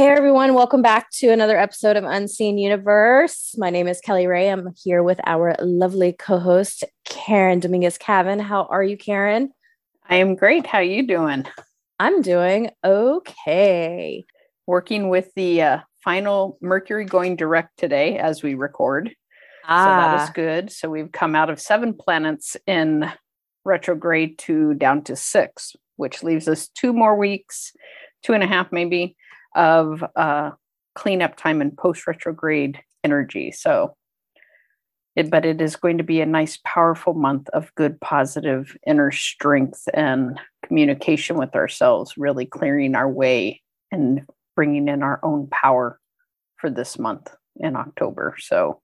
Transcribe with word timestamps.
Hey 0.00 0.08
everyone, 0.08 0.54
welcome 0.54 0.80
back 0.80 1.10
to 1.16 1.28
another 1.28 1.58
episode 1.58 1.98
of 1.98 2.04
Unseen 2.04 2.56
Universe. 2.56 3.54
My 3.58 3.68
name 3.68 3.86
is 3.86 4.00
Kelly 4.00 4.26
Ray. 4.26 4.48
I'm 4.48 4.72
here 4.82 5.02
with 5.02 5.20
our 5.26 5.54
lovely 5.60 6.14
co-host 6.14 6.84
Karen 7.04 7.60
Dominguez 7.60 7.98
Cavan. 7.98 8.38
How 8.38 8.64
are 8.70 8.82
you, 8.82 8.96
Karen? 8.96 9.52
I 10.08 10.16
am 10.16 10.36
great. 10.36 10.66
How 10.66 10.78
are 10.78 10.82
you 10.82 11.06
doing? 11.06 11.44
I'm 11.98 12.22
doing 12.22 12.70
okay. 12.82 14.24
Working 14.66 15.10
with 15.10 15.34
the 15.36 15.60
uh, 15.60 15.78
final 16.02 16.56
Mercury 16.62 17.04
going 17.04 17.36
direct 17.36 17.78
today 17.78 18.16
as 18.16 18.42
we 18.42 18.54
record. 18.54 19.10
Ah. 19.66 19.84
So 19.84 19.90
that 19.90 20.22
is 20.22 20.30
ah. 20.30 20.32
good. 20.34 20.72
So 20.72 20.88
we've 20.88 21.12
come 21.12 21.34
out 21.34 21.50
of 21.50 21.60
seven 21.60 21.92
planets 21.92 22.56
in 22.66 23.12
retrograde 23.66 24.38
to 24.38 24.72
down 24.72 25.04
to 25.04 25.14
six, 25.14 25.76
which 25.96 26.22
leaves 26.22 26.48
us 26.48 26.68
two 26.68 26.94
more 26.94 27.18
weeks, 27.18 27.74
two 28.22 28.32
and 28.32 28.42
a 28.42 28.46
half 28.46 28.72
maybe 28.72 29.14
of 29.54 30.04
uh, 30.16 30.50
cleanup 30.94 31.36
time 31.36 31.60
and 31.60 31.76
post 31.76 32.06
retrograde 32.06 32.80
energy. 33.04 33.52
So, 33.52 33.96
it, 35.16 35.30
but 35.30 35.44
it 35.44 35.60
is 35.60 35.76
going 35.76 35.98
to 35.98 36.04
be 36.04 36.20
a 36.20 36.26
nice, 36.26 36.58
powerful 36.64 37.14
month 37.14 37.48
of 37.50 37.74
good, 37.74 38.00
positive 38.00 38.76
inner 38.86 39.10
strength 39.10 39.88
and 39.92 40.38
communication 40.64 41.36
with 41.36 41.54
ourselves, 41.54 42.16
really 42.16 42.46
clearing 42.46 42.94
our 42.94 43.08
way 43.08 43.60
and 43.90 44.26
bringing 44.54 44.88
in 44.88 45.02
our 45.02 45.18
own 45.22 45.48
power 45.48 45.98
for 46.56 46.70
this 46.70 46.98
month 46.98 47.28
in 47.56 47.76
October. 47.76 48.36
So, 48.38 48.80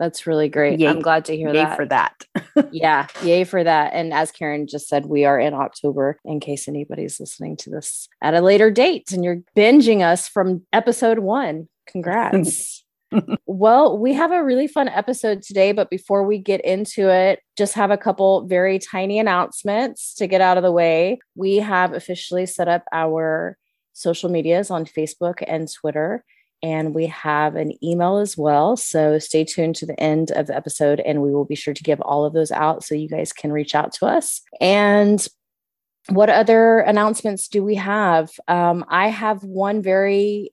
that's 0.00 0.26
really 0.26 0.48
great. 0.48 0.80
Yay, 0.80 0.88
I'm 0.88 1.02
glad 1.02 1.26
to 1.26 1.36
hear 1.36 1.52
that. 1.52 1.76
for 1.76 1.84
that. 1.84 2.24
yeah, 2.72 3.06
yay 3.22 3.44
for 3.44 3.62
that. 3.62 3.92
And 3.92 4.14
as 4.14 4.32
Karen 4.32 4.66
just 4.66 4.88
said, 4.88 5.04
we 5.04 5.26
are 5.26 5.38
in 5.38 5.52
October 5.52 6.18
in 6.24 6.40
case 6.40 6.66
anybody's 6.66 7.20
listening 7.20 7.54
to 7.58 7.70
this 7.70 8.08
at 8.22 8.32
a 8.32 8.40
later 8.40 8.70
date 8.70 9.12
and 9.12 9.22
you're 9.22 9.42
binging 9.54 10.00
us 10.00 10.26
from 10.26 10.62
episode 10.72 11.18
one. 11.18 11.68
Congrats. 11.86 12.82
well, 13.46 13.98
we 13.98 14.14
have 14.14 14.32
a 14.32 14.42
really 14.42 14.66
fun 14.66 14.88
episode 14.88 15.42
today, 15.42 15.72
but 15.72 15.90
before 15.90 16.22
we 16.22 16.38
get 16.38 16.64
into 16.64 17.10
it, 17.10 17.40
just 17.58 17.74
have 17.74 17.90
a 17.90 17.98
couple 17.98 18.46
very 18.46 18.78
tiny 18.78 19.18
announcements 19.18 20.14
to 20.14 20.26
get 20.26 20.40
out 20.40 20.56
of 20.56 20.62
the 20.62 20.72
way. 20.72 21.18
We 21.34 21.56
have 21.56 21.92
officially 21.92 22.46
set 22.46 22.68
up 22.68 22.84
our 22.90 23.58
social 23.92 24.30
medias 24.30 24.70
on 24.70 24.86
Facebook 24.86 25.42
and 25.46 25.70
Twitter 25.70 26.24
and 26.62 26.94
we 26.94 27.06
have 27.06 27.56
an 27.56 27.72
email 27.84 28.18
as 28.18 28.36
well. 28.36 28.76
So 28.76 29.18
stay 29.18 29.44
tuned 29.44 29.76
to 29.76 29.86
the 29.86 29.98
end 29.98 30.30
of 30.32 30.46
the 30.46 30.56
episode, 30.56 31.00
and 31.00 31.22
we 31.22 31.32
will 31.32 31.44
be 31.44 31.54
sure 31.54 31.74
to 31.74 31.82
give 31.82 32.00
all 32.00 32.24
of 32.24 32.32
those 32.32 32.50
out 32.50 32.84
so 32.84 32.94
you 32.94 33.08
guys 33.08 33.32
can 33.32 33.52
reach 33.52 33.74
out 33.74 33.92
to 33.94 34.06
us. 34.06 34.42
And 34.60 35.26
what 36.08 36.30
other 36.30 36.80
announcements 36.80 37.48
do 37.48 37.62
we 37.62 37.76
have? 37.76 38.30
Um, 38.48 38.84
I 38.88 39.08
have 39.08 39.44
one 39.44 39.82
very 39.82 40.52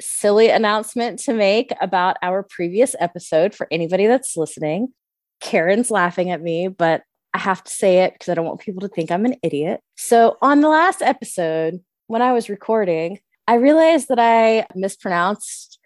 silly 0.00 0.48
announcement 0.48 1.18
to 1.20 1.32
make 1.32 1.72
about 1.80 2.16
our 2.22 2.42
previous 2.42 2.94
episode 3.00 3.54
for 3.54 3.66
anybody 3.70 4.06
that's 4.06 4.36
listening. 4.36 4.92
Karen's 5.40 5.90
laughing 5.90 6.30
at 6.30 6.42
me, 6.42 6.68
but 6.68 7.02
I 7.34 7.38
have 7.38 7.62
to 7.64 7.70
say 7.70 7.98
it 7.98 8.14
because 8.14 8.28
I 8.30 8.34
don't 8.34 8.46
want 8.46 8.60
people 8.60 8.80
to 8.80 8.88
think 8.88 9.10
I'm 9.10 9.26
an 9.26 9.36
idiot. 9.42 9.80
So, 9.96 10.38
on 10.40 10.60
the 10.60 10.68
last 10.68 11.02
episode, 11.02 11.80
when 12.06 12.22
I 12.22 12.32
was 12.32 12.48
recording, 12.48 13.20
I 13.48 13.54
realized 13.54 14.08
that 14.08 14.18
I 14.18 14.66
mispronounced 14.74 15.78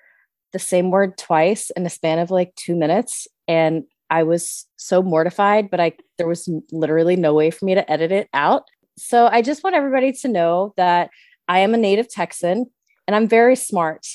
the 0.52 0.58
same 0.58 0.90
word 0.90 1.16
twice 1.18 1.70
in 1.70 1.86
a 1.86 1.90
span 1.90 2.18
of 2.18 2.30
like 2.30 2.54
two 2.56 2.74
minutes. 2.74 3.28
And 3.46 3.84
I 4.10 4.24
was 4.24 4.66
so 4.76 5.02
mortified, 5.02 5.70
but 5.70 5.80
I 5.80 5.92
there 6.18 6.26
was 6.26 6.48
literally 6.72 7.16
no 7.16 7.34
way 7.34 7.50
for 7.50 7.64
me 7.64 7.74
to 7.74 7.90
edit 7.90 8.10
it 8.10 8.28
out. 8.34 8.64
So 8.98 9.28
I 9.28 9.42
just 9.42 9.62
want 9.62 9.76
everybody 9.76 10.12
to 10.12 10.28
know 10.28 10.74
that 10.76 11.10
I 11.48 11.60
am 11.60 11.74
a 11.74 11.78
native 11.78 12.08
Texan 12.08 12.66
and 13.06 13.16
I'm 13.16 13.28
very 13.28 13.56
smart. 13.56 14.06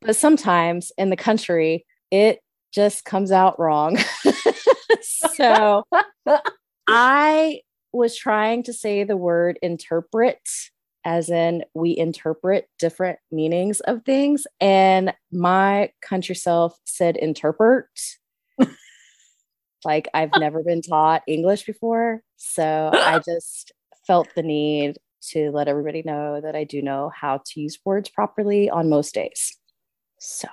But 0.00 0.16
sometimes 0.16 0.92
in 0.98 1.10
the 1.10 1.16
country, 1.16 1.84
it 2.10 2.40
just 2.72 3.04
comes 3.04 3.30
out 3.30 3.58
wrong. 3.58 3.98
so 5.02 5.84
I 6.88 7.60
was 7.92 8.16
trying 8.16 8.64
to 8.64 8.72
say 8.72 9.04
the 9.04 9.16
word 9.16 9.58
interpret 9.62 10.40
as 11.04 11.30
in 11.30 11.64
we 11.74 11.96
interpret 11.96 12.68
different 12.78 13.18
meanings 13.30 13.80
of 13.80 14.04
things. 14.04 14.46
And 14.60 15.14
my 15.32 15.90
country 16.02 16.34
self 16.34 16.78
said 16.84 17.16
interpret. 17.16 17.86
like 19.84 20.08
I've 20.14 20.34
never 20.38 20.62
been 20.62 20.82
taught 20.82 21.22
English 21.26 21.64
before. 21.64 22.22
So 22.36 22.90
I 22.92 23.18
just 23.24 23.72
felt 24.06 24.28
the 24.34 24.42
need 24.42 24.96
to 25.30 25.50
let 25.52 25.68
everybody 25.68 26.02
know 26.04 26.40
that 26.40 26.54
I 26.54 26.64
do 26.64 26.82
know 26.82 27.10
how 27.14 27.40
to 27.44 27.60
use 27.60 27.78
words 27.84 28.08
properly 28.08 28.68
on 28.68 28.88
most 28.88 29.14
days. 29.14 29.56
So 30.20 30.48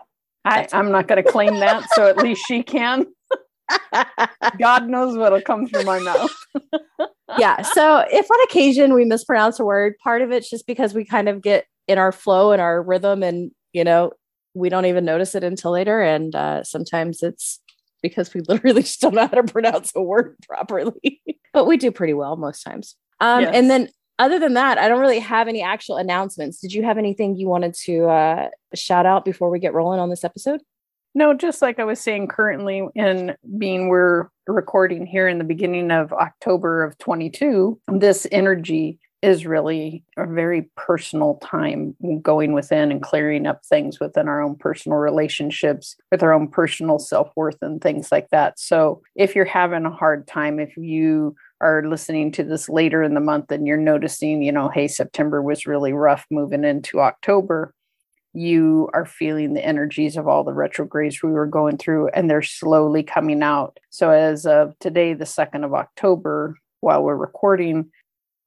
I, 0.46 0.68
I'm 0.74 0.92
not 0.92 1.08
going 1.08 1.24
to 1.24 1.30
claim 1.30 1.60
that. 1.60 1.90
So 1.94 2.08
at 2.08 2.18
least 2.18 2.46
she 2.46 2.64
can. 2.64 3.06
God 4.60 4.88
knows 4.88 5.18
what'll 5.18 5.42
come 5.42 5.68
through 5.68 5.84
my 5.84 6.00
mouth. 6.00 6.34
Yeah. 7.38 7.62
So 7.62 8.06
if 8.12 8.30
on 8.30 8.44
occasion 8.44 8.94
we 8.94 9.06
mispronounce 9.06 9.60
a 9.60 9.66
word, 9.66 9.96
part 10.04 10.22
of 10.22 10.32
it's 10.32 10.50
just 10.50 10.68
because 10.68 10.94
we 10.94 11.06
kind 11.06 11.30
of 11.30 11.42
get 11.42 11.66
in 11.88 11.98
our 11.98 12.12
flow 12.12 12.52
and 12.52 12.62
our 12.62 12.82
rhythm 12.82 13.24
and, 13.24 13.52
you 13.74 13.84
know, 13.84 14.12
we 14.54 14.70
don't 14.70 14.86
even 14.86 15.06
notice 15.06 15.36
it 15.36 15.44
until 15.44 15.72
later. 15.72 16.02
And 16.02 16.36
uh, 16.36 16.64
sometimes 16.64 17.24
it's 17.24 17.60
because 18.02 18.34
we 18.34 18.42
literally 18.48 18.82
just 18.82 19.02
don't 19.02 19.16
know 19.16 19.28
how 19.28 19.42
to 19.42 19.44
pronounce 19.44 19.92
a 19.96 20.02
word 20.02 20.36
properly, 20.48 21.22
but 21.54 21.66
we 21.66 21.78
do 21.78 21.92
pretty 21.92 22.14
well 22.14 22.36
most 22.36 22.64
times. 22.64 22.96
Um, 23.20 23.42
yes. 23.42 23.56
And 23.56 23.70
then 23.70 23.90
other 24.20 24.40
than 24.40 24.54
that, 24.54 24.78
I 24.78 24.88
don't 24.88 25.00
really 25.00 25.20
have 25.20 25.48
any 25.48 25.62
actual 25.62 25.98
announcements. 25.98 26.60
Did 26.60 26.74
you 26.74 26.84
have 26.84 26.98
anything 26.98 27.36
you 27.36 27.48
wanted 27.48 27.74
to 27.86 28.06
uh, 28.06 28.50
shout 28.76 29.06
out 29.06 29.26
before 29.26 29.50
we 29.50 29.60
get 29.60 29.74
rolling 29.74 30.00
on 30.00 30.10
this 30.10 30.24
episode? 30.24 30.62
No, 31.14 31.34
just 31.34 31.62
like 31.62 31.80
I 31.80 31.84
was 31.84 32.00
saying, 32.00 32.30
currently 32.30 32.88
in 32.96 33.36
being 33.58 33.90
we're 33.90 34.30
recording 34.48 35.06
here 35.06 35.28
in 35.28 35.40
the 35.40 35.44
beginning 35.44 35.92
of 35.92 36.14
October 36.14 36.84
of 36.84 36.98
22, 37.00 37.80
this 37.90 38.26
energy 38.32 38.98
is 39.22 39.46
really 39.46 40.04
a 40.18 40.26
very 40.26 40.70
personal 40.76 41.36
time 41.44 41.96
going 42.22 42.54
within 42.54 42.92
and 42.92 43.04
clearing 43.04 43.46
up 43.46 43.64
things 43.66 44.00
within 44.00 44.28
our 44.28 44.42
own 44.42 44.56
personal 44.56 44.98
relationships 44.98 45.96
with 46.12 46.24
our 46.24 46.34
own 46.34 46.48
personal 46.48 46.98
self-worth 46.98 47.58
and 47.62 47.82
things 47.82 48.12
like 48.12 48.30
that. 48.30 48.60
So 48.60 49.02
if 49.16 49.36
you're 49.36 49.46
having 49.46 49.86
a 49.86 49.92
hard 49.92 50.28
time, 50.28 50.60
if 50.60 50.76
you 50.76 51.36
are 51.60 51.88
listening 51.88 52.32
to 52.32 52.44
this 52.44 52.68
later 52.68 53.04
in 53.04 53.14
the 53.14 53.20
month 53.20 53.52
and 53.52 53.68
you're 53.68 53.78
noticing, 53.78 54.42
you 54.42 54.52
know, 54.52 54.70
hey, 54.70 54.88
September 54.88 55.44
was 55.44 55.68
really 55.68 55.94
rough 55.94 56.26
moving 56.32 56.64
into 56.64 57.00
October, 57.00 57.76
you 58.34 58.90
are 58.94 59.06
feeling 59.06 59.54
the 59.54 59.66
energies 59.66 60.16
of 60.16 60.28
all 60.28 60.44
the 60.44 60.54
retrogrades 60.54 61.22
we 61.22 61.32
were 61.32 61.48
going 61.48 61.78
through 61.78 62.08
and 62.10 62.30
they're 62.30 62.42
slowly 62.42 63.04
coming 63.04 63.44
out. 63.44 63.78
So 63.90 64.12
as 64.12 64.46
of 64.46 64.78
today, 64.80 65.14
the 65.14 65.26
2nd 65.26 65.66
of 65.66 65.74
October, 65.74 66.58
while 66.80 67.04
we're 67.04 67.16
recording, 67.16 67.92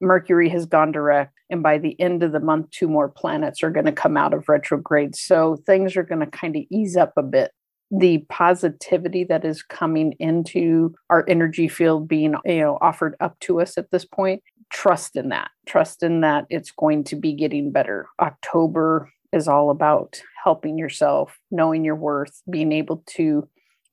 Mercury 0.01 0.49
has 0.49 0.65
gone 0.65 0.91
direct. 0.91 1.33
And 1.49 1.61
by 1.61 1.77
the 1.77 1.99
end 2.01 2.23
of 2.23 2.31
the 2.31 2.39
month, 2.39 2.71
two 2.71 2.87
more 2.87 3.09
planets 3.09 3.61
are 3.61 3.69
going 3.69 3.85
to 3.85 3.91
come 3.91 4.17
out 4.17 4.33
of 4.33 4.49
retrograde. 4.49 5.15
So 5.15 5.57
things 5.65 5.95
are 5.95 6.03
going 6.03 6.21
to 6.21 6.27
kind 6.27 6.55
of 6.55 6.63
ease 6.71 6.97
up 6.97 7.13
a 7.17 7.23
bit. 7.23 7.51
The 7.91 8.25
positivity 8.29 9.23
that 9.25 9.45
is 9.45 9.61
coming 9.61 10.13
into 10.19 10.95
our 11.09 11.23
energy 11.27 11.67
field 11.67 12.07
being, 12.07 12.35
you 12.43 12.59
know, 12.59 12.77
offered 12.81 13.15
up 13.19 13.39
to 13.41 13.61
us 13.61 13.77
at 13.77 13.91
this 13.91 14.05
point, 14.05 14.41
trust 14.71 15.15
in 15.15 15.29
that. 15.29 15.51
Trust 15.67 16.01
in 16.01 16.21
that 16.21 16.45
it's 16.49 16.71
going 16.71 17.03
to 17.05 17.15
be 17.15 17.33
getting 17.33 17.71
better. 17.71 18.07
October 18.19 19.11
is 19.35 19.47
all 19.47 19.69
about 19.69 20.21
helping 20.43 20.77
yourself, 20.77 21.37
knowing 21.51 21.83
your 21.83 21.95
worth, 21.95 22.41
being 22.49 22.71
able 22.71 23.03
to 23.07 23.47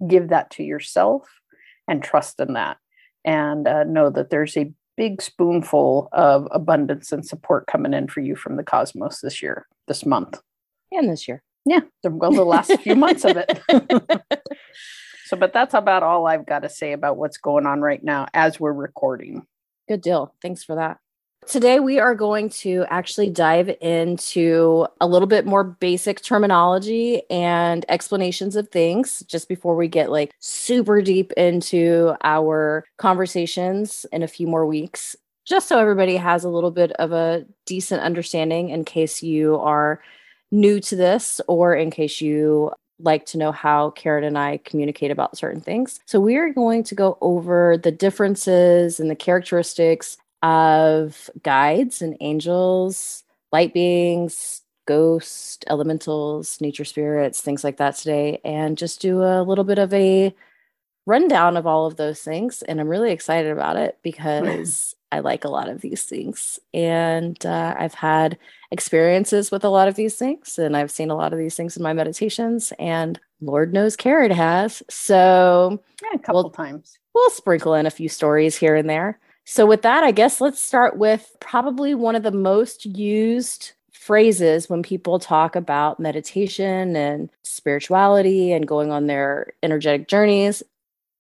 give 0.06 0.28
that 0.28 0.50
to 0.50 0.62
yourself 0.62 1.28
and 1.88 2.03
trust 2.03 2.41
in 2.41 2.54
that. 2.54 2.78
And 3.25 3.69
uh, 3.69 3.84
know 3.84 4.10
that 4.10 4.30
there's 4.30 4.56
a 4.56 4.72
big 4.97 5.22
spoonful 5.22 6.08
of 6.12 6.48
abundance 6.50 7.12
and 7.12 7.26
support 7.26 7.66
coming 7.66 7.94
in 7.94 8.08
for 8.08 8.20
you 8.20 8.36
from 8.36 8.56
the 8.56 8.64
cosmos 8.64 9.20
this 9.20 9.42
year, 9.42 9.66
this 9.88 10.04
month. 10.04 10.41
And 10.91 11.08
this 11.08 11.26
year. 11.26 11.42
Yeah, 11.65 11.80
well, 12.04 12.33
the 12.33 12.44
last 12.44 12.72
few 12.80 12.97
months 12.97 13.24
of 13.24 13.36
it. 13.36 13.60
so, 15.27 15.36
but 15.36 15.53
that's 15.53 15.74
about 15.74 16.03
all 16.03 16.27
I've 16.27 16.44
got 16.44 16.60
to 16.60 16.68
say 16.68 16.92
about 16.92 17.16
what's 17.16 17.39
going 17.39 17.66
on 17.66 17.80
right 17.80 18.03
now 18.03 18.27
as 18.34 18.59
we're 18.59 18.72
recording. 18.72 19.47
Good 19.89 20.03
deal. 20.03 20.34
Thanks 20.42 20.65
for 20.65 20.74
that. 20.77 20.98
Today, 21.47 21.80
we 21.80 21.98
are 21.98 22.15
going 22.15 22.50
to 22.50 22.86
actually 22.89 23.28
dive 23.28 23.68
into 23.80 24.86
a 25.00 25.06
little 25.09 25.27
bit 25.27 25.44
more 25.44 25.65
basic 25.65 26.22
terminology 26.22 27.28
and 27.30 27.84
explanations 27.89 28.54
of 28.54 28.68
things 28.68 29.24
just 29.27 29.48
before 29.48 29.74
we 29.74 29.89
get 29.89 30.10
like 30.10 30.33
super 30.39 31.03
deep 31.03 31.33
into 31.33 32.15
our 32.22 32.84
conversations 32.97 34.06
in 34.12 34.22
a 34.22 34.28
few 34.28 34.47
more 34.47 34.65
weeks, 34.66 35.16
just 35.44 35.68
so 35.68 35.78
everybody 35.80 36.16
has 36.16 36.44
a 36.44 36.48
little 36.48 36.71
bit 36.71 36.92
of 36.92 37.10
a 37.10 37.44
decent 37.66 38.03
understanding 38.03 38.71
in 38.71 38.84
case 38.84 39.21
you 39.21 39.56
are 39.59 40.00
new 40.53 40.80
to 40.80 40.94
this 40.94 41.41
or 41.48 41.74
in 41.74 41.91
case 41.91 42.21
you 42.21 42.71
like 43.00 43.27
to 43.27 43.36
know 43.36 43.50
how 43.50 43.91
Karen 43.91 44.22
and 44.22 44.39
I 44.39 44.59
communicate 44.59 45.10
about 45.10 45.36
certain 45.36 45.60
things. 45.60 45.98
So, 46.06 46.21
we 46.21 46.36
are 46.36 46.50
going 46.50 46.84
to 46.84 46.94
go 46.94 47.18
over 47.21 47.77
the 47.77 47.91
differences 47.91 49.00
and 49.00 49.10
the 49.10 49.16
characteristics 49.16 50.18
of 50.42 51.30
guides 51.42 52.03
and 52.03 52.16
angels, 52.21 53.24
light 53.53 53.72
beings, 53.72 54.62
ghosts, 54.86 55.59
elementals, 55.68 56.60
nature 56.60 56.84
spirits, 56.84 57.41
things 57.41 57.65
like 57.65 57.77
that 57.77 57.97
today, 57.97 58.41
and 58.44 58.77
just 58.77 59.00
do 59.00 59.22
a 59.22 59.42
little 59.42 59.65
bit 59.65 59.78
of 59.78 59.92
a 59.94 60.34
rundown 61.06 61.56
of 61.56 61.66
all 61.66 61.86
of 61.86 61.97
those 61.97 62.21
things. 62.21 62.62
And 62.62 62.80
I'm 62.80 62.89
really 62.89 63.12
excited 63.12 63.50
about 63.50 63.77
it 63.77 63.98
because 64.03 64.94
I 65.12 65.21
like 65.21 65.44
a 65.44 65.50
lot 65.50 65.68
of 65.68 65.80
these 65.80 66.04
things. 66.04 66.59
And 66.72 67.44
uh, 67.44 67.74
I've 67.78 67.94
had 67.94 68.39
experiences 68.71 69.50
with 69.50 69.65
a 69.65 69.68
lot 69.68 69.89
of 69.89 69.94
these 69.94 70.16
things, 70.16 70.59
and 70.59 70.77
I've 70.77 70.91
seen 70.91 71.10
a 71.10 71.16
lot 71.16 71.33
of 71.33 71.39
these 71.39 71.54
things 71.54 71.77
in 71.77 71.83
my 71.83 71.92
meditations. 71.92 72.72
And 72.78 73.21
Lord 73.41 73.72
knows 73.72 73.97
Karen 73.97 74.30
has. 74.30 74.83
So, 74.89 75.83
yeah, 76.03 76.10
a 76.15 76.18
couple 76.18 76.44
we'll, 76.44 76.50
times. 76.50 76.98
We'll 77.15 77.30
sprinkle 77.30 77.74
in 77.74 77.86
a 77.86 77.91
few 77.91 78.09
stories 78.09 78.56
here 78.56 78.74
and 78.74 78.89
there. 78.89 79.18
So, 79.44 79.66
with 79.66 79.83
that, 79.83 80.04
I 80.04 80.12
guess 80.12 80.41
let's 80.41 80.60
start 80.60 80.97
with 80.97 81.36
probably 81.41 81.94
one 81.94 82.15
of 82.15 82.22
the 82.22 82.30
most 82.30 82.86
used 82.86 83.72
phrases 83.91 84.68
when 84.68 84.83
people 84.83 85.18
talk 85.18 85.54
about 85.54 86.00
meditation 86.00 86.97
and 86.97 87.30
spirituality 87.44 88.53
and 88.53 88.66
going 88.66 88.91
on 88.91 89.06
their 89.06 89.53
energetic 89.62 90.09
journeys. 90.09 90.62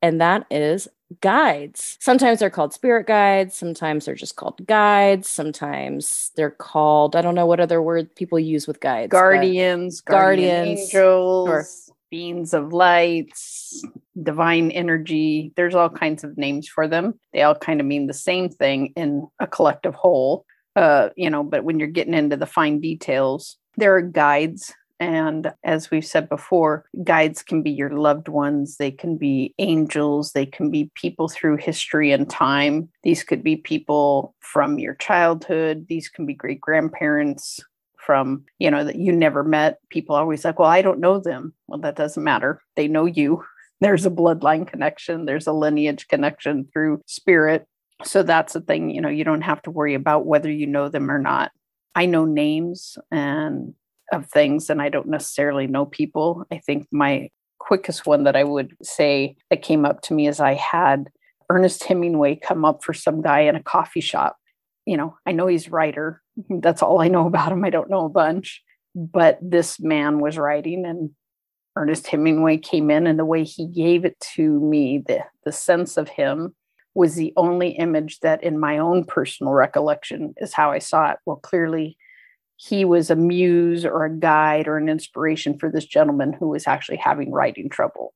And 0.02 0.20
that 0.20 0.46
is 0.50 0.88
guides. 1.20 1.96
Sometimes 2.00 2.40
they're 2.40 2.50
called 2.50 2.72
spirit 2.72 3.06
guides, 3.06 3.54
sometimes 3.54 4.04
they're 4.04 4.14
just 4.14 4.36
called 4.36 4.66
guides, 4.66 5.28
sometimes 5.28 6.30
they're 6.36 6.50
called, 6.50 7.14
I 7.14 7.22
don't 7.22 7.34
know 7.34 7.46
what 7.46 7.60
other 7.60 7.82
word 7.82 8.14
people 8.16 8.38
use 8.38 8.66
with 8.66 8.80
guides. 8.80 9.10
Guardians, 9.10 10.00
guardians, 10.00 10.80
angels. 10.80 11.81
Beings 12.12 12.52
of 12.52 12.74
lights, 12.74 13.82
divine 14.22 14.70
energy. 14.70 15.50
There's 15.56 15.74
all 15.74 15.88
kinds 15.88 16.22
of 16.22 16.36
names 16.36 16.68
for 16.68 16.86
them. 16.86 17.18
They 17.32 17.42
all 17.42 17.54
kind 17.54 17.80
of 17.80 17.86
mean 17.86 18.06
the 18.06 18.12
same 18.12 18.50
thing 18.50 18.92
in 18.96 19.26
a 19.40 19.46
collective 19.46 19.94
whole. 19.94 20.44
Uh, 20.76 21.08
you 21.16 21.30
know, 21.30 21.42
but 21.42 21.64
when 21.64 21.78
you're 21.78 21.88
getting 21.88 22.14
into 22.14 22.36
the 22.36 22.46
fine 22.46 22.80
details, 22.80 23.56
there 23.78 23.96
are 23.96 24.02
guides 24.02 24.74
and 25.00 25.52
as 25.64 25.90
we've 25.90 26.06
said 26.06 26.28
before, 26.28 26.84
guides 27.02 27.42
can 27.42 27.60
be 27.60 27.72
your 27.72 27.90
loved 27.90 28.28
ones, 28.28 28.76
they 28.76 28.92
can 28.92 29.16
be 29.16 29.52
angels, 29.58 30.30
they 30.30 30.46
can 30.46 30.70
be 30.70 30.92
people 30.94 31.28
through 31.28 31.56
history 31.56 32.12
and 32.12 32.30
time. 32.30 32.88
These 33.02 33.24
could 33.24 33.42
be 33.42 33.56
people 33.56 34.36
from 34.38 34.78
your 34.78 34.94
childhood, 34.94 35.86
these 35.88 36.08
can 36.08 36.24
be 36.24 36.34
great 36.34 36.60
grandparents 36.60 37.58
from, 38.04 38.44
you 38.58 38.70
know, 38.70 38.84
that 38.84 38.96
you 38.96 39.12
never 39.12 39.44
met. 39.44 39.78
People 39.90 40.16
always 40.16 40.44
like, 40.44 40.58
well, 40.58 40.68
I 40.68 40.82
don't 40.82 41.00
know 41.00 41.18
them. 41.18 41.54
Well, 41.68 41.80
that 41.80 41.96
doesn't 41.96 42.22
matter. 42.22 42.60
They 42.76 42.88
know 42.88 43.06
you. 43.06 43.44
There's 43.80 44.06
a 44.06 44.10
bloodline 44.10 44.64
connection, 44.64 45.24
there's 45.24 45.48
a 45.48 45.52
lineage 45.52 46.06
connection 46.06 46.68
through 46.72 47.02
spirit. 47.06 47.66
So 48.04 48.22
that's 48.22 48.52
the 48.52 48.60
thing, 48.60 48.90
you 48.90 49.00
know, 49.00 49.08
you 49.08 49.24
don't 49.24 49.42
have 49.42 49.60
to 49.62 49.72
worry 49.72 49.94
about 49.94 50.24
whether 50.24 50.48
you 50.48 50.68
know 50.68 50.88
them 50.88 51.10
or 51.10 51.18
not. 51.18 51.50
I 51.96 52.06
know 52.06 52.24
names 52.24 52.96
and 53.10 53.74
of 54.12 54.30
things 54.30 54.70
and 54.70 54.80
I 54.80 54.88
don't 54.88 55.08
necessarily 55.08 55.66
know 55.66 55.86
people. 55.86 56.44
I 56.52 56.58
think 56.58 56.86
my 56.92 57.30
quickest 57.58 58.06
one 58.06 58.24
that 58.24 58.36
I 58.36 58.44
would 58.44 58.76
say 58.82 59.36
that 59.50 59.62
came 59.62 59.84
up 59.84 60.02
to 60.02 60.14
me 60.14 60.28
is 60.28 60.38
I 60.38 60.54
had 60.54 61.08
Ernest 61.50 61.82
Hemingway 61.84 62.36
come 62.36 62.64
up 62.64 62.84
for 62.84 62.92
some 62.92 63.22
guy 63.22 63.40
in 63.40 63.56
a 63.56 63.62
coffee 63.62 64.00
shop. 64.00 64.36
You 64.86 64.96
know, 64.96 65.16
I 65.26 65.32
know 65.32 65.46
he's 65.46 65.70
writer. 65.70 66.21
That's 66.48 66.82
all 66.82 67.00
I 67.00 67.08
know 67.08 67.26
about 67.26 67.52
him. 67.52 67.64
I 67.64 67.70
don't 67.70 67.90
know 67.90 68.04
a 68.04 68.10
bunch. 68.10 68.62
But 68.94 69.38
this 69.40 69.80
man 69.80 70.20
was 70.20 70.36
writing 70.36 70.84
and 70.84 71.10
Ernest 71.76 72.06
Hemingway 72.06 72.58
came 72.58 72.90
in 72.90 73.06
and 73.06 73.18
the 73.18 73.24
way 73.24 73.44
he 73.44 73.66
gave 73.66 74.04
it 74.04 74.20
to 74.34 74.60
me, 74.60 75.02
the 75.06 75.24
the 75.44 75.52
sense 75.52 75.96
of 75.96 76.10
him 76.10 76.54
was 76.94 77.14
the 77.14 77.32
only 77.36 77.70
image 77.70 78.20
that 78.20 78.42
in 78.42 78.60
my 78.60 78.78
own 78.78 79.04
personal 79.04 79.54
recollection 79.54 80.34
is 80.36 80.52
how 80.52 80.70
I 80.70 80.78
saw 80.78 81.12
it. 81.12 81.18
Well, 81.24 81.36
clearly 81.36 81.96
he 82.56 82.84
was 82.84 83.10
a 83.10 83.16
muse 83.16 83.84
or 83.84 84.04
a 84.04 84.14
guide 84.14 84.68
or 84.68 84.76
an 84.76 84.88
inspiration 84.88 85.58
for 85.58 85.70
this 85.70 85.86
gentleman 85.86 86.32
who 86.32 86.48
was 86.48 86.66
actually 86.66 86.98
having 86.98 87.32
writing 87.32 87.68
trouble. 87.68 88.14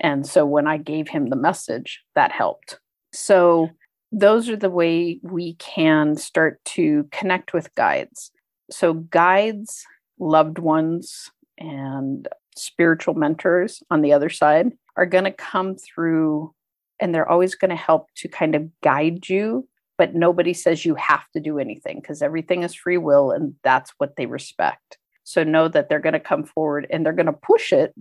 And 0.00 0.26
so 0.26 0.46
when 0.46 0.66
I 0.66 0.78
gave 0.78 1.08
him 1.08 1.28
the 1.28 1.36
message, 1.36 2.02
that 2.14 2.32
helped. 2.32 2.80
So 3.12 3.70
those 4.16 4.48
are 4.48 4.56
the 4.56 4.70
way 4.70 5.18
we 5.22 5.54
can 5.54 6.16
start 6.16 6.64
to 6.64 7.08
connect 7.10 7.52
with 7.52 7.74
guides. 7.74 8.30
So 8.70 8.94
guides, 8.94 9.84
loved 10.18 10.58
ones, 10.58 11.30
and 11.58 12.28
spiritual 12.56 13.14
mentors 13.14 13.82
on 13.90 14.00
the 14.00 14.12
other 14.12 14.30
side 14.30 14.72
are 14.96 15.06
going 15.06 15.24
to 15.24 15.32
come 15.32 15.76
through 15.76 16.54
and 17.00 17.14
they're 17.14 17.28
always 17.28 17.54
going 17.54 17.70
to 17.70 17.76
help 17.76 18.08
to 18.14 18.28
kind 18.28 18.54
of 18.54 18.68
guide 18.80 19.28
you 19.28 19.68
but 19.96 20.14
nobody 20.14 20.52
says 20.52 20.84
you 20.84 20.94
have 20.96 21.28
to 21.32 21.40
do 21.40 21.58
anything 21.58 22.00
because 22.00 22.22
everything 22.22 22.62
is 22.62 22.74
free 22.74 22.98
will 22.98 23.30
and 23.30 23.54
that's 23.62 23.92
what 23.98 24.16
they 24.16 24.26
respect. 24.26 24.98
So 25.22 25.44
know 25.44 25.68
that 25.68 25.88
they're 25.88 26.00
going 26.00 26.14
to 26.14 26.20
come 26.20 26.44
forward 26.44 26.86
and 26.90 27.04
they're 27.04 27.12
going 27.12 27.26
to 27.26 27.32
push 27.32 27.72
it, 27.72 27.94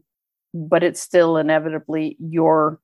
but 0.54 0.84
it's 0.84 1.00
still 1.00 1.38
inevitably 1.38 2.18
your 2.20 2.80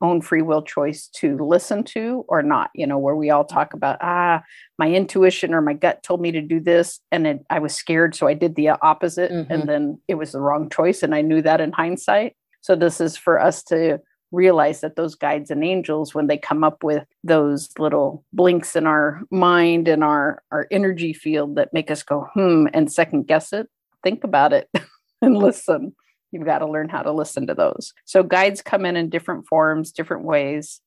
own 0.00 0.20
free 0.20 0.42
will 0.42 0.62
choice 0.62 1.08
to 1.16 1.36
listen 1.38 1.82
to 1.84 2.24
or 2.28 2.42
not. 2.42 2.70
You 2.74 2.86
know, 2.86 2.98
where 2.98 3.16
we 3.16 3.30
all 3.30 3.44
talk 3.44 3.74
about, 3.74 3.98
ah, 4.00 4.42
my 4.78 4.90
intuition 4.90 5.54
or 5.54 5.60
my 5.60 5.74
gut 5.74 6.02
told 6.02 6.20
me 6.20 6.32
to 6.32 6.40
do 6.40 6.60
this 6.60 7.00
and 7.10 7.26
it, 7.26 7.44
I 7.50 7.58
was 7.58 7.74
scared. 7.74 8.14
So 8.14 8.26
I 8.26 8.34
did 8.34 8.54
the 8.54 8.70
opposite 8.70 9.30
mm-hmm. 9.30 9.52
and 9.52 9.68
then 9.68 10.00
it 10.08 10.14
was 10.14 10.32
the 10.32 10.40
wrong 10.40 10.70
choice. 10.70 11.02
And 11.02 11.14
I 11.14 11.22
knew 11.22 11.42
that 11.42 11.60
in 11.60 11.72
hindsight. 11.72 12.36
So 12.60 12.76
this 12.76 13.00
is 13.00 13.16
for 13.16 13.40
us 13.40 13.62
to 13.64 14.00
realize 14.30 14.80
that 14.80 14.96
those 14.96 15.14
guides 15.14 15.50
and 15.50 15.64
angels 15.64 16.14
when 16.14 16.26
they 16.26 16.36
come 16.36 16.62
up 16.62 16.84
with 16.84 17.04
those 17.24 17.70
little 17.78 18.24
blinks 18.32 18.76
in 18.76 18.86
our 18.86 19.22
mind 19.30 19.88
and 19.88 20.04
our 20.04 20.42
our 20.50 20.66
energy 20.70 21.12
field 21.12 21.56
that 21.56 21.72
make 21.72 21.90
us 21.90 22.02
go 22.02 22.26
hmm 22.34 22.66
and 22.74 22.92
second 22.92 23.26
guess 23.26 23.52
it 23.52 23.68
think 24.02 24.24
about 24.24 24.52
it 24.52 24.68
and 25.22 25.38
listen 25.38 25.94
you've 26.32 26.44
got 26.44 26.58
to 26.58 26.70
learn 26.70 26.88
how 26.88 27.02
to 27.02 27.12
listen 27.12 27.46
to 27.46 27.54
those 27.54 27.92
so 28.04 28.22
guides 28.22 28.62
come 28.62 28.84
in 28.84 28.96
in 28.96 29.08
different 29.08 29.46
forms 29.46 29.92
different 29.92 30.24
ways 30.24 30.80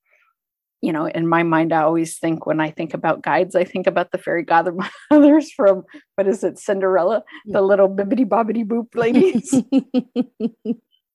you 0.81 0.91
know 0.91 1.07
in 1.07 1.27
my 1.27 1.43
mind 1.43 1.73
i 1.73 1.81
always 1.81 2.17
think 2.17 2.45
when 2.45 2.59
i 2.59 2.69
think 2.69 2.93
about 2.93 3.21
guides 3.21 3.55
i 3.55 3.63
think 3.63 3.87
about 3.87 4.11
the 4.11 4.17
fairy 4.17 4.43
godmothers 4.43 5.51
from 5.55 5.83
what 6.15 6.27
is 6.27 6.43
it 6.43 6.59
cinderella 6.59 7.23
the 7.45 7.61
little 7.61 7.89
bibbity 7.89 8.25
bobbity 8.25 8.65
boop 8.65 8.95
ladies 8.95 9.53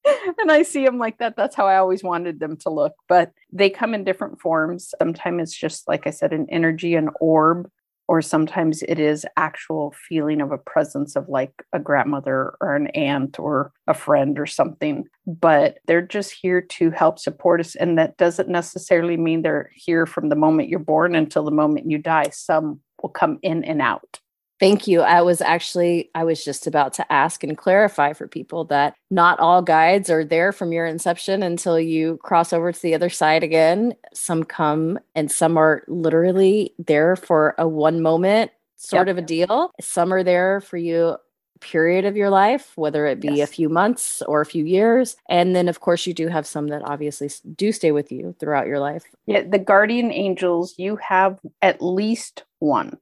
and 0.38 0.50
I 0.50 0.62
see 0.62 0.84
them 0.84 0.98
like 0.98 1.18
that. 1.18 1.36
That's 1.36 1.56
how 1.56 1.66
I 1.66 1.78
always 1.78 2.02
wanted 2.02 2.40
them 2.40 2.56
to 2.58 2.70
look. 2.70 2.94
But 3.08 3.32
they 3.52 3.70
come 3.70 3.94
in 3.94 4.04
different 4.04 4.40
forms. 4.40 4.94
Sometimes 4.98 5.42
it's 5.42 5.58
just, 5.58 5.88
like 5.88 6.06
I 6.06 6.10
said, 6.10 6.32
an 6.32 6.46
energy, 6.48 6.94
an 6.94 7.10
orb, 7.20 7.70
or 8.08 8.22
sometimes 8.22 8.82
it 8.82 8.98
is 8.98 9.26
actual 9.36 9.94
feeling 10.08 10.40
of 10.40 10.52
a 10.52 10.58
presence 10.58 11.16
of 11.16 11.28
like 11.28 11.52
a 11.72 11.78
grandmother 11.78 12.54
or 12.60 12.76
an 12.76 12.86
aunt 12.88 13.38
or 13.38 13.72
a 13.86 13.94
friend 13.94 14.38
or 14.38 14.46
something. 14.46 15.04
But 15.26 15.78
they're 15.86 16.06
just 16.06 16.32
here 16.32 16.60
to 16.60 16.90
help 16.90 17.18
support 17.18 17.60
us. 17.60 17.74
And 17.74 17.98
that 17.98 18.16
doesn't 18.16 18.48
necessarily 18.48 19.16
mean 19.16 19.42
they're 19.42 19.70
here 19.74 20.06
from 20.06 20.28
the 20.28 20.36
moment 20.36 20.68
you're 20.68 20.78
born 20.78 21.14
until 21.14 21.44
the 21.44 21.50
moment 21.50 21.90
you 21.90 21.98
die. 21.98 22.30
Some 22.30 22.80
will 23.02 23.10
come 23.10 23.38
in 23.42 23.64
and 23.64 23.82
out. 23.82 24.20
Thank 24.58 24.86
you. 24.86 25.02
I 25.02 25.20
was 25.20 25.40
actually, 25.40 26.10
I 26.14 26.24
was 26.24 26.44
just 26.44 26.66
about 26.66 26.94
to 26.94 27.12
ask 27.12 27.44
and 27.44 27.58
clarify 27.58 28.14
for 28.14 28.26
people 28.26 28.64
that 28.66 28.94
not 29.10 29.38
all 29.38 29.60
guides 29.60 30.08
are 30.08 30.24
there 30.24 30.50
from 30.50 30.72
your 30.72 30.86
inception 30.86 31.42
until 31.42 31.78
you 31.78 32.18
cross 32.22 32.52
over 32.52 32.72
to 32.72 32.82
the 32.82 32.94
other 32.94 33.10
side 33.10 33.42
again. 33.42 33.94
Some 34.14 34.44
come 34.44 34.98
and 35.14 35.30
some 35.30 35.58
are 35.58 35.82
literally 35.88 36.74
there 36.78 37.16
for 37.16 37.54
a 37.58 37.68
one 37.68 38.00
moment 38.00 38.50
sort 38.76 39.08
yep. 39.08 39.14
of 39.14 39.18
a 39.18 39.26
deal. 39.26 39.72
Some 39.80 40.12
are 40.12 40.22
there 40.22 40.60
for 40.60 40.78
you 40.78 41.16
period 41.60 42.04
of 42.04 42.16
your 42.16 42.30
life, 42.30 42.72
whether 42.76 43.06
it 43.06 43.20
be 43.20 43.36
yes. 43.36 43.48
a 43.48 43.52
few 43.52 43.68
months 43.68 44.22
or 44.22 44.40
a 44.40 44.46
few 44.46 44.64
years. 44.64 45.16
And 45.28 45.56
then, 45.56 45.68
of 45.68 45.80
course, 45.80 46.06
you 46.06 46.14
do 46.14 46.28
have 46.28 46.46
some 46.46 46.68
that 46.68 46.82
obviously 46.84 47.30
do 47.54 47.72
stay 47.72 47.92
with 47.92 48.12
you 48.12 48.34
throughout 48.38 48.66
your 48.66 48.78
life. 48.78 49.04
Yeah, 49.26 49.42
the 49.42 49.58
guardian 49.58 50.12
angels, 50.12 50.74
you 50.78 50.96
have 50.96 51.40
at 51.62 51.82
least 51.82 52.44
one 52.58 52.98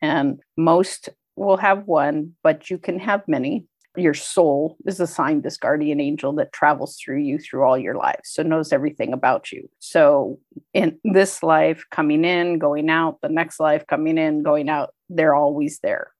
and 0.00 0.40
most 0.56 1.08
will 1.36 1.56
have 1.56 1.86
one, 1.86 2.34
but 2.42 2.70
you 2.70 2.78
can 2.78 2.98
have 2.98 3.22
many. 3.28 3.64
Your 3.96 4.14
soul 4.14 4.76
is 4.86 5.00
assigned 5.00 5.42
this 5.42 5.56
guardian 5.56 6.00
angel 6.00 6.32
that 6.34 6.52
travels 6.52 6.98
through 7.02 7.20
you 7.20 7.38
through 7.38 7.64
all 7.64 7.78
your 7.78 7.94
lives, 7.94 8.30
so 8.30 8.42
knows 8.42 8.72
everything 8.72 9.12
about 9.12 9.50
you. 9.50 9.68
So, 9.80 10.38
in 10.72 10.98
this 11.04 11.42
life, 11.42 11.84
coming 11.90 12.24
in, 12.24 12.58
going 12.58 12.90
out, 12.90 13.20
the 13.22 13.28
next 13.28 13.58
life, 13.58 13.86
coming 13.86 14.18
in, 14.18 14.42
going 14.42 14.68
out, 14.68 14.94
they're 15.08 15.34
always 15.34 15.80
there 15.80 16.12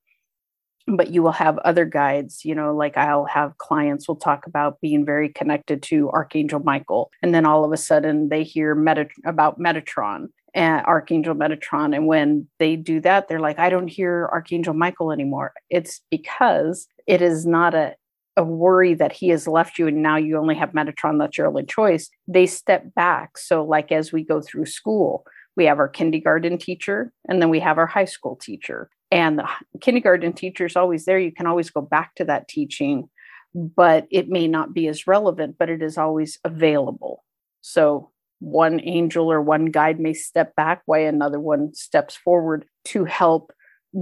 but 0.97 1.11
you 1.11 1.23
will 1.23 1.33
have 1.33 1.59
other 1.59 1.85
guides 1.85 2.45
you 2.45 2.55
know 2.55 2.75
like 2.75 2.97
i'll 2.97 3.27
have 3.27 3.59
clients 3.59 4.09
will 4.09 4.17
talk 4.17 4.47
about 4.47 4.81
being 4.81 5.05
very 5.05 5.29
connected 5.29 5.83
to 5.83 6.09
archangel 6.11 6.61
michael 6.61 7.11
and 7.23 7.35
then 7.35 7.45
all 7.45 7.65
of 7.65 7.73
a 7.73 7.77
sudden 7.77 8.29
they 8.29 8.43
hear 8.43 8.75
Meta- 8.75 9.09
about 9.25 9.59
metatron 9.59 10.29
Archangel 10.57 11.35
Metatron. 11.35 11.95
And 11.95 12.07
when 12.07 12.49
they 12.59 12.77
do 12.77 13.01
that, 13.01 13.29
they're 13.29 13.41
like, 13.41 13.59
I 13.59 13.69
don't 13.69 13.89
hear 13.89 14.29
Archangel 14.33 14.75
Michael 14.75 15.13
anymore. 15.13 15.53
It's 15.71 16.01
because 16.11 16.87
it 17.07 17.23
is 17.23 17.47
not 17.47 17.75
a, 17.75 17.95
a 18.37 18.45
worry 18.45 18.95
that 18.95 19.13
he 19.13 19.29
has 19.29 19.47
left 19.47 19.79
you 19.79 19.89
and 19.89 20.03
now 20.03 20.17
you 20.17 20.37
only 20.39 20.55
have 20.55 20.73
Metatron, 20.73 21.19
that's 21.19 21.37
your 21.37 21.49
only 21.49 21.65
choice. 21.65 22.09
They 22.27 22.47
step 22.47 22.95
back. 22.95 23.37
So, 23.37 23.65
like 23.65 23.93
as 23.93 24.13
we 24.13 24.25
go 24.25 24.41
through 24.41 24.67
school, 24.67 25.25
we 25.57 25.65
have 25.65 25.79
our 25.79 25.89
kindergarten 25.89 26.57
teacher 26.57 27.13
and 27.29 27.43
then 27.43 27.51
we 27.51 27.61
have 27.61 27.79
our 27.79 27.87
high 27.87 28.05
school 28.05 28.37
teacher. 28.37 28.91
and 29.11 29.39
the 29.39 29.49
kindergarten 29.81 30.33
teacher 30.33 30.67
is 30.67 30.77
always 30.77 31.05
there. 31.05 31.19
You 31.19 31.33
can 31.33 31.47
always 31.47 31.71
go 31.71 31.81
back 31.81 32.15
to 32.17 32.25
that 32.27 32.47
teaching, 32.47 33.09
but 33.55 34.07
it 34.11 34.29
may 34.29 34.47
not 34.47 34.75
be 34.75 34.87
as 34.87 35.07
relevant, 35.07 35.57
but 35.59 35.71
it 35.71 35.83
is 35.83 35.99
always 35.99 36.39
available. 36.45 37.25
So 37.61 38.11
one 38.41 38.81
angel 38.83 39.31
or 39.31 39.43
one 39.43 39.67
guide 39.67 39.99
may 39.99 40.15
step 40.15 40.55
back 40.55 40.83
while 40.87 41.07
another 41.07 41.41
one 41.41 41.75
steps 41.75 42.17
forward 42.17 42.65
to 42.85 43.05
help 43.05 43.53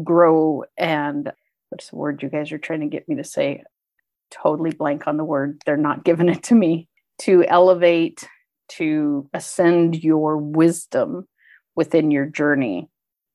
grow 0.04 0.64
and 0.76 1.32
what's 1.70 1.90
the 1.90 1.96
word 1.96 2.22
you 2.22 2.28
guys 2.28 2.52
are 2.52 2.58
trying 2.58 2.80
to 2.80 2.86
get 2.86 3.08
me 3.08 3.16
to 3.16 3.24
say? 3.24 3.62
Totally 4.30 4.70
blank 4.70 5.06
on 5.06 5.16
the 5.16 5.24
word. 5.24 5.60
They're 5.64 5.76
not 5.76 6.04
giving 6.04 6.28
it 6.28 6.42
to 6.44 6.54
me. 6.54 6.88
To 7.20 7.44
elevate 7.44 8.28
to 8.68 9.28
ascend 9.32 10.02
your 10.02 10.36
wisdom 10.36 11.26
within 11.74 12.10
your 12.10 12.26
journey. 12.26 12.88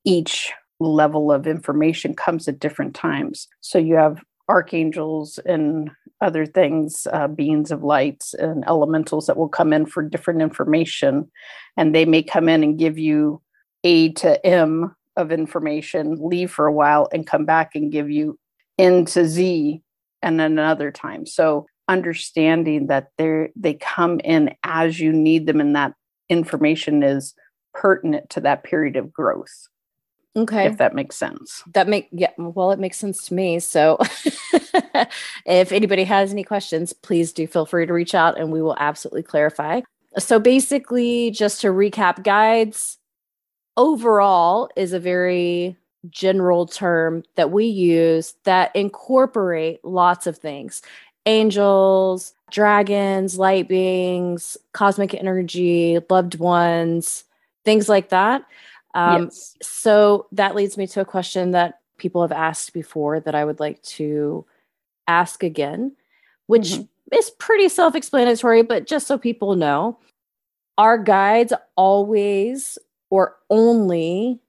Each 0.06 0.52
level 0.80 1.32
of 1.32 1.48
information 1.48 2.16
comes 2.16 2.48
at 2.48 2.60
different 2.60 2.96
times. 2.96 3.48
So 3.62 3.78
you 3.78 3.96
have 3.96 4.22
archangels 4.50 5.40
and 5.46 5.92
other 6.22 6.46
things, 6.46 7.08
uh, 7.12 7.28
beings 7.28 7.72
of 7.72 7.84
lights 7.84 8.34
and 8.34 8.64
elementals 8.68 9.26
that 9.28 9.38
will 9.38 9.50
come 9.50 9.74
in 9.74 9.86
for 9.86 10.04
different 10.04 10.42
information. 10.42 11.30
And 11.78 11.96
they 11.96 12.06
may 12.06 12.22
come 12.22 12.48
in 12.48 12.64
and 12.64 12.78
give 12.78 13.00
you 13.00 13.42
A 13.84 14.12
to 14.14 14.46
M 14.46 14.96
of 15.18 15.32
information, 15.32 16.18
leave 16.20 16.52
for 16.52 16.68
a 16.68 16.74
while, 16.74 17.08
and 17.12 17.28
come 17.28 17.46
back 17.46 17.76
and 17.76 17.92
give 17.92 18.10
you 18.10 18.38
N 18.78 19.06
to 19.06 19.28
Z 19.28 19.82
and 20.22 20.40
then 20.40 20.54
another 20.54 20.92
time. 20.92 21.26
So 21.26 21.66
understanding 21.88 22.88
that 22.88 23.10
they 23.18 23.50
they 23.56 23.74
come 23.74 24.20
in 24.22 24.56
as 24.64 25.00
you 25.00 25.12
need 25.12 25.46
them 25.46 25.60
and 25.60 25.76
that 25.76 25.94
information 26.30 27.04
is 27.04 27.34
pertinent 27.74 28.30
to 28.30 28.42
that 28.42 28.64
period 28.64 28.96
of 28.96 29.12
growth. 29.12 29.68
Okay. 30.36 30.66
If 30.66 30.78
that 30.78 30.96
makes 30.96 31.18
sense. 31.18 31.62
That 31.74 31.90
make 31.90 32.08
yeah, 32.12 32.32
well, 32.38 32.72
it 32.72 32.80
makes 32.80 32.98
sense 32.98 33.26
to 33.26 33.34
me. 33.34 33.60
So 33.60 33.98
if 35.46 35.72
anybody 35.72 36.06
has 36.06 36.32
any 36.32 36.44
questions, 36.44 36.94
please 36.94 37.34
do 37.34 37.48
feel 37.48 37.66
free 37.66 37.86
to 37.86 37.94
reach 37.94 38.16
out 38.16 38.40
and 38.40 38.52
we 38.52 38.62
will 38.62 38.78
absolutely 38.80 39.24
clarify. 39.24 39.82
So 40.18 40.40
basically, 40.40 41.32
just 41.32 41.62
to 41.62 41.68
recap, 41.68 42.24
guides 42.24 42.98
overall 43.76 44.70
is 44.76 44.94
a 44.94 45.00
very 45.00 45.76
general 46.10 46.66
term 46.66 47.24
that 47.36 47.52
we 47.52 47.66
use 47.66 48.34
that 48.44 48.76
incorporate 48.76 49.84
lots 49.84 50.28
of 50.28 50.38
things 50.38 50.82
angels, 51.28 52.34
dragons, 52.50 53.38
light 53.38 53.68
beings, 53.68 54.58
cosmic 54.74 55.14
energy, 55.14 56.00
loved 56.10 56.40
ones, 56.40 57.26
things 57.64 57.88
like 57.88 58.10
that. 58.10 58.44
Um, 58.94 59.26
yes. 59.26 59.56
So 59.62 60.28
that 60.32 60.56
leads 60.56 60.78
me 60.78 60.88
to 60.88 61.02
a 61.02 61.06
question 61.06 61.52
that 61.52 61.80
people 61.98 62.22
have 62.22 62.32
asked 62.32 62.74
before 62.74 63.20
that 63.20 63.36
I 63.36 63.46
would 63.46 63.60
like 63.60 63.82
to 63.84 64.46
ask 65.08 65.44
again, 65.44 65.96
which 66.48 66.70
mm-hmm. 66.70 67.18
is 67.18 67.30
pretty 67.32 67.70
self 67.70 67.96
explanatory, 67.96 68.64
but 68.64 68.88
just 68.88 69.08
so 69.08 69.18
people 69.18 69.56
know, 69.56 70.00
are 70.78 70.98
guides 70.98 71.54
always 71.76 72.78
or 73.10 73.36
only 73.50 74.40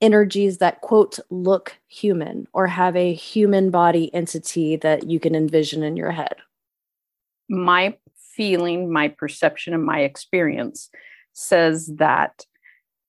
energies 0.00 0.58
that 0.58 0.80
quote 0.80 1.18
look 1.28 1.76
human 1.88 2.46
or 2.52 2.66
have 2.66 2.96
a 2.96 3.12
human 3.12 3.70
body 3.70 4.12
entity 4.14 4.76
that 4.76 5.10
you 5.10 5.20
can 5.20 5.34
envision 5.34 5.82
in 5.82 5.96
your 5.96 6.10
head? 6.10 6.36
My 7.48 7.96
feeling, 8.16 8.90
my 8.90 9.08
perception, 9.08 9.74
and 9.74 9.84
my 9.84 10.00
experience 10.00 10.88
says 11.32 11.86
that 11.96 12.46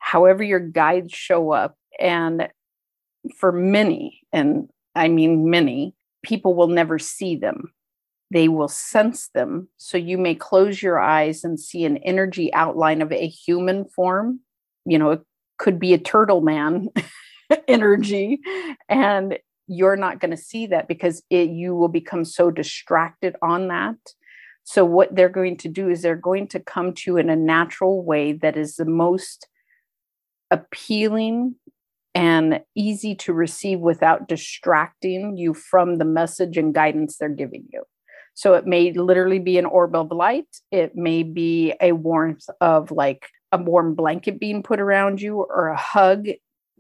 however 0.01 0.43
your 0.43 0.60
guides 0.60 1.13
show 1.13 1.51
up. 1.51 1.77
And 2.00 2.50
for 3.38 3.51
many, 3.51 4.22
and 4.34 4.67
I 4.96 5.08
mean 5.08 5.50
many, 5.50 5.96
people 6.24 6.53
will 6.53 6.67
never 6.67 7.00
see 7.00 7.38
them. 7.38 7.72
They 8.31 8.48
will 8.48 8.67
sense 8.67 9.29
them. 9.34 9.70
So 9.77 9.98
you 9.98 10.17
may 10.17 10.36
close 10.36 10.81
your 10.81 11.00
eyes 11.00 11.43
and 11.43 11.60
see 11.60 11.86
an 11.86 11.98
energy 11.98 12.53
outline 12.53 13.01
of 13.01 13.12
a 13.12 13.27
human 13.27 13.86
form. 13.86 14.39
You 14.86 14.98
know, 14.98 15.12
it 15.12 15.22
could 15.58 15.79
be 15.79 15.93
a 15.93 15.98
turtle 15.98 16.41
man 16.41 16.89
energy. 17.67 18.39
And 18.89 19.38
you're 19.67 19.98
not 19.98 20.20
going 20.20 20.31
to 20.31 20.38
see 20.38 20.67
that 20.67 20.88
because 20.88 21.24
it, 21.29 21.50
you 21.50 21.75
will 21.75 21.89
become 21.89 22.25
so 22.25 22.51
distracted 22.51 23.36
on 23.41 23.67
that. 23.67 23.98
So, 24.63 24.86
what 24.86 25.15
they're 25.15 25.29
going 25.29 25.58
to 25.58 25.70
do 25.70 25.89
is 25.89 26.01
they're 26.01 26.15
going 26.15 26.48
to 26.50 26.60
come 26.60 26.93
to 26.93 27.12
you 27.12 27.17
in 27.17 27.29
a 27.29 27.36
natural 27.36 28.03
way 28.03 28.34
that 28.34 28.55
is 28.55 28.75
the 28.75 28.86
most 28.86 29.48
appealing 30.51 31.55
and 32.13 32.62
easy 32.75 33.15
to 33.15 33.34
receive 33.34 33.79
without 33.79 34.27
distracting 34.27 35.38
you 35.38 35.53
from 35.53 35.98
the 35.98 36.05
message 36.05 36.58
and 36.58 36.74
guidance 36.74 37.17
they're 37.17 37.29
giving 37.29 37.65
you. 37.72 37.84
So 38.34 38.53
it 38.53 38.65
may 38.65 38.91
literally 38.91 39.39
be 39.39 39.58
an 39.58 39.65
orb 39.65 39.96
of 39.96 40.12
light. 40.12 40.48
It 40.72 40.96
may 40.96 41.24
be 41.24 41.74
a 41.81 41.93
warmth 41.93 42.46
of 42.60 42.91
like 42.91 43.27
a 43.51 43.58
warm 43.58 43.96
blanket 43.96 44.39
being 44.39 44.63
put 44.63 44.79
around 44.79 45.22
you 45.22 45.38
or 45.38 45.67
a 45.67 45.77
hug. 45.77 46.27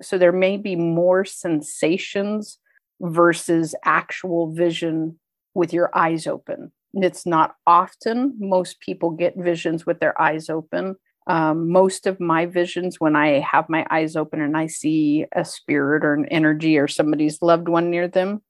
So 0.01 0.17
there 0.17 0.31
may 0.31 0.57
be 0.57 0.75
more 0.75 1.25
sensations 1.25 2.57
versus 3.01 3.75
actual 3.83 4.53
vision 4.53 5.19
with 5.53 5.73
your 5.73 5.95
eyes 5.95 6.27
open. 6.27 6.71
It's 6.93 7.25
not 7.25 7.55
often 7.65 8.35
most 8.39 8.79
people 8.79 9.11
get 9.11 9.37
visions 9.37 9.85
with 9.85 9.99
their 9.99 10.19
eyes 10.21 10.49
open 10.49 10.95
um, 11.27 11.69
most 11.69 12.07
of 12.07 12.19
my 12.19 12.45
visions 12.45 12.99
when 12.99 13.15
i 13.15 13.39
have 13.39 13.69
my 13.69 13.85
eyes 13.89 14.15
open 14.15 14.41
and 14.41 14.57
i 14.57 14.67
see 14.67 15.25
a 15.33 15.45
spirit 15.45 16.03
or 16.03 16.13
an 16.13 16.25
energy 16.27 16.77
or 16.77 16.87
somebody's 16.87 17.41
loved 17.41 17.67
one 17.67 17.89
near 17.89 18.07
them 18.07 18.41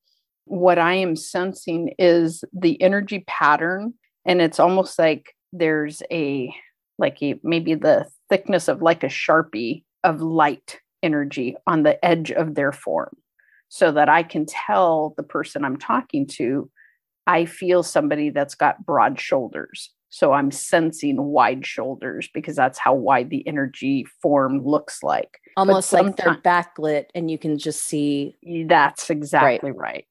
what 0.45 0.79
i 0.79 0.93
am 0.93 1.15
sensing 1.15 1.93
is 1.99 2.43
the 2.53 2.81
energy 2.81 3.23
pattern 3.27 3.93
and 4.25 4.41
it's 4.41 4.59
almost 4.59 4.97
like 4.97 5.35
there's 5.53 6.01
a 6.11 6.53
like 6.97 7.21
a, 7.23 7.39
maybe 7.43 7.73
the 7.73 8.05
thickness 8.29 8.67
of 8.67 8.81
like 8.81 9.03
a 9.03 9.07
sharpie 9.07 9.83
of 10.03 10.21
light 10.21 10.79
energy 11.03 11.55
on 11.65 11.83
the 11.83 12.03
edge 12.05 12.31
of 12.31 12.55
their 12.55 12.71
form 12.71 13.15
so 13.69 13.91
that 13.91 14.07
i 14.07 14.23
can 14.23 14.45
tell 14.45 15.13
the 15.17 15.23
person 15.23 15.65
i'm 15.65 15.77
talking 15.77 16.25
to 16.27 16.69
i 17.27 17.45
feel 17.45 17.83
somebody 17.83 18.29
that's 18.29 18.55
got 18.55 18.85
broad 18.85 19.19
shoulders 19.19 19.91
so 20.11 20.33
I'm 20.33 20.51
sensing 20.51 21.23
wide 21.23 21.65
shoulders 21.65 22.29
because 22.33 22.57
that's 22.57 22.77
how 22.77 22.93
wide 22.93 23.29
the 23.29 23.47
energy 23.47 24.05
form 24.21 24.61
looks 24.61 25.01
like. 25.01 25.39
Almost 25.55 25.93
like 25.93 26.17
they're 26.17 26.35
backlit 26.35 27.05
and 27.15 27.31
you 27.31 27.37
can 27.37 27.57
just 27.57 27.83
see. 27.83 28.35
That's 28.67 29.09
exactly 29.09 29.71
right. 29.71 29.79
right. 29.79 30.07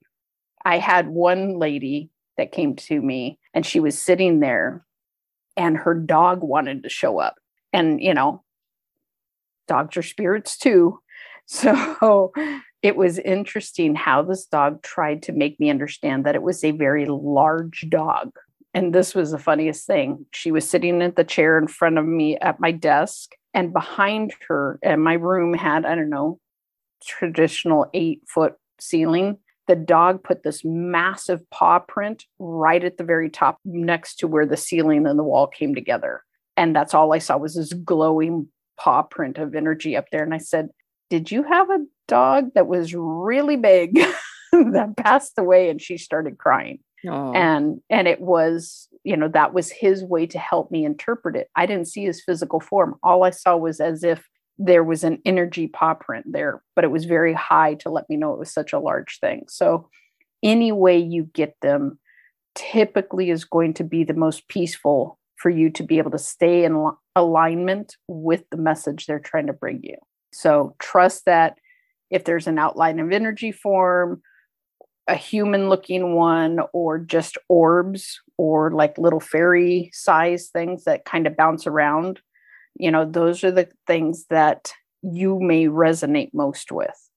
I 0.64 0.78
had 0.78 1.08
one 1.08 1.58
lady 1.58 2.10
that 2.38 2.50
came 2.50 2.76
to 2.76 3.00
me 3.02 3.38
and 3.52 3.66
she 3.66 3.78
was 3.78 3.98
sitting 3.98 4.40
there 4.40 4.86
and 5.54 5.76
her 5.76 5.94
dog 5.94 6.42
wanted 6.42 6.82
to 6.84 6.88
show 6.88 7.18
up. 7.18 7.34
And, 7.74 8.00
you 8.00 8.14
know, 8.14 8.42
dogs 9.68 9.98
are 9.98 10.02
spirits 10.02 10.56
too. 10.56 10.98
So 11.52 12.32
it 12.80 12.94
was 12.94 13.18
interesting 13.18 13.96
how 13.96 14.22
this 14.22 14.46
dog 14.46 14.82
tried 14.82 15.24
to 15.24 15.32
make 15.32 15.58
me 15.58 15.68
understand 15.68 16.24
that 16.24 16.36
it 16.36 16.42
was 16.42 16.62
a 16.62 16.70
very 16.70 17.06
large 17.06 17.86
dog 17.88 18.30
and 18.74 18.94
this 18.94 19.14
was 19.14 19.30
the 19.30 19.38
funniest 19.38 19.86
thing. 19.86 20.26
She 20.32 20.52
was 20.52 20.68
sitting 20.68 21.02
at 21.02 21.16
the 21.16 21.24
chair 21.24 21.58
in 21.58 21.66
front 21.66 21.98
of 21.98 22.06
me 22.06 22.36
at 22.38 22.60
my 22.60 22.70
desk, 22.70 23.32
and 23.52 23.72
behind 23.72 24.32
her, 24.48 24.78
and 24.82 25.02
my 25.02 25.14
room 25.14 25.54
had, 25.54 25.84
I 25.84 25.94
don't 25.96 26.10
know, 26.10 26.38
traditional 27.04 27.90
eight 27.94 28.22
foot 28.28 28.54
ceiling. 28.78 29.38
The 29.66 29.76
dog 29.76 30.22
put 30.22 30.42
this 30.42 30.62
massive 30.64 31.48
paw 31.50 31.80
print 31.80 32.24
right 32.38 32.82
at 32.82 32.96
the 32.96 33.04
very 33.04 33.30
top 33.30 33.58
next 33.64 34.16
to 34.16 34.28
where 34.28 34.46
the 34.46 34.56
ceiling 34.56 35.06
and 35.06 35.18
the 35.18 35.24
wall 35.24 35.46
came 35.46 35.74
together. 35.74 36.22
And 36.56 36.74
that's 36.74 36.94
all 36.94 37.12
I 37.12 37.18
saw 37.18 37.38
was 37.38 37.54
this 37.54 37.72
glowing 37.72 38.48
paw 38.78 39.02
print 39.02 39.38
of 39.38 39.54
energy 39.54 39.96
up 39.96 40.06
there. 40.10 40.22
And 40.22 40.34
I 40.34 40.38
said, 40.38 40.68
Did 41.08 41.30
you 41.30 41.42
have 41.44 41.70
a 41.70 41.84
dog 42.08 42.50
that 42.54 42.66
was 42.66 42.94
really 42.94 43.56
big 43.56 43.94
that 44.52 44.94
passed 44.96 45.38
away? 45.38 45.70
And 45.70 45.80
she 45.80 45.98
started 45.98 46.38
crying. 46.38 46.80
Oh. 47.08 47.32
And 47.32 47.80
and 47.88 48.06
it 48.06 48.20
was, 48.20 48.88
you 49.04 49.16
know, 49.16 49.28
that 49.28 49.54
was 49.54 49.70
his 49.70 50.04
way 50.04 50.26
to 50.26 50.38
help 50.38 50.70
me 50.70 50.84
interpret 50.84 51.36
it. 51.36 51.48
I 51.56 51.66
didn't 51.66 51.88
see 51.88 52.04
his 52.04 52.22
physical 52.22 52.60
form. 52.60 52.96
All 53.02 53.24
I 53.24 53.30
saw 53.30 53.56
was 53.56 53.80
as 53.80 54.04
if 54.04 54.28
there 54.58 54.84
was 54.84 55.04
an 55.04 55.20
energy 55.24 55.66
paw 55.66 55.94
print 55.94 56.26
there, 56.30 56.62
but 56.76 56.84
it 56.84 56.90
was 56.90 57.06
very 57.06 57.32
high 57.32 57.74
to 57.74 57.90
let 57.90 58.08
me 58.10 58.16
know 58.16 58.32
it 58.34 58.38
was 58.38 58.52
such 58.52 58.74
a 58.74 58.78
large 58.78 59.18
thing. 59.18 59.44
So 59.48 59.88
any 60.42 60.72
way 60.72 60.98
you 60.98 61.24
get 61.32 61.56
them 61.62 61.98
typically 62.54 63.30
is 63.30 63.44
going 63.44 63.74
to 63.74 63.84
be 63.84 64.04
the 64.04 64.14
most 64.14 64.48
peaceful 64.48 65.18
for 65.36 65.48
you 65.48 65.70
to 65.70 65.82
be 65.82 65.96
able 65.96 66.10
to 66.10 66.18
stay 66.18 66.64
in 66.64 66.90
alignment 67.16 67.96
with 68.06 68.42
the 68.50 68.58
message 68.58 69.06
they're 69.06 69.18
trying 69.18 69.46
to 69.46 69.54
bring 69.54 69.80
you. 69.82 69.96
So 70.32 70.76
trust 70.78 71.24
that 71.24 71.56
if 72.10 72.24
there's 72.24 72.46
an 72.46 72.58
outline 72.58 73.00
of 73.00 73.12
energy 73.12 73.52
form 73.52 74.20
a 75.08 75.14
human 75.14 75.68
looking 75.68 76.14
one 76.14 76.60
or 76.72 76.98
just 76.98 77.36
orbs 77.48 78.20
or 78.36 78.70
like 78.70 78.98
little 78.98 79.20
fairy 79.20 79.90
size 79.92 80.48
things 80.48 80.84
that 80.84 81.04
kind 81.04 81.26
of 81.26 81.36
bounce 81.36 81.66
around 81.66 82.20
you 82.78 82.90
know 82.90 83.04
those 83.04 83.42
are 83.42 83.50
the 83.50 83.68
things 83.86 84.26
that 84.30 84.72
you 85.02 85.40
may 85.40 85.66
resonate 85.66 86.30
most 86.34 86.70
with 86.72 87.08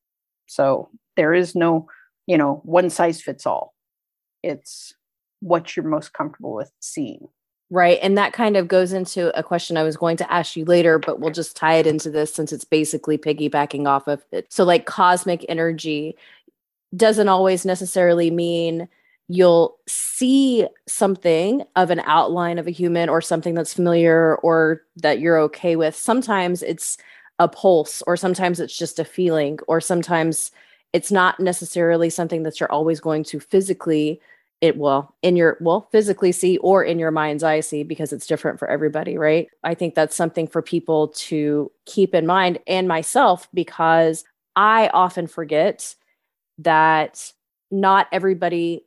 So 0.47 0.89
there 1.15 1.33
is 1.33 1.55
no, 1.55 1.87
you 2.27 2.37
know, 2.37 2.61
one 2.63 2.89
size 2.89 3.21
fits 3.21 3.45
all. 3.45 3.73
It's 4.41 4.93
what 5.39 5.75
you're 5.75 5.85
most 5.85 6.13
comfortable 6.13 6.53
with 6.53 6.71
seeing. 6.79 7.27
Right. 7.69 7.97
And 8.01 8.17
that 8.17 8.33
kind 8.33 8.55
of 8.55 8.67
goes 8.67 8.93
into 8.93 9.37
a 9.37 9.41
question 9.41 9.77
I 9.77 9.83
was 9.83 9.97
going 9.97 10.17
to 10.17 10.31
ask 10.31 10.55
you 10.55 10.63
later, 10.63 10.99
but 10.99 11.19
we'll 11.19 11.31
just 11.31 11.55
tie 11.55 11.75
it 11.75 11.87
into 11.87 12.11
this 12.11 12.33
since 12.33 12.53
it's 12.53 12.65
basically 12.65 13.17
piggybacking 13.17 13.87
off 13.87 14.07
of 14.07 14.23
it. 14.31 14.45
So, 14.53 14.63
like 14.63 14.85
cosmic 14.85 15.43
energy 15.49 16.15
doesn't 16.95 17.27
always 17.27 17.65
necessarily 17.65 18.29
mean 18.29 18.87
you'll 19.27 19.77
see 19.87 20.67
something 20.87 21.63
of 21.75 21.89
an 21.89 22.01
outline 22.05 22.59
of 22.59 22.67
a 22.67 22.71
human 22.71 23.09
or 23.09 23.21
something 23.21 23.53
that's 23.53 23.73
familiar 23.73 24.35
or 24.37 24.81
that 24.97 25.19
you're 25.19 25.39
okay 25.39 25.75
with. 25.75 25.95
Sometimes 25.95 26.61
it's 26.61 26.97
a 27.39 27.47
pulse, 27.47 28.03
or 28.05 28.15
sometimes 28.15 28.59
it's 28.59 28.77
just 28.77 28.99
a 28.99 29.05
feeling, 29.05 29.57
or 29.67 29.81
sometimes 29.81 30.51
it's 30.93 31.11
not 31.11 31.39
necessarily 31.39 32.09
something 32.09 32.43
that 32.43 32.59
you're 32.59 32.71
always 32.71 32.99
going 32.99 33.23
to 33.23 33.39
physically 33.39 34.21
it 34.61 34.77
will 34.77 35.13
in 35.21 35.35
your 35.35 35.57
well 35.59 35.89
physically 35.91 36.31
see 36.31 36.57
or 36.59 36.83
in 36.85 36.97
your 36.97 37.11
mind's 37.11 37.43
eye 37.43 37.59
see 37.59 37.83
because 37.83 38.13
it's 38.13 38.25
different 38.25 38.57
for 38.57 38.69
everybody 38.69 39.17
right 39.17 39.49
i 39.63 39.73
think 39.73 39.93
that's 39.93 40.15
something 40.15 40.47
for 40.47 40.61
people 40.61 41.09
to 41.09 41.69
keep 41.85 42.15
in 42.15 42.25
mind 42.25 42.57
and 42.65 42.87
myself 42.87 43.49
because 43.53 44.23
i 44.55 44.89
often 44.93 45.27
forget 45.27 45.95
that 46.59 47.31
not 47.71 48.07
everybody 48.11 48.85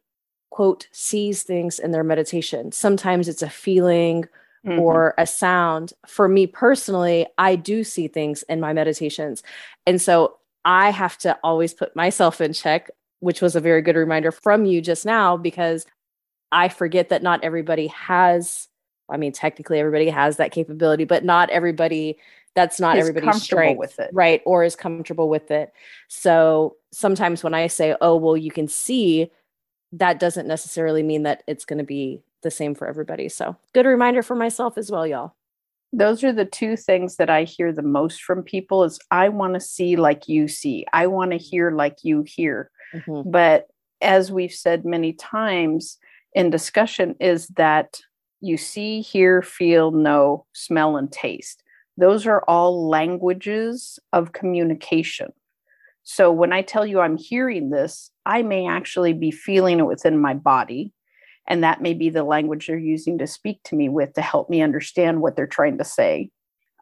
quote 0.51 0.89
sees 0.93 1.43
things 1.43 1.79
in 1.79 1.91
their 1.91 2.05
meditation. 2.05 2.73
Sometimes 2.73 3.29
it's 3.29 3.43
a 3.43 3.51
feeling 3.51 4.25
mm-hmm. 4.65 4.79
or 4.79 5.15
a 5.19 5.27
sound. 5.27 5.93
For 6.07 6.29
me 6.29 6.47
personally 6.47 7.27
i 7.39 7.57
do 7.57 7.85
see 7.85 8.09
things 8.09 8.43
in 8.45 8.61
my 8.61 8.73
meditations. 8.73 9.43
And 9.87 10.01
so 10.01 10.39
i 10.65 10.91
have 10.91 11.19
to 11.19 11.39
always 11.43 11.75
put 11.75 11.95
myself 11.97 12.41
in 12.41 12.53
check 12.53 12.91
which 13.21 13.41
was 13.41 13.57
a 13.57 13.61
very 13.61 13.83
good 13.83 13.97
reminder 13.97 14.31
from 14.31 14.65
you 14.65 14.81
just 14.81 15.07
now 15.07 15.37
because 15.37 15.87
I 16.53 16.69
forget 16.69 17.09
that 17.09 17.23
not 17.23 17.43
everybody 17.43 17.89
has 17.89 18.69
I 19.09 19.17
mean 19.17 19.33
technically 19.33 19.79
everybody 19.79 20.09
has 20.09 20.37
that 20.37 20.53
capability 20.53 21.05
but 21.05 21.25
not 21.25 21.51
everybody 21.51 22.19
that's 22.57 22.81
not 22.81 22.97
everybody's 22.97 23.43
strength 23.43 23.79
with 23.79 23.99
it 24.01 24.11
right 24.13 24.43
or 24.45 24.65
is 24.65 24.75
comfortable 24.75 25.29
with 25.29 25.51
it 25.53 25.73
so 26.09 26.77
sometimes 26.93 27.45
when 27.45 27.55
I 27.55 27.69
say 27.69 27.95
oh 28.01 28.17
well 28.17 28.37
you 28.37 28.51
can 28.51 28.67
see 28.67 29.31
that 29.93 30.19
doesn't 30.19 30.49
necessarily 30.49 31.05
mean 31.05 31.23
that 31.23 31.45
it's 31.47 31.65
going 31.65 31.79
to 31.79 31.85
be 31.85 32.23
the 32.43 32.51
same 32.51 32.75
for 32.75 32.89
everybody 32.89 33.29
so 33.29 33.57
good 33.73 33.87
reminder 33.87 34.23
for 34.23 34.35
myself 34.35 34.77
as 34.77 34.91
well 34.91 35.07
y'all 35.07 35.35
those 35.93 36.25
are 36.25 36.33
the 36.33 36.45
two 36.45 36.77
things 36.77 37.17
that 37.17 37.31
I 37.31 37.45
hear 37.45 37.73
the 37.73 37.83
most 37.83 38.23
from 38.23 38.43
people 38.43 38.85
is 38.85 38.99
I 39.11 39.29
want 39.29 39.55
to 39.55 39.61
see 39.61 39.97
like 39.97 40.29
you 40.29 40.49
see. 40.49 40.85
I 40.93 41.07
want 41.07 41.31
to 41.31 41.39
hear 41.39 41.71
like 41.71 41.99
you 42.03 42.23
hear. 42.27 42.71
Mm-hmm. 42.93 43.31
But 43.31 43.69
as 44.03 44.31
we've 44.31 44.53
said 44.53 44.85
many 44.85 45.13
times 45.15 45.99
in 46.35 46.51
discussion, 46.51 47.15
is 47.21 47.49
that 47.49 48.01
you 48.41 48.57
see, 48.57 49.01
hear, 49.01 49.43
feel, 49.43 49.91
know, 49.91 50.45
smell, 50.53 50.97
and 50.97 51.11
taste. 51.11 51.63
Those 51.97 52.27
are 52.27 52.45
all 52.47 52.89
languages 52.89 53.99
of 54.13 54.33
communication. 54.33 55.33
So 56.03 56.31
when 56.31 56.53
I 56.53 56.63
tell 56.63 56.87
you 56.87 57.01
I'm 57.01 57.17
hearing 57.17 57.71
this, 57.71 58.11
I 58.25 58.43
may 58.43 58.69
actually 58.69 59.13
be 59.13 59.31
feeling 59.31 59.81
it 59.81 59.87
within 59.87 60.21
my 60.21 60.35
body. 60.35 60.93
And 61.49 61.65
that 61.65 61.81
may 61.81 61.95
be 61.95 62.11
the 62.11 62.25
language 62.25 62.67
they're 62.67 62.79
using 62.79 63.19
to 63.19 63.27
speak 63.27 63.63
to 63.65 63.77
me 63.77 63.89
with 63.89 64.15
to 64.15 64.23
help 64.23 64.51
me 64.51 64.63
understand 64.63 65.21
what 65.21 65.37
they're 65.37 65.47
trying 65.47 65.79
to 65.79 65.85
say. 65.85 66.31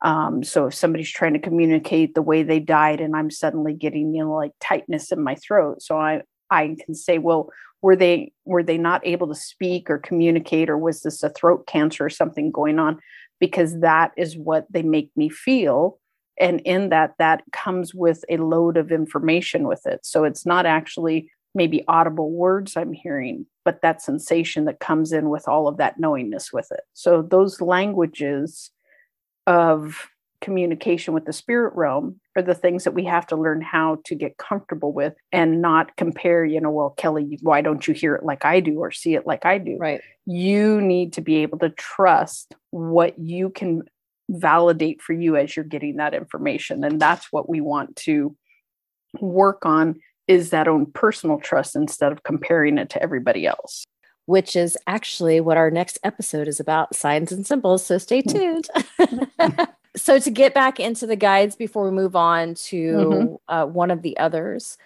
Um, 0.02 0.42
so 0.42 0.66
if 0.66 0.75
somebody's 0.75 1.11
trying 1.11 1.33
to 1.35 1.38
communicate 1.38 2.14
the 2.14 2.23
way 2.23 2.42
they 2.42 2.61
died 2.61 3.00
and 3.00 3.16
I'm 3.16 3.30
suddenly 3.30 3.73
getting, 3.73 4.14
you 4.14 4.25
know, 4.25 4.35
like 4.35 4.52
tightness 4.61 5.12
in 5.12 5.23
my 5.23 5.37
throat. 5.37 5.80
So 5.83 5.97
I, 5.99 6.23
I 6.50 6.76
can 6.85 6.94
say, 6.94 7.18
well, 7.18 7.50
were 7.80 7.97
they 7.97 8.33
were 8.47 8.62
they 8.62 8.78
not 8.78 9.06
able 9.06 9.28
to 9.28 9.35
speak 9.35 9.90
or 9.90 9.99
communicate 9.99 10.71
or 10.71 10.78
was 10.78 11.02
this 11.02 11.23
a 11.23 11.28
throat 11.28 11.66
cancer 11.66 12.06
or 12.06 12.11
something 12.11 12.50
going 12.50 12.79
on 12.79 12.98
because 13.46 13.80
that 13.80 14.12
is 14.16 14.37
what 14.37 14.66
they 14.70 14.83
make 14.83 15.11
me 15.16 15.28
feel. 15.28 15.98
And 16.38 16.61
in 16.61 16.88
that 16.88 17.14
that 17.18 17.42
comes 17.52 17.94
with 17.94 18.24
a 18.28 18.38
load 18.38 18.76
of 18.76 18.90
information 18.90 19.68
with 19.68 19.87
it. 19.87 20.00
So 20.02 20.24
it's 20.24 20.44
not 20.44 20.66
actually 20.66 21.30
maybe 21.57 21.85
audible 21.87 22.33
words 22.33 22.76
i'm 22.76 22.92
hearing 22.92 23.46
but 23.64 23.80
that 23.83 24.02
sensation 24.02 24.66
that 24.66 24.80
comes 24.80 25.12
in 25.12 25.30
with 25.30 25.48
all 25.48 25.66
of 25.66 25.78
that 25.78 25.98
knowingness 25.98 26.52
with 26.52 26.68
it. 26.70 26.83
So 26.92 27.22
those 27.22 27.61
languages 27.61 28.70
of 29.46 30.09
communication 30.44 31.14
with 31.14 31.24
the 31.24 31.33
spirit 31.33 31.72
realm 31.74 32.20
are 32.37 32.42
the 32.42 32.54
things 32.54 32.85
that 32.85 32.92
we 32.92 33.04
have 33.04 33.26
to 33.26 33.35
learn 33.35 33.62
how 33.62 33.96
to 34.04 34.14
get 34.14 34.37
comfortable 34.37 34.92
with 34.92 35.14
and 35.33 35.62
not 35.62 35.96
compare, 35.96 36.44
you 36.44 36.61
know, 36.61 36.70
well, 36.70 36.90
Kelly, 36.90 37.38
why 37.40 37.62
don't 37.62 37.88
you 37.88 37.94
hear 37.94 38.14
it 38.14 38.24
like 38.24 38.44
I 38.44 38.61
do 38.61 38.78
or 38.78 38.90
see 38.90 39.14
it 39.14 39.26
like 39.26 39.46
I 39.46 39.57
do? 39.57 39.78
Right. 39.80 40.02
You 40.26 40.83
need 40.83 41.14
to 41.14 41.22
be 41.22 41.37
able 41.37 41.59
to 41.61 41.70
trust 41.70 42.54
what 42.70 43.18
you 43.18 43.48
can 43.48 43.85
validate 44.28 45.00
for 45.00 45.14
you 45.14 45.35
as 45.35 45.57
you're 45.57 45.64
getting 45.64 45.96
that 45.96 46.12
information. 46.12 46.85
And 46.85 47.00
that's 47.00 47.33
what 47.33 47.48
we 47.48 47.62
want 47.62 47.96
to 47.96 48.37
work 49.20 49.64
on 49.64 49.96
is 50.28 50.50
that 50.50 50.68
own 50.68 50.87
personal 50.87 51.38
trust 51.38 51.74
instead 51.74 52.12
of 52.12 52.22
comparing 52.22 52.76
it 52.76 52.90
to 52.90 53.02
everybody 53.02 53.46
else 53.46 53.87
which 54.26 54.57
is 54.57 54.78
actually 54.87 55.38
what 55.38 55.59
our 55.59 55.70
next 55.70 55.98
episode 56.02 56.48
is 56.48 56.59
about 56.59 56.96
signs 56.96 57.30
and 57.30 57.46
symbols. 57.46 57.85
So 57.85 57.98
stay 57.98 58.22
hmm. 58.22 58.30
tuned. 58.30 58.68
so, 59.96 60.18
to 60.18 60.30
get 60.30 60.54
back 60.54 60.80
into 60.80 61.07
the 61.07 61.16
guides 61.16 61.57
before 61.57 61.85
we 61.85 61.90
move 61.90 62.16
on 62.16 62.54
to 62.54 62.92
mm-hmm. 62.92 63.35
uh, 63.48 63.66
one 63.66 63.90
of 63.90 64.02
the 64.02 64.16
others, 64.18 64.76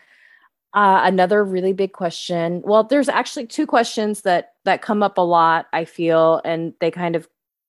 uh, 0.74 1.00
another 1.04 1.44
really 1.44 1.72
big 1.72 1.92
question. 1.92 2.62
Well, 2.64 2.84
there's 2.84 3.08
actually 3.08 3.46
two 3.46 3.66
questions 3.66 4.22
that 4.22 4.54
that 4.64 4.82
come 4.82 5.02
up 5.02 5.18
a 5.18 5.22
lot. 5.22 5.66
I 5.72 5.84
feel, 5.84 6.40
and 6.44 6.74
they 6.80 6.90
kind 6.90 7.16
of 7.16 7.28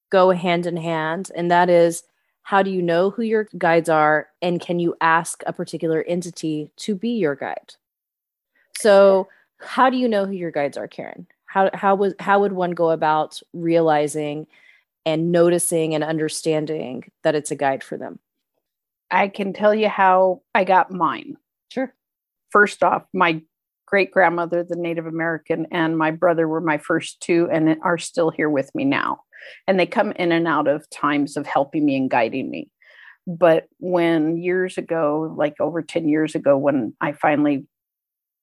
go 0.10 0.32
hand 0.32 0.65
in 0.65 0.78
hand, 0.78 1.32
and 1.36 1.49
that 1.52 1.69
is, 1.69 2.04
how 2.43 2.62
do 2.62 2.71
you 2.71 2.82
know 2.82 3.10
who 3.10 3.21
your 3.21 3.47
guides 3.58 3.89
are, 3.89 4.28
and 4.41 4.60
can 4.60 4.80
you 4.80 4.95
ask 5.02 5.43
a 5.45 5.54
particular 5.54 6.04
entity 6.08 6.71
to 6.78 6.95
be 6.95 7.10
your 7.10 7.36
guide? 7.36 7.75
So, 8.78 9.28
how 9.60 9.89
do 9.89 9.97
you 9.97 10.08
know 10.08 10.25
who 10.25 10.34
your 10.34 10.52
guides 10.52 10.78
are, 10.78 10.88
Karen? 10.88 11.28
how 11.49 11.69
how 11.73 11.95
was 11.95 12.13
how 12.19 12.39
would 12.39 12.54
one 12.54 12.71
go 12.71 12.91
about 12.91 13.41
realizing 13.54 14.45
and 15.05 15.31
noticing 15.31 15.95
and 15.95 16.03
understanding 16.03 17.03
that 17.23 17.35
it's 17.35 17.51
a 17.51 17.55
guide 17.55 17.83
for 17.83 17.97
them. 17.97 18.19
I 19.12 19.27
can 19.27 19.53
tell 19.53 19.73
you 19.73 19.89
how 19.89 20.41
i 20.53 20.63
got 20.63 20.91
mine. 20.91 21.38
Sure. 21.69 21.93
First 22.51 22.83
off 22.83 23.03
my 23.13 23.41
great 23.88 24.12
grandmother 24.12 24.63
the 24.63 24.75
native 24.75 25.07
american 25.07 25.65
and 25.71 25.97
my 25.97 26.12
brother 26.12 26.47
were 26.47 26.62
my 26.62 26.77
first 26.77 27.19
two 27.21 27.49
and 27.51 27.75
are 27.81 27.97
still 27.97 28.29
here 28.29 28.49
with 28.49 28.73
me 28.75 28.85
now. 28.85 29.21
And 29.67 29.79
they 29.79 29.88
come 29.88 30.12
in 30.12 30.31
and 30.31 30.47
out 30.47 30.67
of 30.67 30.88
times 30.89 31.38
of 31.38 31.47
helping 31.47 31.85
me 31.85 31.95
and 31.95 32.09
guiding 32.09 32.51
me. 32.51 32.69
But 33.25 33.67
when 33.79 34.38
years 34.38 34.77
ago 34.77 35.33
like 35.35 35.55
over 35.59 35.81
10 35.81 36.07
years 36.07 36.35
ago 36.35 36.57
when 36.57 36.93
i 37.01 37.13
finally 37.13 37.65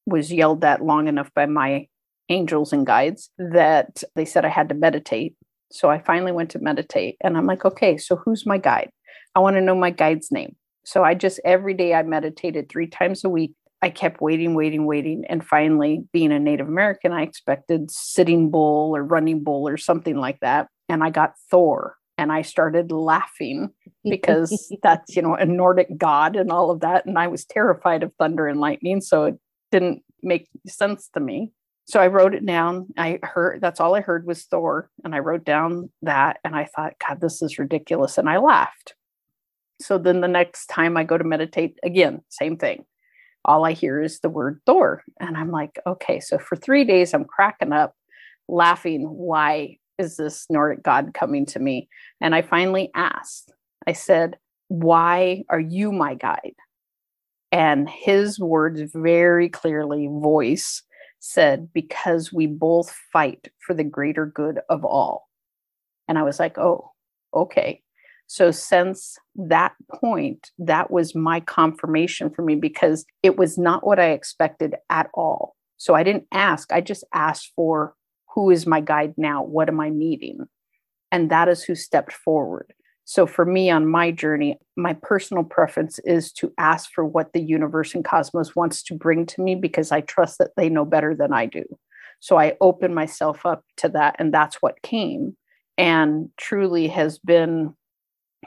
was 0.06 0.32
yelled 0.32 0.64
at 0.64 0.84
long 0.84 1.08
enough 1.08 1.32
by 1.34 1.46
my 1.46 1.86
angels 2.28 2.72
and 2.72 2.86
guides 2.86 3.30
that 3.38 4.02
they 4.14 4.24
said 4.24 4.44
I 4.44 4.48
had 4.48 4.68
to 4.70 4.74
meditate. 4.74 5.36
So 5.70 5.90
I 5.90 5.98
finally 5.98 6.32
went 6.32 6.50
to 6.50 6.58
meditate 6.58 7.16
and 7.22 7.36
I'm 7.36 7.46
like, 7.46 7.64
okay, 7.64 7.96
so 7.96 8.16
who's 8.16 8.46
my 8.46 8.58
guide? 8.58 8.90
I 9.34 9.40
want 9.40 9.56
to 9.56 9.60
know 9.60 9.74
my 9.74 9.90
guide's 9.90 10.30
name. 10.30 10.56
So 10.84 11.02
I 11.02 11.14
just 11.14 11.40
every 11.44 11.74
day 11.74 11.94
I 11.94 12.02
meditated 12.02 12.68
three 12.68 12.86
times 12.86 13.24
a 13.24 13.28
week. 13.28 13.52
I 13.82 13.90
kept 13.90 14.20
waiting, 14.20 14.54
waiting, 14.54 14.86
waiting. 14.86 15.24
And 15.28 15.44
finally, 15.44 16.04
being 16.12 16.32
a 16.32 16.38
Native 16.38 16.68
American, 16.68 17.12
I 17.12 17.22
expected 17.22 17.90
sitting 17.90 18.50
bull 18.50 18.96
or 18.96 19.02
running 19.02 19.44
bull 19.44 19.68
or 19.68 19.76
something 19.76 20.16
like 20.16 20.40
that. 20.40 20.68
And 20.88 21.04
I 21.04 21.10
got 21.10 21.34
Thor 21.50 21.96
and 22.16 22.32
I 22.32 22.42
started 22.42 22.90
laughing 22.90 23.70
because 24.04 24.74
that's, 24.82 25.14
you 25.14 25.22
know, 25.22 25.34
a 25.34 25.44
Nordic 25.44 25.98
god 25.98 26.36
and 26.36 26.50
all 26.50 26.70
of 26.70 26.80
that. 26.80 27.04
And 27.04 27.18
I 27.18 27.26
was 27.26 27.44
terrified 27.44 28.02
of 28.02 28.12
thunder 28.18 28.46
and 28.46 28.60
lightning. 28.60 29.00
So 29.00 29.24
it 29.24 29.38
didn't 29.70 30.02
make 30.22 30.48
sense 30.66 31.10
to 31.14 31.20
me 31.20 31.50
so 31.86 32.00
I 32.00 32.08
wrote 32.08 32.34
it 32.34 32.44
down. 32.44 32.88
I 32.98 33.20
heard 33.22 33.60
that's 33.60 33.78
all 33.80 33.94
I 33.94 34.00
heard 34.00 34.26
was 34.26 34.42
Thor. 34.42 34.90
And 35.04 35.14
I 35.14 35.20
wrote 35.20 35.44
down 35.44 35.88
that 36.02 36.38
and 36.44 36.56
I 36.56 36.64
thought, 36.64 36.94
God, 37.06 37.20
this 37.20 37.40
is 37.42 37.58
ridiculous. 37.58 38.18
And 38.18 38.28
I 38.28 38.38
laughed. 38.38 38.94
So 39.80 39.96
then 39.96 40.20
the 40.20 40.28
next 40.28 40.66
time 40.66 40.96
I 40.96 41.04
go 41.04 41.16
to 41.16 41.22
meditate, 41.22 41.78
again, 41.84 42.22
same 42.28 42.56
thing. 42.56 42.84
All 43.44 43.64
I 43.64 43.72
hear 43.72 44.02
is 44.02 44.18
the 44.18 44.28
word 44.28 44.60
Thor. 44.66 45.04
And 45.20 45.36
I'm 45.36 45.52
like, 45.52 45.78
okay. 45.86 46.18
So 46.18 46.38
for 46.38 46.56
three 46.56 46.84
days, 46.84 47.14
I'm 47.14 47.24
cracking 47.24 47.72
up, 47.72 47.94
laughing. 48.48 49.02
Why 49.02 49.78
is 49.96 50.16
this 50.16 50.44
Nordic 50.50 50.82
God 50.82 51.14
coming 51.14 51.46
to 51.46 51.60
me? 51.60 51.88
And 52.20 52.34
I 52.34 52.42
finally 52.42 52.90
asked, 52.96 53.52
I 53.86 53.92
said, 53.92 54.38
Why 54.66 55.44
are 55.48 55.60
you 55.60 55.92
my 55.92 56.14
guide? 56.14 56.56
And 57.52 57.88
his 57.88 58.40
words 58.40 58.82
very 58.92 59.48
clearly 59.48 60.08
voice 60.08 60.82
said, 61.20 61.68
because 61.72 62.32
we 62.32 62.46
both 62.46 62.94
fight 63.12 63.48
for 63.66 63.74
the 63.74 63.84
greater 63.84 64.26
good 64.26 64.60
of 64.68 64.84
all. 64.84 65.28
And 66.08 66.18
I 66.18 66.22
was 66.22 66.38
like, 66.38 66.58
oh, 66.58 66.92
okay. 67.34 67.82
So, 68.28 68.50
since 68.50 69.18
that 69.36 69.74
point, 69.90 70.50
that 70.58 70.90
was 70.90 71.14
my 71.14 71.40
confirmation 71.40 72.30
for 72.30 72.42
me 72.42 72.56
because 72.56 73.04
it 73.22 73.36
was 73.36 73.56
not 73.56 73.86
what 73.86 74.00
I 74.00 74.10
expected 74.10 74.74
at 74.90 75.08
all. 75.14 75.54
So, 75.76 75.94
I 75.94 76.02
didn't 76.02 76.26
ask, 76.32 76.72
I 76.72 76.80
just 76.80 77.04
asked 77.14 77.52
for 77.54 77.94
who 78.34 78.50
is 78.50 78.66
my 78.66 78.80
guide 78.80 79.14
now? 79.16 79.42
What 79.42 79.68
am 79.68 79.80
I 79.80 79.88
needing? 79.90 80.40
And 81.12 81.30
that 81.30 81.48
is 81.48 81.62
who 81.62 81.74
stepped 81.74 82.12
forward. 82.12 82.74
So, 83.08 83.24
for 83.24 83.44
me 83.44 83.70
on 83.70 83.86
my 83.86 84.10
journey, 84.10 84.58
my 84.76 84.92
personal 84.94 85.44
preference 85.44 86.00
is 86.00 86.32
to 86.34 86.52
ask 86.58 86.90
for 86.92 87.04
what 87.04 87.32
the 87.32 87.40
universe 87.40 87.94
and 87.94 88.04
cosmos 88.04 88.56
wants 88.56 88.82
to 88.82 88.94
bring 88.94 89.24
to 89.26 89.40
me 89.40 89.54
because 89.54 89.92
I 89.92 90.00
trust 90.00 90.38
that 90.38 90.50
they 90.56 90.68
know 90.68 90.84
better 90.84 91.14
than 91.14 91.32
I 91.32 91.46
do. 91.46 91.64
So, 92.18 92.36
I 92.36 92.56
open 92.60 92.92
myself 92.92 93.46
up 93.46 93.64
to 93.78 93.88
that, 93.90 94.16
and 94.18 94.34
that's 94.34 94.56
what 94.56 94.82
came 94.82 95.36
and 95.78 96.30
truly 96.36 96.88
has 96.88 97.18
been 97.18 97.74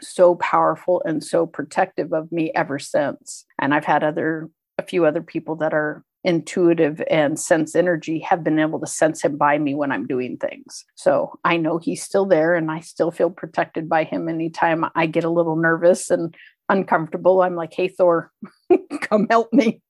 so 0.01 0.35
powerful 0.35 1.01
and 1.05 1.23
so 1.23 1.45
protective 1.45 2.13
of 2.13 2.31
me 2.31 2.51
ever 2.55 2.79
since. 2.79 3.45
And 3.59 3.73
I've 3.73 3.85
had 3.85 4.03
other, 4.03 4.49
a 4.77 4.83
few 4.83 5.05
other 5.05 5.21
people 5.21 5.55
that 5.57 5.73
are 5.73 6.03
intuitive 6.23 7.01
and 7.09 7.39
sense 7.39 7.75
energy 7.75 8.19
have 8.19 8.43
been 8.43 8.59
able 8.59 8.79
to 8.79 8.87
sense 8.87 9.21
him 9.21 9.37
by 9.37 9.57
me 9.57 9.73
when 9.73 9.91
I'm 9.91 10.05
doing 10.05 10.37
things. 10.37 10.85
So 10.95 11.39
I 11.45 11.57
know 11.57 11.77
he's 11.77 12.03
still 12.03 12.25
there 12.25 12.55
and 12.55 12.69
I 12.69 12.81
still 12.81 13.11
feel 13.11 13.29
protected 13.29 13.87
by 13.87 14.03
him 14.03 14.27
anytime 14.27 14.85
I 14.95 15.05
get 15.05 15.23
a 15.23 15.29
little 15.29 15.55
nervous 15.55 16.09
and 16.09 16.35
uncomfortable. 16.67 17.41
I'm 17.41 17.55
like, 17.55 17.73
hey, 17.73 17.87
Thor, 17.87 18.31
come 19.01 19.27
help 19.29 19.53
me. 19.53 19.81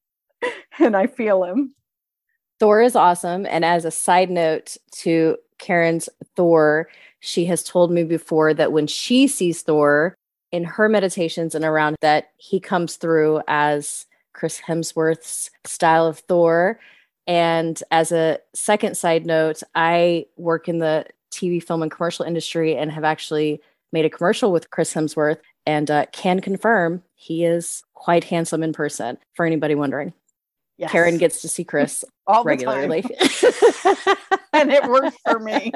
and 0.80 0.96
I 0.96 1.08
feel 1.08 1.44
him. 1.44 1.74
Thor 2.60 2.82
is 2.82 2.96
awesome. 2.96 3.46
And 3.46 3.64
as 3.64 3.86
a 3.86 3.92
side 3.92 4.30
note 4.30 4.78
to 4.98 5.38
Karen's 5.58 6.10
Thor, 6.36 6.90
she 7.22 7.46
has 7.46 7.64
told 7.64 7.92
me 7.92 8.04
before 8.04 8.54
that 8.54 8.72
when 8.72 8.88
she 8.88 9.28
sees 9.28 9.62
Thor 9.62 10.16
in 10.52 10.64
her 10.64 10.90
meditations 10.90 11.56
and 11.56 11.64
around 11.66 11.96
that, 12.02 12.32
he 12.38 12.60
comes 12.60 12.96
through 12.96 13.42
as 13.48 14.06
Chris 14.40 14.60
Hemsworth's 14.60 15.52
style 15.66 16.08
of 16.08 16.20
Thor. 16.20 16.80
And 17.28 17.82
as 17.92 18.12
a 18.12 18.40
second 18.56 18.96
side 18.96 19.26
note, 19.26 19.62
I 19.76 20.26
work 20.38 20.70
in 20.70 20.80
the 20.80 21.06
TV, 21.32 21.62
film, 21.62 21.84
and 21.84 21.92
commercial 21.92 22.26
industry 22.26 22.76
and 22.76 22.92
have 22.92 23.04
actually 23.04 23.62
made 23.92 24.06
a 24.06 24.10
commercial 24.10 24.52
with 24.52 24.70
Chris 24.70 24.94
Hemsworth 24.94 25.40
and 25.66 25.92
uh, 25.92 26.06
can 26.14 26.40
confirm 26.40 27.04
he 27.16 27.44
is 27.44 27.84
quite 27.94 28.24
handsome 28.24 28.64
in 28.64 28.72
person 28.72 29.18
for 29.36 29.46
anybody 29.46 29.76
wondering. 29.76 30.14
Yes. 30.78 30.92
Karen 30.92 31.18
gets 31.18 31.42
to 31.42 31.50
see 31.50 31.66
Chris 31.66 32.06
all 32.28 32.46
regularly. 32.46 33.02
and 34.54 34.72
it 34.72 34.90
works 34.90 35.18
for 35.30 35.40
me. 35.40 35.74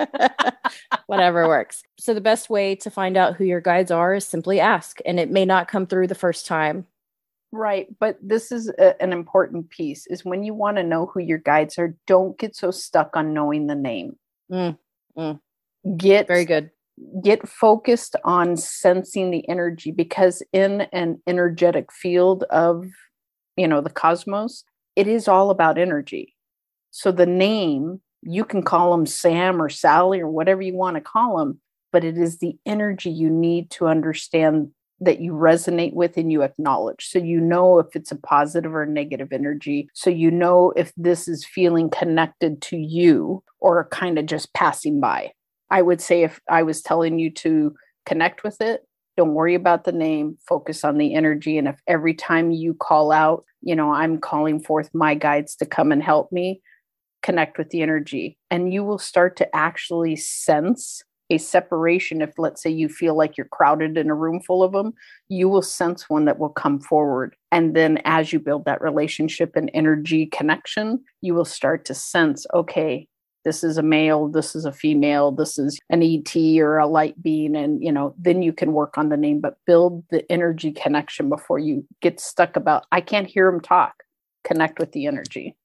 Whatever 1.08 1.50
works. 1.50 1.84
So, 2.00 2.14
the 2.14 2.22
best 2.22 2.50
way 2.50 2.76
to 2.78 2.90
find 2.90 3.18
out 3.18 3.36
who 3.36 3.44
your 3.44 3.60
guides 3.60 3.92
are 3.92 4.14
is 4.16 4.26
simply 4.26 4.62
ask, 4.62 5.00
and 5.06 5.20
it 5.20 5.30
may 5.30 5.44
not 5.44 5.68
come 5.68 5.86
through 5.86 6.08
the 6.08 6.16
first 6.16 6.46
time. 6.46 6.88
Right. 7.54 7.88
But 8.00 8.18
this 8.20 8.52
is 8.52 8.70
a, 8.80 9.00
an 9.00 9.14
important 9.14 9.70
piece 9.70 10.08
is 10.08 10.26
when 10.26 10.44
you 10.44 10.56
want 10.56 10.78
to 10.78 10.84
know 10.84 11.06
who 11.06 11.20
your 11.20 11.38
guides 11.38 11.78
are, 11.78 11.96
don't 12.08 12.36
get 12.40 12.56
so 12.56 12.72
stuck 12.72 13.16
on 13.16 13.32
knowing 13.32 13.68
the 13.68 13.76
name. 13.76 14.18
Mm, 14.52 14.76
mm. 15.16 15.40
Get 15.96 16.26
very 16.26 16.46
good. 16.46 16.72
Get 17.24 17.48
focused 17.48 18.16
on 18.24 18.58
sensing 18.58 19.30
the 19.30 19.48
energy 19.48 19.92
because 19.92 20.42
in 20.52 20.82
an 20.94 21.22
energetic 21.28 21.92
field 21.92 22.44
of, 22.50 22.88
you 23.56 23.68
know, 23.68 23.82
the 23.82 23.92
cosmos, 23.92 24.64
it 24.96 25.08
is 25.08 25.28
all 25.28 25.52
about 25.52 25.78
energy. 25.78 26.36
So 26.90 27.12
the 27.12 27.28
name, 27.28 28.02
you 28.24 28.46
can 28.46 28.64
call 28.64 28.98
them 28.98 29.06
Sam 29.06 29.62
or 29.62 29.70
Sally 29.70 30.22
or 30.22 30.28
whatever 30.28 30.64
you 30.64 30.74
want 30.74 30.96
to 30.96 31.02
call 31.02 31.38
them, 31.38 31.62
but 31.92 32.04
it 32.04 32.18
is 32.18 32.40
the 32.40 32.58
energy 32.66 33.12
you 33.12 33.30
need 33.30 33.70
to 33.72 33.86
understand 33.86 34.72
that 35.04 35.20
you 35.20 35.34
resonate 35.34 35.94
with 35.94 36.18
and 36.18 36.32
you 36.32 36.44
acknowledge. 36.44 37.06
So 37.06 37.20
you 37.20 37.40
know 37.40 37.80
if 37.80 37.96
it's 37.96 38.12
a 38.12 38.16
positive 38.16 38.74
or 38.74 38.86
negative 38.86 39.30
energy. 39.32 39.90
So 39.94 40.10
you 40.10 40.32
know 40.32 40.74
if 40.76 40.92
this 40.98 41.28
is 41.28 41.46
feeling 41.46 41.90
connected 41.90 42.62
to 42.64 42.78
you 42.78 43.44
or 43.60 43.88
kind 43.90 44.18
of 44.18 44.26
just 44.26 44.54
passing 44.54 45.00
by. 45.00 45.32
I 45.70 45.82
would 45.82 46.02
say 46.02 46.24
if 46.24 46.40
I 46.50 46.64
was 46.64 46.82
telling 46.82 47.20
you 47.20 47.32
to 47.32 47.74
connect 48.06 48.44
with 48.44 48.62
it, 48.62 48.82
don't 49.16 49.34
worry 49.34 49.56
about 49.56 49.84
the 49.84 49.92
name, 49.92 50.38
focus 50.48 50.84
on 50.84 50.98
the 50.98 51.14
energy. 51.14 51.58
And 51.58 51.68
if 51.68 51.80
every 51.88 52.14
time 52.14 52.52
you 52.52 52.74
call 52.74 53.12
out, 53.12 53.46
you 53.62 53.76
know, 53.76 53.92
I'm 53.94 54.20
calling 54.20 54.60
forth 54.60 54.90
my 54.94 55.16
guides 55.16 55.56
to 55.58 55.66
come 55.66 55.92
and 55.92 56.02
help 56.02 56.32
me, 56.32 56.62
connect 57.22 57.58
with 57.58 57.70
the 57.70 57.82
energy. 57.82 58.38
And 58.50 58.74
you 58.74 58.84
will 58.84 58.98
start 58.98 59.38
to 59.38 59.56
actually 59.56 60.16
sense 60.16 61.04
a 61.34 61.38
separation. 61.38 62.22
If, 62.22 62.38
let's 62.38 62.62
say, 62.62 62.70
you 62.70 62.90
feel 62.90 63.16
like 63.16 63.38
you're 63.38 63.48
crowded 63.48 63.98
in 63.98 64.10
a 64.10 64.16
room 64.16 64.40
full 64.42 64.64
of 64.64 64.72
them, 64.72 64.94
you 65.30 65.50
will 65.50 65.62
sense 65.62 66.10
one 66.10 66.26
that 66.26 66.40
will 66.40 66.50
come 66.50 66.80
forward. 66.80 67.36
And 67.52 67.76
then 67.76 68.00
as 68.06 68.32
you 68.32 68.40
build 68.40 68.66
that 68.66 68.82
relationship 68.82 69.56
and 69.56 69.70
energy 69.74 70.26
connection, 70.28 71.04
you 71.22 71.34
will 71.34 71.46
start 71.46 71.86
to 71.86 71.94
sense, 71.94 72.46
okay, 72.54 73.08
this 73.44 73.64
is 73.64 73.78
a 73.78 73.84
male 73.84 74.28
this 74.30 74.56
is 74.56 74.64
a 74.64 74.72
female 74.72 75.32
this 75.32 75.60
is 75.60 75.78
an 75.90 76.02
et 76.02 76.36
or 76.62 76.78
a 76.78 76.88
light 76.88 77.22
being 77.22 77.56
and 77.56 77.84
you 77.84 77.92
know 77.92 78.16
then 78.18 78.42
you 78.42 78.54
can 78.54 78.72
work 78.72 78.98
on 78.98 79.10
the 79.10 79.18
name 79.18 79.42
but 79.42 79.58
build 79.66 80.04
the 80.12 80.30
energy 80.32 80.72
connection 80.72 81.30
before 81.30 81.60
you 81.60 81.86
get 82.02 82.20
stuck 82.20 82.56
about 82.56 82.86
i 82.94 83.02
can't 83.02 83.28
hear 83.28 83.48
him 83.48 83.60
talk 83.60 84.04
connect 84.46 84.80
with 84.80 84.92
the 84.94 85.06
energy 85.06 85.56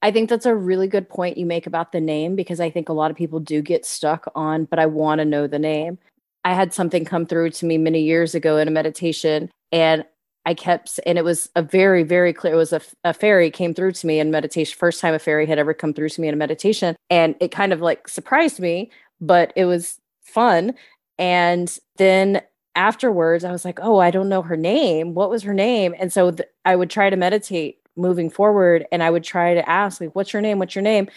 I 0.00 0.10
think 0.10 0.30
that's 0.30 0.46
a 0.46 0.54
really 0.54 0.86
good 0.86 1.08
point 1.08 1.38
you 1.38 1.46
make 1.46 1.66
about 1.66 1.92
the 1.92 2.00
name 2.00 2.36
because 2.36 2.60
I 2.60 2.70
think 2.70 2.88
a 2.88 2.92
lot 2.92 3.10
of 3.10 3.16
people 3.16 3.40
do 3.40 3.60
get 3.60 3.84
stuck 3.84 4.30
on, 4.34 4.64
but 4.64 4.78
I 4.78 4.86
want 4.86 5.18
to 5.18 5.24
know 5.24 5.46
the 5.46 5.58
name. 5.58 5.98
I 6.44 6.54
had 6.54 6.72
something 6.72 7.04
come 7.04 7.26
through 7.26 7.50
to 7.50 7.66
me 7.66 7.78
many 7.78 8.02
years 8.02 8.34
ago 8.34 8.58
in 8.58 8.68
a 8.68 8.70
meditation, 8.70 9.50
and 9.72 10.04
I 10.46 10.54
kept, 10.54 10.98
and 11.04 11.18
it 11.18 11.24
was 11.24 11.50
a 11.56 11.62
very, 11.62 12.04
very 12.04 12.32
clear. 12.32 12.54
It 12.54 12.56
was 12.56 12.72
a, 12.72 12.80
a 13.04 13.12
fairy 13.12 13.50
came 13.50 13.74
through 13.74 13.92
to 13.92 14.06
me 14.06 14.20
in 14.20 14.30
meditation. 14.30 14.76
First 14.78 15.00
time 15.00 15.14
a 15.14 15.18
fairy 15.18 15.46
had 15.46 15.58
ever 15.58 15.74
come 15.74 15.92
through 15.92 16.08
to 16.10 16.20
me 16.20 16.28
in 16.28 16.34
a 16.34 16.38
meditation, 16.38 16.96
and 17.10 17.34
it 17.40 17.50
kind 17.50 17.72
of 17.72 17.80
like 17.80 18.08
surprised 18.08 18.60
me, 18.60 18.90
but 19.20 19.52
it 19.56 19.64
was 19.64 19.98
fun. 20.22 20.74
And 21.18 21.76
then 21.96 22.40
afterwards, 22.76 23.44
I 23.44 23.50
was 23.50 23.64
like, 23.64 23.80
"Oh, 23.82 23.98
I 23.98 24.10
don't 24.12 24.28
know 24.28 24.42
her 24.42 24.56
name. 24.56 25.14
What 25.14 25.28
was 25.28 25.42
her 25.42 25.52
name?" 25.54 25.94
And 25.98 26.12
so 26.12 26.30
th- 26.30 26.48
I 26.64 26.76
would 26.76 26.88
try 26.88 27.10
to 27.10 27.16
meditate 27.16 27.78
moving 27.98 28.30
forward, 28.30 28.86
and 28.92 29.02
I 29.02 29.10
would 29.10 29.24
try 29.24 29.54
to 29.54 29.68
ask, 29.68 30.00
like, 30.00 30.14
"What's 30.16 30.32
your 30.32 30.42
name? 30.42 30.58
What's 30.60 30.74
your 30.76 30.82
name?" 30.82 31.08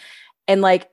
And 0.49 0.61
like 0.61 0.90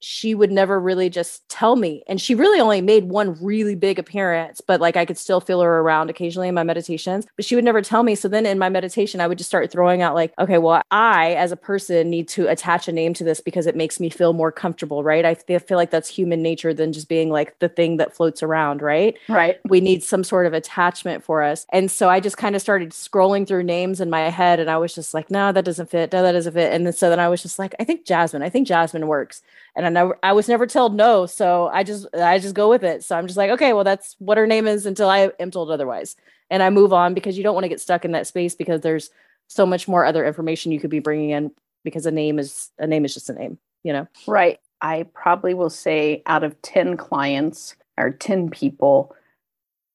she 0.00 0.34
would 0.34 0.50
never 0.50 0.80
really 0.80 1.08
just 1.08 1.48
tell 1.48 1.76
me. 1.76 2.02
And 2.08 2.20
she 2.20 2.34
really 2.34 2.60
only 2.60 2.80
made 2.80 3.04
one 3.04 3.36
really 3.42 3.74
big 3.74 3.98
appearance, 3.98 4.60
but 4.60 4.80
like 4.80 4.96
I 4.96 5.04
could 5.04 5.18
still 5.18 5.40
feel 5.40 5.60
her 5.60 5.80
around 5.80 6.10
occasionally 6.10 6.48
in 6.48 6.54
my 6.54 6.62
meditations, 6.62 7.26
but 7.36 7.44
she 7.44 7.54
would 7.54 7.64
never 7.64 7.82
tell 7.82 8.02
me. 8.02 8.14
So 8.14 8.26
then 8.26 8.46
in 8.46 8.58
my 8.58 8.68
meditation, 8.68 9.20
I 9.20 9.26
would 9.26 9.38
just 9.38 9.48
start 9.48 9.70
throwing 9.70 10.02
out, 10.02 10.14
like, 10.14 10.32
okay, 10.38 10.58
well, 10.58 10.82
I 10.90 11.34
as 11.34 11.52
a 11.52 11.56
person 11.56 12.10
need 12.10 12.28
to 12.28 12.48
attach 12.48 12.88
a 12.88 12.92
name 12.92 13.14
to 13.14 13.24
this 13.24 13.40
because 13.40 13.66
it 13.66 13.76
makes 13.76 14.00
me 14.00 14.10
feel 14.10 14.32
more 14.32 14.50
comfortable, 14.50 15.04
right? 15.04 15.24
I 15.24 15.34
feel 15.34 15.76
like 15.76 15.90
that's 15.90 16.08
human 16.08 16.42
nature 16.42 16.72
than 16.72 16.92
just 16.92 17.08
being 17.08 17.30
like 17.30 17.58
the 17.58 17.68
thing 17.68 17.98
that 17.98 18.14
floats 18.14 18.42
around, 18.42 18.82
right? 18.82 19.16
Right. 19.28 19.58
We 19.68 19.80
need 19.80 20.02
some 20.02 20.24
sort 20.24 20.46
of 20.46 20.54
attachment 20.54 21.22
for 21.22 21.42
us. 21.42 21.66
And 21.72 21.90
so 21.90 22.08
I 22.08 22.20
just 22.20 22.38
kind 22.38 22.56
of 22.56 22.62
started 22.62 22.90
scrolling 22.90 23.46
through 23.46 23.64
names 23.64 24.00
in 24.00 24.08
my 24.08 24.30
head 24.30 24.60
and 24.60 24.70
I 24.70 24.78
was 24.78 24.94
just 24.94 25.14
like, 25.14 25.30
no, 25.30 25.52
that 25.52 25.64
doesn't 25.64 25.90
fit. 25.90 26.12
No, 26.12 26.22
that 26.22 26.32
doesn't 26.32 26.54
fit. 26.54 26.72
And 26.72 26.86
then 26.86 26.92
so 26.92 27.10
then 27.10 27.20
I 27.20 27.28
was 27.28 27.42
just 27.42 27.58
like, 27.58 27.74
I 27.78 27.84
think 27.84 28.06
Jasmine, 28.06 28.42
I 28.42 28.48
think 28.48 28.66
Jasmine 28.66 29.06
works 29.06 29.42
and 29.80 29.86
I 29.86 30.02
never 30.02 30.18
I 30.22 30.32
was 30.34 30.46
never 30.46 30.66
told 30.66 30.94
no, 30.94 31.24
so 31.24 31.70
I 31.72 31.82
just 31.84 32.06
I 32.14 32.38
just 32.38 32.54
go 32.54 32.68
with 32.68 32.84
it. 32.84 33.02
So 33.02 33.16
I'm 33.16 33.26
just 33.26 33.38
like, 33.38 33.50
okay, 33.50 33.72
well 33.72 33.84
that's 33.84 34.14
what 34.18 34.36
her 34.36 34.46
name 34.46 34.66
is 34.66 34.84
until 34.84 35.08
I 35.08 35.32
am 35.40 35.50
told 35.50 35.70
otherwise. 35.70 36.16
And 36.50 36.62
I 36.62 36.68
move 36.68 36.92
on 36.92 37.14
because 37.14 37.38
you 37.38 37.42
don't 37.42 37.54
want 37.54 37.64
to 37.64 37.68
get 37.68 37.80
stuck 37.80 38.04
in 38.04 38.12
that 38.12 38.26
space 38.26 38.54
because 38.54 38.82
there's 38.82 39.08
so 39.48 39.64
much 39.64 39.88
more 39.88 40.04
other 40.04 40.26
information 40.26 40.70
you 40.70 40.80
could 40.80 40.90
be 40.90 40.98
bringing 40.98 41.30
in 41.30 41.50
because 41.82 42.04
a 42.04 42.10
name 42.10 42.38
is 42.38 42.70
a 42.78 42.86
name 42.86 43.06
is 43.06 43.14
just 43.14 43.30
a 43.30 43.32
name, 43.32 43.58
you 43.82 43.92
know. 43.92 44.06
Right. 44.26 44.58
I 44.82 45.06
probably 45.14 45.54
will 45.54 45.70
say 45.70 46.22
out 46.26 46.44
of 46.44 46.60
10 46.62 46.96
clients 46.98 47.74
or 47.96 48.10
10 48.10 48.50
people, 48.50 49.14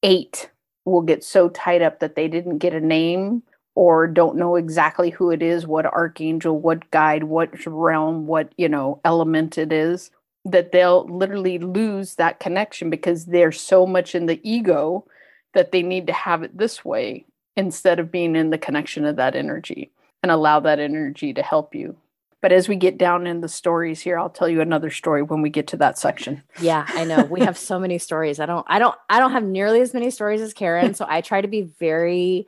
8 0.01 0.49
will 0.85 1.01
get 1.01 1.23
so 1.23 1.49
tied 1.49 1.81
up 1.81 1.99
that 1.99 2.15
they 2.15 2.27
didn't 2.27 2.57
get 2.57 2.73
a 2.73 2.79
name 2.79 3.43
or 3.75 4.07
don't 4.07 4.37
know 4.37 4.55
exactly 4.55 5.09
who 5.09 5.29
it 5.29 5.43
is, 5.43 5.67
what 5.67 5.85
archangel, 5.85 6.57
what 6.57 6.89
guide, 6.91 7.25
what 7.25 7.65
realm, 7.65 8.25
what, 8.25 8.51
you 8.57 8.69
know, 8.69 8.99
element 9.03 9.57
it 9.57 9.71
is, 9.71 10.11
that 10.45 10.71
they'll 10.71 11.05
literally 11.07 11.59
lose 11.59 12.15
that 12.15 12.39
connection 12.39 12.89
because 12.89 13.25
they're 13.25 13.51
so 13.51 13.85
much 13.85 14.15
in 14.15 14.25
the 14.25 14.39
ego 14.49 15.05
that 15.53 15.71
they 15.71 15.83
need 15.83 16.07
to 16.07 16.13
have 16.13 16.41
it 16.41 16.57
this 16.57 16.85
way 16.85 17.25
instead 17.57 17.99
of 17.99 18.11
being 18.11 18.35
in 18.35 18.49
the 18.49 18.57
connection 18.57 19.05
of 19.05 19.17
that 19.17 19.35
energy 19.35 19.91
and 20.23 20.31
allow 20.31 20.59
that 20.59 20.79
energy 20.79 21.33
to 21.33 21.43
help 21.43 21.75
you. 21.75 21.95
But 22.41 22.51
as 22.51 22.69
we 22.69 22.75
get 22.75 22.97
down 22.97 23.25
in 23.25 23.41
the 23.41 23.49
stories 23.49 24.01
here, 24.01 24.19
I'll 24.19 24.29
tell 24.29 24.47
you 24.47 24.61
another 24.61 24.91
story 24.91 25.23
when 25.23 25.41
we 25.41 25.49
get 25.49 25.67
to 25.67 25.77
that 25.77 25.97
section. 25.97 26.43
Yeah, 26.61 26.85
I 26.87 27.03
know. 27.03 27.23
We 27.23 27.41
have 27.41 27.57
so 27.57 27.79
many 27.79 27.97
stories. 27.97 28.39
I 28.39 28.45
don't 28.45 28.65
I 28.69 28.77
don't 28.77 28.95
I 29.09 29.19
don't 29.19 29.31
have 29.31 29.43
nearly 29.43 29.81
as 29.81 29.95
many 29.95 30.11
stories 30.11 30.41
as 30.41 30.53
Karen, 30.53 30.93
so 30.93 31.07
I 31.09 31.21
try 31.21 31.41
to 31.41 31.47
be 31.47 31.63
very 31.63 32.45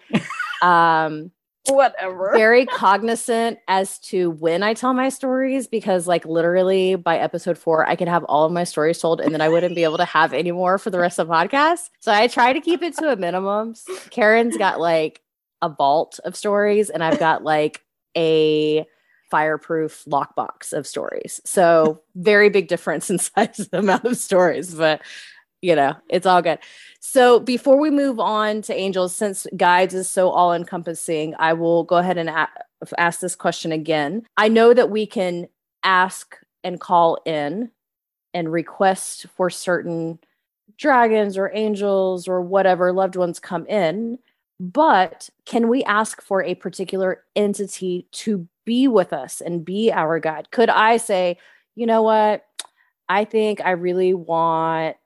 um 0.62 1.32
whatever. 1.70 2.32
Very 2.34 2.66
cognizant 2.78 3.60
as 3.68 4.00
to 4.00 4.32
when 4.32 4.64
I 4.64 4.74
tell 4.74 4.94
my 4.94 5.10
stories 5.10 5.68
because, 5.68 6.08
like, 6.08 6.26
literally 6.26 6.96
by 6.96 7.18
episode 7.18 7.58
four, 7.58 7.88
I 7.88 7.96
could 7.96 8.08
have 8.08 8.24
all 8.26 8.46
of 8.46 8.52
my 8.52 8.64
stories 8.64 9.00
told 9.00 9.22
and 9.22 9.34
then 9.34 9.42
I 9.42 9.50
wouldn't 9.50 9.76
be 9.76 9.84
able 9.84 9.98
to 9.98 10.06
have 10.06 10.34
any 10.34 10.52
more 10.52 10.78
for 10.78 10.90
the 10.90 11.00
rest 11.00 11.20
of 11.20 11.28
the 11.28 11.34
podcast. 11.34 11.90
So 12.00 12.12
I 12.12 12.28
try 12.28 12.54
to 12.54 12.62
keep 12.62 12.82
it 12.82 12.96
to 12.98 13.12
a 13.12 13.16
minimum. 13.16 13.76
Karen's 14.10 14.58
got 14.58 14.80
like 14.80 15.22
a 15.62 15.70
vault 15.70 16.20
of 16.24 16.36
stories, 16.36 16.90
and 16.90 17.04
I've 17.04 17.20
got 17.20 17.44
like 17.44 17.82
a 18.16 18.86
fireproof 19.30 20.06
lockbox 20.08 20.72
of 20.72 20.88
stories. 20.88 21.42
So 21.46 22.02
very 22.16 22.50
big 22.50 22.68
difference 22.68 23.10
in 23.10 23.20
size 23.20 23.60
of 23.60 23.70
amount 23.74 24.06
of 24.06 24.18
stories, 24.18 24.74
but 24.74 25.02
you 25.62 25.76
know, 25.76 25.96
it's 26.10 26.26
all 26.26 26.42
good. 26.42 26.60
So 27.00 27.40
before 27.40 27.80
we 27.80 27.90
move 27.90 28.20
on 28.20 28.62
to 28.64 28.74
angels, 28.74 29.16
since 29.16 29.48
guides 29.56 29.94
is 29.94 30.10
so 30.10 30.30
all 30.30 30.54
encompassing, 30.54 31.34
I 31.40 31.54
will 31.54 31.84
go 31.84 31.98
ahead 31.98 32.18
and 32.18 32.30
a- 32.30 32.50
ask 32.98 33.20
this 33.20 33.36
question 33.36 33.72
again. 33.72 34.24
I 34.38 34.50
know 34.50 34.74
that 34.74 34.90
we 34.90 35.06
can 35.06 35.48
ask 35.84 36.38
and 36.64 36.80
call 36.80 37.18
in 37.26 37.72
and 38.34 38.52
request 38.52 39.26
for 39.36 39.50
certain 39.50 40.20
dragons 40.78 41.38
or 41.38 41.52
angels 41.54 42.28
or 42.28 42.42
whatever 42.42 42.94
loved 42.94 43.16
ones 43.16 43.40
come 43.40 43.66
in, 43.68 44.20
but 44.60 45.30
can 45.46 45.70
we 45.70 45.84
ask 45.86 46.22
for 46.22 46.44
a 46.44 46.56
particular 46.56 47.24
entity 47.36 48.08
to 48.12 48.48
be 48.66 48.88
with 48.88 49.14
us 49.14 49.42
and 49.42 49.66
be 49.66 49.92
our 49.92 50.20
guide? 50.20 50.52
Could 50.52 50.70
I 50.70 50.98
say, 50.98 51.38
you 51.76 51.86
know 51.88 52.04
what? 52.04 52.46
I 53.10 53.24
think 53.24 53.62
I 53.62 53.72
really 53.72 54.14
want 54.14 54.98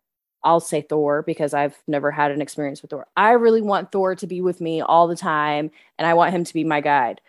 I'll 0.44 0.60
say 0.60 0.82
Thor 0.82 1.22
because 1.22 1.54
I've 1.54 1.78
never 1.88 2.12
had 2.12 2.32
an 2.32 2.42
experience 2.42 2.82
with 2.82 2.92
Thor. 2.92 3.08
I 3.16 3.32
really 3.32 3.62
want 3.62 3.92
Thor 3.92 4.16
to 4.16 4.28
be 4.28 4.42
with 4.42 4.62
me 4.62 4.82
all 4.82 5.08
the 5.08 5.16
time 5.16 5.72
and 5.98 6.08
I 6.08 6.14
want 6.14 6.34
him 6.34 6.44
to 6.44 6.54
be 6.54 6.64
my 6.64 6.82
guide. 6.82 7.22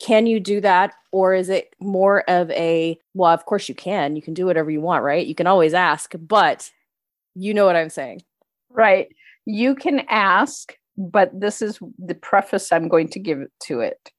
Can 0.00 0.26
you 0.26 0.38
do 0.38 0.60
that? 0.60 0.94
Or 1.10 1.34
is 1.34 1.48
it 1.48 1.74
more 1.80 2.22
of 2.30 2.50
a, 2.50 2.98
well, 3.14 3.32
of 3.32 3.46
course 3.46 3.68
you 3.68 3.74
can. 3.74 4.16
You 4.16 4.22
can 4.22 4.34
do 4.34 4.46
whatever 4.46 4.70
you 4.70 4.80
want, 4.80 5.02
right? 5.02 5.26
You 5.26 5.34
can 5.34 5.46
always 5.46 5.74
ask, 5.74 6.12
but 6.20 6.70
you 7.34 7.54
know 7.54 7.66
what 7.66 7.76
I'm 7.76 7.90
saying. 7.90 8.22
Right. 8.70 9.08
You 9.44 9.74
can 9.74 10.00
ask, 10.08 10.76
but 10.96 11.30
this 11.38 11.62
is 11.62 11.78
the 11.98 12.14
preface 12.14 12.70
I'm 12.70 12.88
going 12.88 13.08
to 13.08 13.18
give 13.18 13.46
to 13.64 13.80
it. 13.80 14.12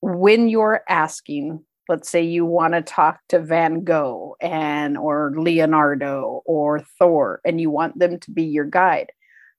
When 0.00 0.48
you're 0.48 0.82
asking, 0.88 1.64
let's 1.88 2.08
say 2.08 2.22
you 2.22 2.46
want 2.46 2.74
to 2.74 2.82
talk 2.82 3.20
to 3.28 3.38
Van 3.38 3.84
Gogh 3.84 4.36
and 4.40 4.96
or 4.96 5.32
Leonardo 5.36 6.42
or 6.46 6.80
Thor 6.98 7.40
and 7.44 7.60
you 7.60 7.70
want 7.70 7.98
them 7.98 8.18
to 8.20 8.30
be 8.30 8.44
your 8.44 8.64
guide 8.64 9.12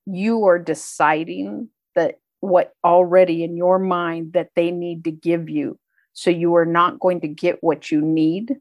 you 0.05 0.45
are 0.45 0.59
deciding 0.59 1.69
that 1.95 2.19
what 2.39 2.73
already 2.83 3.43
in 3.43 3.57
your 3.57 3.79
mind 3.79 4.33
that 4.33 4.49
they 4.55 4.71
need 4.71 5.03
to 5.05 5.11
give 5.11 5.49
you. 5.49 5.79
So 6.13 6.29
you 6.29 6.55
are 6.55 6.65
not 6.65 6.99
going 6.99 7.21
to 7.21 7.27
get 7.27 7.63
what 7.63 7.91
you 7.91 8.01
need. 8.01 8.55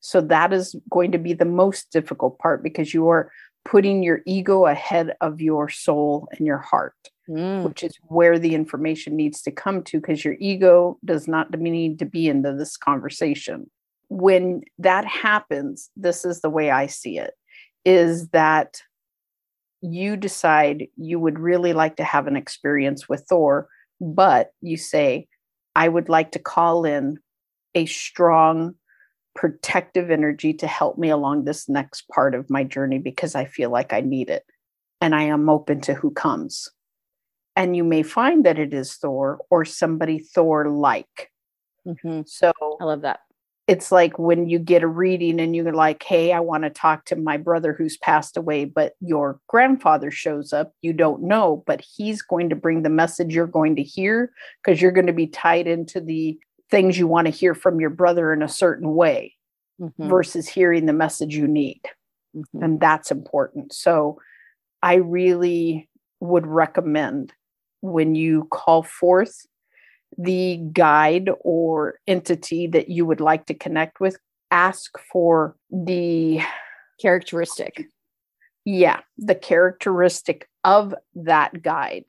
So 0.00 0.20
that 0.22 0.52
is 0.52 0.76
going 0.90 1.12
to 1.12 1.18
be 1.18 1.32
the 1.32 1.44
most 1.44 1.90
difficult 1.90 2.38
part 2.38 2.62
because 2.62 2.94
you 2.94 3.08
are 3.08 3.32
putting 3.64 4.02
your 4.02 4.20
ego 4.24 4.66
ahead 4.66 5.16
of 5.20 5.40
your 5.40 5.68
soul 5.68 6.28
and 6.32 6.46
your 6.46 6.58
heart 6.58 6.94
mm. 7.28 7.62
which 7.62 7.82
is 7.82 7.96
where 8.04 8.38
the 8.38 8.54
information 8.54 9.16
needs 9.16 9.42
to 9.42 9.50
come 9.50 9.82
to 9.84 10.00
because 10.00 10.24
your 10.24 10.36
ego 10.40 10.98
does 11.04 11.28
not 11.28 11.50
need 11.58 11.98
to 11.98 12.06
be 12.06 12.28
into 12.28 12.54
this 12.54 12.76
conversation. 12.76 13.70
When 14.08 14.62
that 14.78 15.04
happens, 15.04 15.90
this 15.96 16.24
is 16.24 16.40
the 16.40 16.50
way 16.50 16.70
I 16.70 16.86
see 16.86 17.18
it 17.18 17.34
is 17.84 18.28
that 18.28 18.80
you 19.80 20.16
decide 20.16 20.88
you 20.96 21.20
would 21.20 21.38
really 21.38 21.72
like 21.72 21.96
to 21.96 22.04
have 22.04 22.26
an 22.26 22.36
experience 22.36 23.08
with 23.08 23.24
Thor, 23.28 23.68
but 24.00 24.50
you 24.60 24.76
say, 24.76 25.28
I 25.76 25.88
would 25.88 26.08
like 26.08 26.32
to 26.32 26.38
call 26.38 26.84
in 26.84 27.18
a 27.74 27.86
strong 27.86 28.74
protective 29.34 30.10
energy 30.10 30.52
to 30.52 30.66
help 30.66 30.98
me 30.98 31.10
along 31.10 31.44
this 31.44 31.68
next 31.68 32.08
part 32.08 32.34
of 32.34 32.50
my 32.50 32.64
journey 32.64 32.98
because 32.98 33.36
I 33.36 33.44
feel 33.44 33.70
like 33.70 33.92
I 33.92 34.00
need 34.00 34.30
it. 34.30 34.44
And 35.00 35.14
I 35.14 35.22
am 35.22 35.48
open 35.48 35.80
to 35.82 35.94
who 35.94 36.10
comes 36.10 36.68
and 37.58 37.76
you 37.76 37.82
may 37.82 38.04
find 38.04 38.46
that 38.46 38.56
it 38.56 38.72
is 38.72 38.94
Thor 38.94 39.40
or 39.50 39.64
somebody 39.64 40.20
Thor 40.20 40.70
like. 40.70 41.32
Mm-hmm. 41.84 42.20
So 42.24 42.52
I 42.80 42.84
love 42.84 43.02
that. 43.02 43.18
It's 43.66 43.90
like 43.90 44.16
when 44.16 44.48
you 44.48 44.60
get 44.60 44.84
a 44.84 44.86
reading 44.86 45.40
and 45.40 45.54
you're 45.54 45.74
like, 45.74 46.02
hey, 46.04 46.32
I 46.32 46.38
want 46.38 46.62
to 46.62 46.70
talk 46.70 47.04
to 47.06 47.16
my 47.16 47.36
brother 47.36 47.74
who's 47.74 47.98
passed 47.98 48.36
away, 48.36 48.64
but 48.64 48.92
your 49.00 49.40
grandfather 49.48 50.12
shows 50.12 50.52
up. 50.52 50.72
You 50.82 50.92
don't 50.92 51.24
know, 51.24 51.64
but 51.66 51.82
he's 51.82 52.22
going 52.22 52.48
to 52.48 52.56
bring 52.56 52.82
the 52.82 52.90
message 52.90 53.34
you're 53.34 53.48
going 53.48 53.74
to 53.74 53.82
hear 53.82 54.30
because 54.62 54.80
you're 54.80 54.92
going 54.92 55.08
to 55.08 55.12
be 55.12 55.26
tied 55.26 55.66
into 55.66 56.00
the 56.00 56.38
things 56.70 56.96
you 56.96 57.08
want 57.08 57.26
to 57.26 57.32
hear 57.32 57.54
from 57.56 57.80
your 57.80 57.90
brother 57.90 58.32
in 58.32 58.40
a 58.40 58.48
certain 58.48 58.94
way 58.94 59.34
mm-hmm. 59.80 60.08
versus 60.08 60.48
hearing 60.48 60.86
the 60.86 60.92
message 60.92 61.34
you 61.34 61.48
need. 61.48 61.80
Mm-hmm. 62.36 62.62
And 62.62 62.80
that's 62.80 63.10
important. 63.10 63.72
So 63.72 64.20
I 64.80 64.94
really 64.94 65.90
would 66.20 66.46
recommend 66.46 67.32
when 67.80 68.14
you 68.14 68.48
call 68.50 68.82
forth 68.82 69.46
the 70.16 70.56
guide 70.72 71.30
or 71.40 71.98
entity 72.06 72.66
that 72.66 72.88
you 72.88 73.04
would 73.04 73.20
like 73.20 73.46
to 73.46 73.54
connect 73.54 74.00
with, 74.00 74.16
ask 74.50 74.98
for 75.12 75.56
the 75.70 76.40
characteristic. 77.00 77.84
Yeah, 78.64 79.00
the 79.16 79.34
characteristic 79.34 80.48
of 80.64 80.94
that 81.14 81.62
guide 81.62 82.04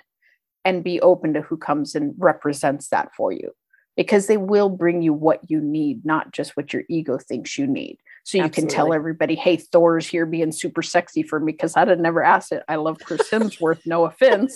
and 0.65 0.83
be 0.83 0.99
open 1.01 1.33
to 1.33 1.41
who 1.41 1.57
comes 1.57 1.95
and 1.95 2.13
represents 2.17 2.89
that 2.89 3.09
for 3.15 3.31
you 3.31 3.51
because 3.95 4.27
they 4.27 4.37
will 4.37 4.69
bring 4.69 5.01
you 5.01 5.13
what 5.13 5.39
you 5.49 5.59
need, 5.59 6.05
not 6.05 6.31
just 6.31 6.55
what 6.55 6.73
your 6.73 6.83
ego 6.89 7.17
thinks 7.17 7.57
you 7.57 7.67
need. 7.67 7.97
So 8.23 8.37
you 8.37 8.43
Absolutely. 8.43 8.69
can 8.69 8.75
tell 8.75 8.93
everybody, 8.93 9.35
hey, 9.35 9.57
Thor's 9.57 10.07
here 10.07 10.25
being 10.25 10.51
super 10.51 10.81
sexy 10.81 11.23
for 11.23 11.39
me 11.39 11.51
because 11.51 11.75
I'd 11.75 11.87
have 11.87 11.99
never 11.99 12.23
asked 12.23 12.51
it. 12.51 12.63
I 12.67 12.75
love 12.75 12.99
Chris 12.99 13.29
Hemsworth, 13.29 13.85
no 13.85 14.05
offense, 14.05 14.55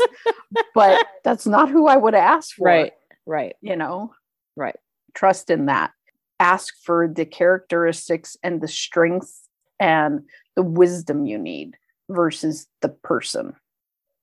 but 0.75 1.05
that's 1.23 1.47
not 1.47 1.69
who 1.69 1.87
I 1.87 1.97
would 1.97 2.13
have 2.13 2.23
asked 2.23 2.53
for. 2.53 2.67
Right. 2.67 2.93
Right. 3.25 3.55
You 3.61 3.75
know, 3.75 4.13
right. 4.55 4.75
Trust 5.13 5.49
in 5.49 5.67
that. 5.67 5.91
Ask 6.39 6.73
for 6.83 7.07
the 7.07 7.25
characteristics 7.25 8.35
and 8.43 8.61
the 8.61 8.67
strength 8.67 9.47
and 9.79 10.21
the 10.55 10.63
wisdom 10.63 11.25
you 11.25 11.37
need 11.37 11.75
versus 12.09 12.67
the 12.81 12.89
person. 12.89 13.55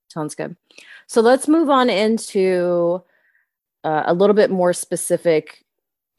Sounds 0.09 0.35
good. 0.35 0.57
So 1.07 1.20
let's 1.20 1.48
move 1.48 1.70
on 1.70 1.88
into 1.88 3.03
uh, 3.85 4.03
a 4.07 4.14
little 4.14 4.35
bit 4.35 4.50
more 4.50 4.72
specific 4.72 5.64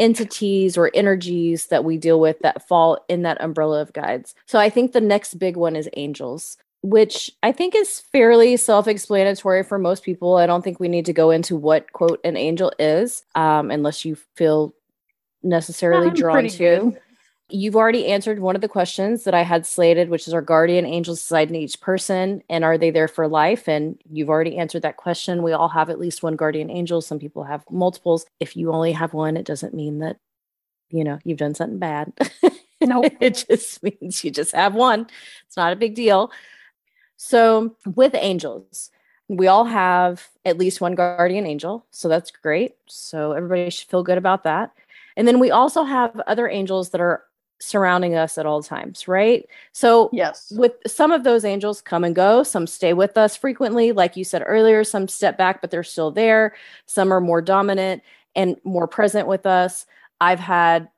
entities 0.01 0.77
or 0.77 0.91
energies 0.93 1.67
that 1.67 1.85
we 1.85 1.95
deal 1.95 2.19
with 2.19 2.39
that 2.39 2.67
fall 2.67 3.05
in 3.07 3.21
that 3.21 3.39
umbrella 3.39 3.81
of 3.81 3.93
guides. 3.93 4.35
So 4.47 4.59
I 4.59 4.69
think 4.69 4.91
the 4.91 4.99
next 4.99 5.35
big 5.35 5.55
one 5.55 5.75
is 5.75 5.87
angels, 5.95 6.57
which 6.81 7.31
I 7.43 7.51
think 7.51 7.75
is 7.75 7.99
fairly 7.99 8.57
self 8.57 8.87
explanatory 8.87 9.63
for 9.63 9.77
most 9.77 10.03
people. 10.03 10.37
I 10.37 10.47
don't 10.47 10.63
think 10.63 10.79
we 10.79 10.89
need 10.89 11.05
to 11.05 11.13
go 11.13 11.29
into 11.29 11.55
what, 11.55 11.93
quote, 11.93 12.19
an 12.23 12.35
angel 12.35 12.73
is, 12.79 13.23
um, 13.35 13.69
unless 13.69 14.03
you 14.03 14.17
feel 14.35 14.73
necessarily 15.43 16.07
I'm 16.07 16.15
drawn 16.15 16.47
to. 16.47 16.57
Good 16.57 17.01
you've 17.53 17.75
already 17.75 18.07
answered 18.07 18.39
one 18.39 18.55
of 18.55 18.61
the 18.61 18.67
questions 18.67 19.23
that 19.23 19.33
I 19.33 19.43
had 19.43 19.65
slated, 19.65 20.09
which 20.09 20.27
is 20.27 20.33
our 20.33 20.41
guardian 20.41 20.85
angels 20.85 21.19
reside 21.19 21.49
in 21.49 21.55
each 21.55 21.79
person 21.81 22.43
and 22.49 22.63
are 22.63 22.77
they 22.77 22.91
there 22.91 23.07
for 23.07 23.27
life? 23.27 23.67
And 23.67 24.01
you've 24.09 24.29
already 24.29 24.57
answered 24.57 24.81
that 24.83 24.97
question. 24.97 25.43
We 25.43 25.51
all 25.51 25.69
have 25.69 25.89
at 25.89 25.99
least 25.99 26.23
one 26.23 26.35
guardian 26.35 26.69
angel. 26.69 27.01
Some 27.01 27.19
people 27.19 27.43
have 27.43 27.63
multiples. 27.69 28.25
If 28.39 28.55
you 28.55 28.71
only 28.71 28.91
have 28.91 29.13
one, 29.13 29.37
it 29.37 29.45
doesn't 29.45 29.73
mean 29.73 29.99
that, 29.99 30.17
you 30.89 31.03
know, 31.03 31.19
you've 31.23 31.37
done 31.37 31.55
something 31.55 31.79
bad. 31.79 32.13
No, 32.81 33.01
nope. 33.01 33.13
it 33.21 33.45
just 33.47 33.83
means 33.83 34.23
you 34.23 34.31
just 34.31 34.53
have 34.53 34.73
one. 34.73 35.07
It's 35.45 35.57
not 35.57 35.73
a 35.73 35.77
big 35.77 35.95
deal. 35.95 36.31
So 37.17 37.75
with 37.85 38.15
angels, 38.15 38.89
we 39.27 39.47
all 39.47 39.65
have 39.65 40.27
at 40.43 40.57
least 40.57 40.81
one 40.81 40.95
guardian 40.95 41.45
angel. 41.45 41.85
So 41.91 42.07
that's 42.07 42.31
great. 42.31 42.75
So 42.87 43.33
everybody 43.33 43.69
should 43.69 43.89
feel 43.89 44.03
good 44.03 44.17
about 44.17 44.43
that. 44.43 44.73
And 45.15 45.27
then 45.27 45.39
we 45.39 45.51
also 45.51 45.83
have 45.83 46.19
other 46.21 46.49
angels 46.49 46.89
that 46.89 47.01
are 47.01 47.23
surrounding 47.61 48.15
us 48.15 48.37
at 48.37 48.45
all 48.45 48.61
times, 48.63 49.07
right? 49.07 49.47
So, 49.71 50.09
yes, 50.11 50.51
with 50.55 50.73
some 50.87 51.11
of 51.11 51.23
those 51.23 51.45
angels 51.45 51.81
come 51.81 52.03
and 52.03 52.15
go, 52.15 52.43
some 52.43 52.67
stay 52.67 52.93
with 52.93 53.17
us 53.17 53.35
frequently, 53.35 53.91
like 53.91 54.17
you 54.17 54.23
said 54.23 54.43
earlier, 54.45 54.83
some 54.83 55.07
step 55.07 55.37
back, 55.37 55.61
but 55.61 55.71
they're 55.71 55.83
still 55.83 56.11
there. 56.11 56.55
Some 56.87 57.13
are 57.13 57.21
more 57.21 57.41
dominant 57.41 58.03
and 58.35 58.57
more 58.63 58.87
present 58.87 59.27
with 59.27 59.45
us. 59.45 59.85
I've 60.19 60.39
had 60.39 60.89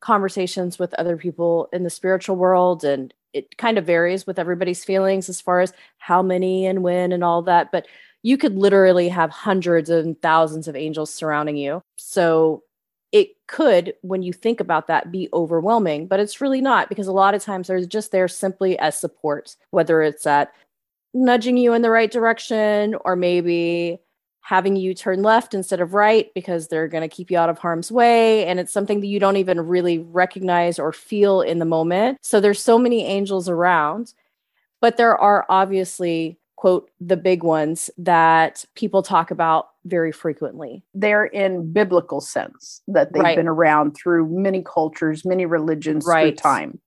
conversations 0.00 0.78
with 0.78 0.94
other 0.94 1.16
people 1.16 1.68
in 1.72 1.82
the 1.84 1.90
spiritual 1.90 2.36
world, 2.36 2.84
and 2.84 3.12
it 3.32 3.56
kind 3.58 3.78
of 3.78 3.86
varies 3.86 4.26
with 4.26 4.38
everybody's 4.38 4.84
feelings 4.84 5.28
as 5.28 5.40
far 5.40 5.60
as 5.60 5.72
how 5.98 6.22
many 6.22 6.66
and 6.66 6.82
when 6.82 7.12
and 7.12 7.22
all 7.22 7.42
that. 7.42 7.70
But 7.72 7.86
you 8.22 8.36
could 8.36 8.56
literally 8.56 9.08
have 9.08 9.30
hundreds 9.30 9.90
and 9.90 10.20
thousands 10.20 10.68
of 10.68 10.76
angels 10.76 11.12
surrounding 11.12 11.56
you. 11.56 11.82
So, 11.96 12.62
could, 13.48 13.94
when 14.02 14.22
you 14.22 14.32
think 14.32 14.60
about 14.60 14.86
that, 14.86 15.10
be 15.10 15.28
overwhelming, 15.32 16.06
but 16.06 16.20
it's 16.20 16.40
really 16.40 16.60
not 16.60 16.88
because 16.88 17.06
a 17.06 17.12
lot 17.12 17.34
of 17.34 17.42
times 17.42 17.66
they're 17.66 17.84
just 17.84 18.12
there 18.12 18.28
simply 18.28 18.78
as 18.78 18.98
support, 18.98 19.56
whether 19.70 20.02
it's 20.02 20.26
at 20.26 20.52
nudging 21.14 21.56
you 21.56 21.72
in 21.72 21.82
the 21.82 21.90
right 21.90 22.10
direction 22.10 22.94
or 23.04 23.16
maybe 23.16 23.98
having 24.40 24.76
you 24.76 24.94
turn 24.94 25.22
left 25.22 25.52
instead 25.52 25.80
of 25.80 25.92
right 25.92 26.32
because 26.34 26.68
they're 26.68 26.88
going 26.88 27.02
to 27.06 27.14
keep 27.14 27.30
you 27.30 27.36
out 27.36 27.50
of 27.50 27.58
harm's 27.58 27.90
way 27.90 28.46
and 28.46 28.60
it's 28.60 28.72
something 28.72 29.00
that 29.00 29.06
you 29.06 29.18
don't 29.18 29.36
even 29.36 29.60
really 29.60 29.98
recognize 29.98 30.78
or 30.78 30.92
feel 30.92 31.42
in 31.42 31.58
the 31.58 31.64
moment. 31.64 32.18
So 32.22 32.40
there's 32.40 32.62
so 32.62 32.78
many 32.78 33.04
angels 33.04 33.48
around 33.48 34.14
but 34.80 34.96
there 34.96 35.16
are 35.16 35.44
obviously 35.48 36.37
quote 36.58 36.90
the 37.00 37.16
big 37.16 37.44
ones 37.44 37.88
that 37.96 38.64
people 38.74 39.00
talk 39.00 39.30
about 39.30 39.68
very 39.84 40.10
frequently. 40.10 40.82
They're 40.92 41.26
in 41.26 41.72
biblical 41.72 42.20
sense 42.20 42.82
that 42.88 43.12
they've 43.12 43.22
right. 43.22 43.36
been 43.36 43.46
around 43.46 43.92
through 43.92 44.28
many 44.28 44.64
cultures 44.64 45.24
many 45.24 45.46
religions 45.46 46.04
right. 46.04 46.36
through 46.36 46.42
time. 46.42 46.80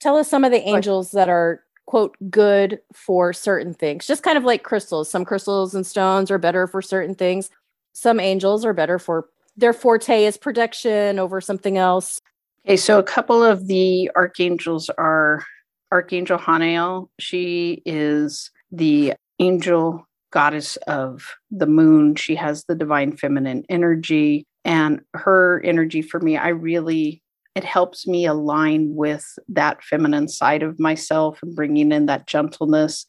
Tell 0.00 0.16
us 0.16 0.30
some 0.30 0.44
of 0.44 0.52
the 0.52 0.60
angels 0.68 1.10
that 1.10 1.28
are 1.28 1.64
quote 1.86 2.16
good 2.30 2.78
for 2.92 3.32
certain 3.32 3.74
things. 3.74 4.06
Just 4.06 4.22
kind 4.22 4.38
of 4.38 4.44
like 4.44 4.62
crystals. 4.62 5.10
Some 5.10 5.24
crystals 5.24 5.74
and 5.74 5.84
stones 5.84 6.30
are 6.30 6.38
better 6.38 6.68
for 6.68 6.80
certain 6.80 7.16
things. 7.16 7.50
Some 7.94 8.20
angels 8.20 8.64
are 8.64 8.72
better 8.72 9.00
for 9.00 9.26
their 9.56 9.72
forte 9.72 10.26
is 10.26 10.36
protection 10.36 11.18
over 11.18 11.40
something 11.40 11.76
else. 11.76 12.20
Okay 12.64 12.76
so 12.76 13.00
a 13.00 13.02
couple 13.02 13.42
of 13.42 13.66
the 13.66 14.12
archangels 14.14 14.88
are 14.90 15.44
archangel 15.90 16.38
hanael. 16.38 17.08
She 17.18 17.82
is 17.84 18.52
the 18.70 19.14
angel 19.38 20.06
goddess 20.30 20.76
of 20.86 21.34
the 21.50 21.66
moon 21.66 22.14
she 22.14 22.34
has 22.34 22.64
the 22.64 22.74
divine 22.74 23.16
feminine 23.16 23.64
energy 23.68 24.46
and 24.64 25.00
her 25.14 25.62
energy 25.64 26.02
for 26.02 26.20
me 26.20 26.36
i 26.36 26.48
really 26.48 27.22
it 27.58 27.64
helps 27.64 28.06
me 28.06 28.24
align 28.24 28.94
with 28.94 29.36
that 29.48 29.82
feminine 29.82 30.28
side 30.28 30.62
of 30.62 30.78
myself 30.78 31.40
and 31.42 31.56
bringing 31.56 31.90
in 31.90 32.06
that 32.06 32.28
gentleness. 32.28 33.04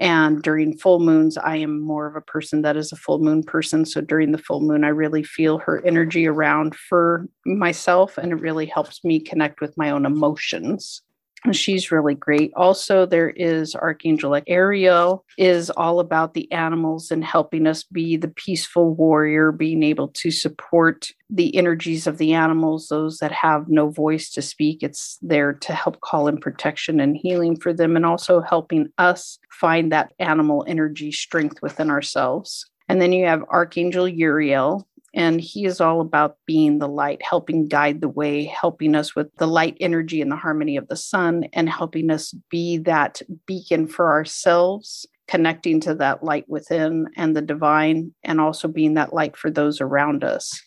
And 0.00 0.42
during 0.42 0.78
full 0.78 0.98
moons, 0.98 1.36
I 1.36 1.56
am 1.56 1.78
more 1.82 2.06
of 2.06 2.16
a 2.16 2.22
person 2.22 2.62
that 2.62 2.74
is 2.74 2.90
a 2.90 2.96
full 2.96 3.18
moon 3.18 3.42
person. 3.42 3.84
So 3.84 4.00
during 4.00 4.32
the 4.32 4.38
full 4.38 4.62
moon, 4.62 4.82
I 4.82 4.88
really 4.88 5.22
feel 5.22 5.58
her 5.58 5.84
energy 5.84 6.26
around 6.26 6.74
for 6.74 7.28
myself, 7.44 8.16
and 8.16 8.32
it 8.32 8.36
really 8.36 8.64
helps 8.64 9.04
me 9.04 9.20
connect 9.20 9.60
with 9.60 9.76
my 9.76 9.90
own 9.90 10.06
emotions 10.06 11.02
she's 11.50 11.90
really 11.90 12.14
great. 12.14 12.52
Also 12.54 13.04
there 13.04 13.30
is 13.30 13.74
archangel 13.74 14.40
ariel 14.46 15.24
is 15.36 15.70
all 15.70 15.98
about 15.98 16.34
the 16.34 16.50
animals 16.52 17.10
and 17.10 17.24
helping 17.24 17.66
us 17.66 17.82
be 17.82 18.16
the 18.16 18.28
peaceful 18.28 18.94
warrior 18.94 19.50
being 19.50 19.82
able 19.82 20.08
to 20.08 20.30
support 20.30 21.08
the 21.28 21.56
energies 21.56 22.06
of 22.06 22.18
the 22.18 22.32
animals 22.32 22.88
those 22.88 23.18
that 23.18 23.32
have 23.32 23.68
no 23.68 23.88
voice 23.88 24.30
to 24.30 24.42
speak. 24.42 24.82
It's 24.82 25.18
there 25.22 25.54
to 25.54 25.72
help 25.74 26.00
call 26.00 26.28
in 26.28 26.38
protection 26.38 27.00
and 27.00 27.16
healing 27.16 27.56
for 27.56 27.72
them 27.72 27.96
and 27.96 28.06
also 28.06 28.40
helping 28.40 28.88
us 28.98 29.38
find 29.50 29.90
that 29.90 30.12
animal 30.18 30.64
energy 30.68 31.10
strength 31.10 31.60
within 31.62 31.90
ourselves. 31.90 32.66
And 32.88 33.00
then 33.00 33.12
you 33.12 33.24
have 33.26 33.44
archangel 33.48 34.06
uriel 34.06 34.86
and 35.14 35.40
he 35.40 35.64
is 35.64 35.80
all 35.80 36.00
about 36.00 36.36
being 36.46 36.78
the 36.78 36.88
light, 36.88 37.20
helping 37.22 37.68
guide 37.68 38.00
the 38.00 38.08
way, 38.08 38.44
helping 38.44 38.94
us 38.94 39.14
with 39.14 39.34
the 39.36 39.46
light 39.46 39.76
energy 39.80 40.20
and 40.22 40.30
the 40.30 40.36
harmony 40.36 40.76
of 40.76 40.88
the 40.88 40.96
sun, 40.96 41.44
and 41.52 41.68
helping 41.68 42.10
us 42.10 42.34
be 42.50 42.78
that 42.78 43.20
beacon 43.46 43.86
for 43.86 44.10
ourselves, 44.10 45.06
connecting 45.28 45.80
to 45.80 45.94
that 45.94 46.22
light 46.22 46.48
within 46.48 47.06
and 47.16 47.36
the 47.36 47.42
divine, 47.42 48.14
and 48.24 48.40
also 48.40 48.68
being 48.68 48.94
that 48.94 49.12
light 49.12 49.36
for 49.36 49.50
those 49.50 49.80
around 49.80 50.24
us. 50.24 50.60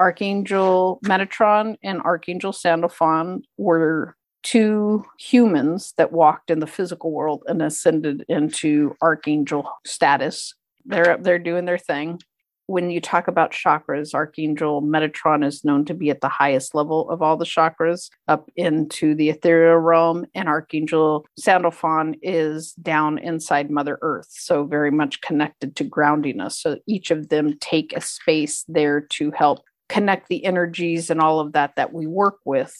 Archangel 0.00 0.98
Metatron 1.04 1.76
and 1.82 2.00
Archangel 2.00 2.54
Sandalphon 2.54 3.42
were 3.58 4.16
two 4.42 5.04
humans 5.18 5.92
that 5.98 6.12
walked 6.12 6.50
in 6.50 6.60
the 6.60 6.66
physical 6.66 7.12
world 7.12 7.42
and 7.46 7.60
ascended 7.60 8.24
into 8.26 8.96
archangel 9.02 9.70
status. 9.86 10.54
They're 10.86 11.12
up 11.12 11.22
there 11.22 11.38
doing 11.38 11.66
their 11.66 11.76
thing 11.76 12.20
when 12.70 12.88
you 12.88 13.00
talk 13.00 13.26
about 13.26 13.50
chakras, 13.50 14.14
Archangel 14.14 14.80
Metatron 14.80 15.44
is 15.44 15.64
known 15.64 15.84
to 15.86 15.92
be 15.92 16.08
at 16.08 16.20
the 16.20 16.28
highest 16.28 16.72
level 16.72 17.10
of 17.10 17.20
all 17.20 17.36
the 17.36 17.44
chakras 17.44 18.10
up 18.28 18.48
into 18.54 19.12
the 19.16 19.28
ethereal 19.28 19.78
realm, 19.78 20.24
and 20.36 20.48
Archangel 20.48 21.26
Sandalphon 21.36 22.14
is 22.22 22.72
down 22.74 23.18
inside 23.18 23.72
Mother 23.72 23.98
Earth, 24.02 24.28
so 24.30 24.62
very 24.62 24.92
much 24.92 25.20
connected 25.20 25.74
to 25.74 25.84
grounding 25.84 26.40
us. 26.40 26.60
So 26.60 26.78
each 26.86 27.10
of 27.10 27.28
them 27.28 27.58
take 27.60 27.92
a 27.92 28.00
space 28.00 28.64
there 28.68 29.00
to 29.00 29.32
help 29.32 29.64
connect 29.88 30.28
the 30.28 30.44
energies 30.44 31.10
and 31.10 31.20
all 31.20 31.40
of 31.40 31.52
that 31.54 31.74
that 31.74 31.92
we 31.92 32.06
work 32.06 32.38
with. 32.44 32.76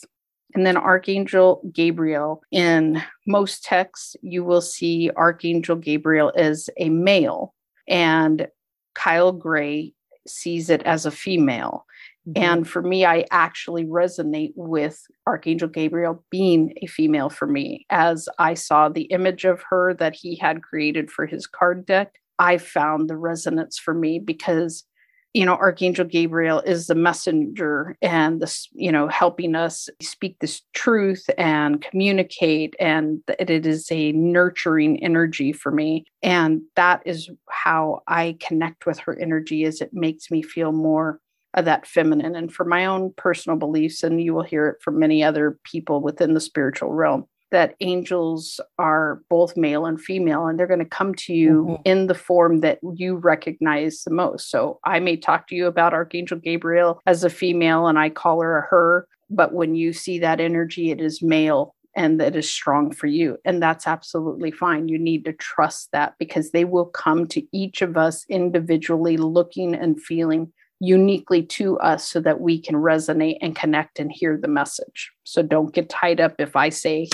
And 0.54 0.64
then 0.64 0.76
Archangel 0.76 1.68
Gabriel. 1.72 2.42
In 2.52 3.02
most 3.26 3.64
texts, 3.64 4.14
you 4.22 4.44
will 4.44 4.60
see 4.60 5.10
Archangel 5.16 5.74
Gabriel 5.74 6.32
as 6.36 6.70
a 6.76 6.90
male. 6.90 7.54
And 7.88 8.46
Kyle 8.94 9.32
Gray 9.32 9.94
sees 10.26 10.70
it 10.70 10.82
as 10.82 11.06
a 11.06 11.10
female. 11.10 11.86
Mm-hmm. 12.28 12.42
And 12.42 12.68
for 12.68 12.82
me, 12.82 13.04
I 13.04 13.24
actually 13.30 13.84
resonate 13.84 14.52
with 14.54 15.02
Archangel 15.26 15.68
Gabriel 15.68 16.24
being 16.30 16.74
a 16.82 16.86
female 16.86 17.30
for 17.30 17.46
me. 17.46 17.86
As 17.90 18.28
I 18.38 18.54
saw 18.54 18.88
the 18.88 19.04
image 19.04 19.44
of 19.44 19.62
her 19.70 19.94
that 19.94 20.14
he 20.14 20.36
had 20.36 20.62
created 20.62 21.10
for 21.10 21.26
his 21.26 21.46
card 21.46 21.86
deck, 21.86 22.16
I 22.38 22.58
found 22.58 23.08
the 23.08 23.16
resonance 23.16 23.78
for 23.78 23.94
me 23.94 24.18
because 24.18 24.84
you 25.32 25.46
know 25.46 25.54
archangel 25.54 26.04
gabriel 26.04 26.60
is 26.60 26.86
the 26.86 26.94
messenger 26.94 27.96
and 28.02 28.40
this 28.40 28.68
you 28.72 28.90
know 28.90 29.06
helping 29.08 29.54
us 29.54 29.88
speak 30.00 30.36
this 30.40 30.62
truth 30.74 31.28
and 31.38 31.82
communicate 31.82 32.74
and 32.80 33.20
it 33.38 33.66
is 33.66 33.90
a 33.90 34.12
nurturing 34.12 35.02
energy 35.02 35.52
for 35.52 35.70
me. 35.70 36.04
And 36.22 36.62
that 36.76 37.02
is 37.04 37.30
how 37.48 38.02
i 38.08 38.36
connect 38.40 38.86
with 38.86 38.98
her 39.00 39.18
energy 39.18 39.64
is 39.64 39.80
it 39.80 39.90
makes 39.92 40.30
me 40.30 40.42
feel 40.42 40.72
more 40.72 41.20
of 41.54 41.64
that 41.64 41.86
feminine. 41.86 42.36
And 42.36 42.52
for 42.52 42.64
my 42.64 42.86
own 42.86 43.12
personal 43.16 43.58
beliefs 43.58 44.02
and 44.02 44.20
you 44.20 44.34
will 44.34 44.42
hear 44.42 44.68
it 44.68 44.82
from 44.82 44.98
many 44.98 45.24
other 45.24 45.58
people 45.64 46.00
within 46.00 46.34
the 46.34 46.40
spiritual 46.40 46.92
realm 46.92 47.26
that 47.50 47.74
angels 47.80 48.60
are 48.78 49.22
both 49.28 49.56
male 49.56 49.86
and 49.86 50.00
female 50.00 50.46
and 50.46 50.58
they're 50.58 50.66
going 50.66 50.78
to 50.78 50.84
come 50.84 51.14
to 51.14 51.34
you 51.34 51.66
mm-hmm. 51.68 51.82
in 51.84 52.06
the 52.06 52.14
form 52.14 52.60
that 52.60 52.78
you 52.94 53.16
recognize 53.16 54.02
the 54.04 54.12
most. 54.12 54.50
So 54.50 54.78
I 54.84 55.00
may 55.00 55.16
talk 55.16 55.48
to 55.48 55.54
you 55.54 55.66
about 55.66 55.94
Archangel 55.94 56.38
Gabriel 56.38 57.00
as 57.06 57.24
a 57.24 57.30
female 57.30 57.86
and 57.86 57.98
I 57.98 58.10
call 58.10 58.40
her 58.40 58.58
a 58.58 58.62
her, 58.62 59.08
but 59.28 59.52
when 59.52 59.74
you 59.74 59.92
see 59.92 60.18
that 60.20 60.40
energy, 60.40 60.90
it 60.90 61.00
is 61.00 61.22
male 61.22 61.74
and 61.96 62.20
that 62.20 62.36
is 62.36 62.50
strong 62.50 62.92
for 62.92 63.08
you. 63.08 63.36
And 63.44 63.62
that's 63.62 63.86
absolutely 63.86 64.52
fine. 64.52 64.88
You 64.88 64.98
need 64.98 65.24
to 65.24 65.32
trust 65.32 65.88
that 65.92 66.14
because 66.18 66.50
they 66.50 66.64
will 66.64 66.86
come 66.86 67.26
to 67.28 67.42
each 67.52 67.82
of 67.82 67.96
us 67.96 68.24
individually, 68.28 69.16
looking 69.16 69.74
and 69.74 70.00
feeling 70.00 70.52
uniquely 70.80 71.42
to 71.42 71.78
us 71.78 72.08
so 72.08 72.20
that 72.20 72.40
we 72.40 72.60
can 72.60 72.74
resonate 72.74 73.36
and 73.42 73.54
connect 73.54 73.98
and 73.98 74.10
hear 74.10 74.38
the 74.40 74.48
message. 74.48 75.10
So 75.24 75.42
don't 75.42 75.74
get 75.74 75.90
tied 75.90 76.20
up 76.20 76.36
if 76.38 76.56
I 76.56 76.70
say, 76.70 77.08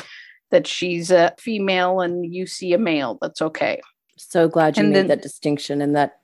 that 0.50 0.66
she's 0.66 1.10
a 1.10 1.34
female 1.38 2.00
and 2.00 2.32
you 2.32 2.46
see 2.46 2.72
a 2.72 2.78
male. 2.78 3.18
That's 3.20 3.42
okay. 3.42 3.80
So 4.16 4.48
glad 4.48 4.76
you 4.76 4.82
and 4.82 4.92
made 4.92 4.98
then, 5.00 5.06
that 5.08 5.22
distinction 5.22 5.82
and 5.82 5.94
that 5.96 6.20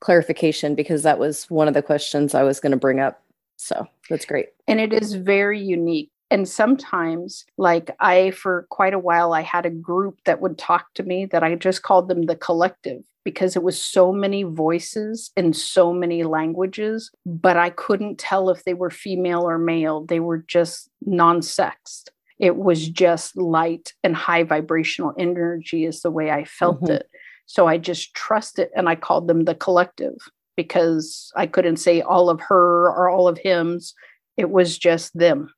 clarification 0.00 0.74
because 0.74 1.02
that 1.02 1.18
was 1.18 1.44
one 1.50 1.68
of 1.68 1.74
the 1.74 1.82
questions 1.82 2.34
I 2.34 2.42
was 2.42 2.60
going 2.60 2.72
to 2.72 2.78
bring 2.78 3.00
up. 3.00 3.22
So 3.56 3.86
that's 4.08 4.24
great. 4.24 4.48
And 4.66 4.80
it 4.80 4.92
is 4.92 5.14
very 5.14 5.60
unique. 5.60 6.10
And 6.30 6.46
sometimes, 6.46 7.46
like 7.56 7.90
I, 8.00 8.32
for 8.32 8.66
quite 8.70 8.92
a 8.92 8.98
while, 8.98 9.32
I 9.32 9.40
had 9.40 9.64
a 9.64 9.70
group 9.70 10.18
that 10.26 10.40
would 10.40 10.58
talk 10.58 10.92
to 10.94 11.02
me 11.02 11.24
that 11.26 11.42
I 11.42 11.54
just 11.54 11.82
called 11.82 12.08
them 12.08 12.26
the 12.26 12.36
collective 12.36 13.02
because 13.24 13.56
it 13.56 13.62
was 13.62 13.80
so 13.80 14.12
many 14.12 14.42
voices 14.42 15.30
in 15.36 15.52
so 15.54 15.92
many 15.92 16.24
languages, 16.24 17.10
but 17.24 17.56
I 17.56 17.70
couldn't 17.70 18.18
tell 18.18 18.50
if 18.50 18.64
they 18.64 18.74
were 18.74 18.90
female 18.90 19.48
or 19.48 19.58
male. 19.58 20.04
They 20.04 20.20
were 20.20 20.38
just 20.38 20.90
non 21.00 21.40
sexed 21.40 22.10
it 22.38 22.56
was 22.56 22.88
just 22.88 23.36
light 23.36 23.92
and 24.04 24.14
high 24.14 24.44
vibrational 24.44 25.12
energy 25.18 25.84
is 25.84 26.02
the 26.02 26.10
way 26.10 26.30
I 26.30 26.44
felt 26.44 26.82
mm-hmm. 26.82 26.92
it. 26.92 27.10
So 27.46 27.66
I 27.66 27.78
just 27.78 28.14
trusted 28.14 28.68
and 28.76 28.88
I 28.88 28.94
called 28.94 29.26
them 29.26 29.44
the 29.44 29.54
collective 29.54 30.14
because 30.56 31.32
I 31.34 31.46
couldn't 31.46 31.78
say 31.78 32.00
all 32.00 32.30
of 32.30 32.40
her 32.42 32.90
or 32.90 33.08
all 33.08 33.26
of 33.26 33.38
him's. 33.38 33.94
It 34.36 34.50
was 34.50 34.78
just 34.78 35.16
them. 35.18 35.52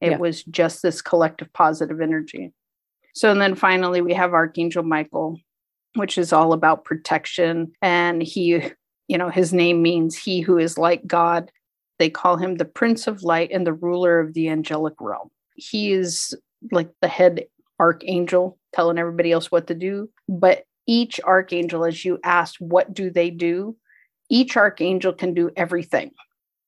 It 0.00 0.12
yeah. 0.12 0.18
was 0.18 0.42
just 0.44 0.82
this 0.82 1.02
collective 1.02 1.52
positive 1.52 2.00
energy. 2.00 2.52
So 3.14 3.30
and 3.30 3.40
then 3.40 3.54
finally 3.54 4.00
we 4.00 4.14
have 4.14 4.32
Archangel 4.32 4.82
Michael, 4.82 5.38
which 5.96 6.16
is 6.16 6.32
all 6.32 6.52
about 6.52 6.84
protection. 6.84 7.72
And 7.82 8.22
he, 8.22 8.62
you 9.08 9.18
know, 9.18 9.28
his 9.28 9.52
name 9.52 9.82
means 9.82 10.16
he 10.16 10.40
who 10.40 10.58
is 10.58 10.78
like 10.78 11.06
God. 11.06 11.50
They 11.98 12.08
call 12.08 12.36
him 12.36 12.56
the 12.56 12.64
Prince 12.64 13.06
of 13.06 13.22
Light 13.22 13.50
and 13.52 13.66
the 13.66 13.74
ruler 13.74 14.18
of 14.18 14.32
the 14.32 14.48
angelic 14.48 14.94
realm 14.98 15.30
he 15.54 15.92
is 15.92 16.34
like 16.70 16.90
the 17.00 17.08
head 17.08 17.44
archangel 17.80 18.58
telling 18.72 18.98
everybody 18.98 19.32
else 19.32 19.50
what 19.50 19.66
to 19.66 19.74
do. 19.74 20.08
But 20.28 20.64
each 20.86 21.20
archangel, 21.20 21.84
as 21.84 22.04
you 22.04 22.18
asked, 22.24 22.60
what 22.60 22.92
do 22.94 23.10
they 23.10 23.30
do? 23.30 23.76
Each 24.30 24.56
archangel 24.56 25.12
can 25.12 25.34
do 25.34 25.50
everything, 25.56 26.12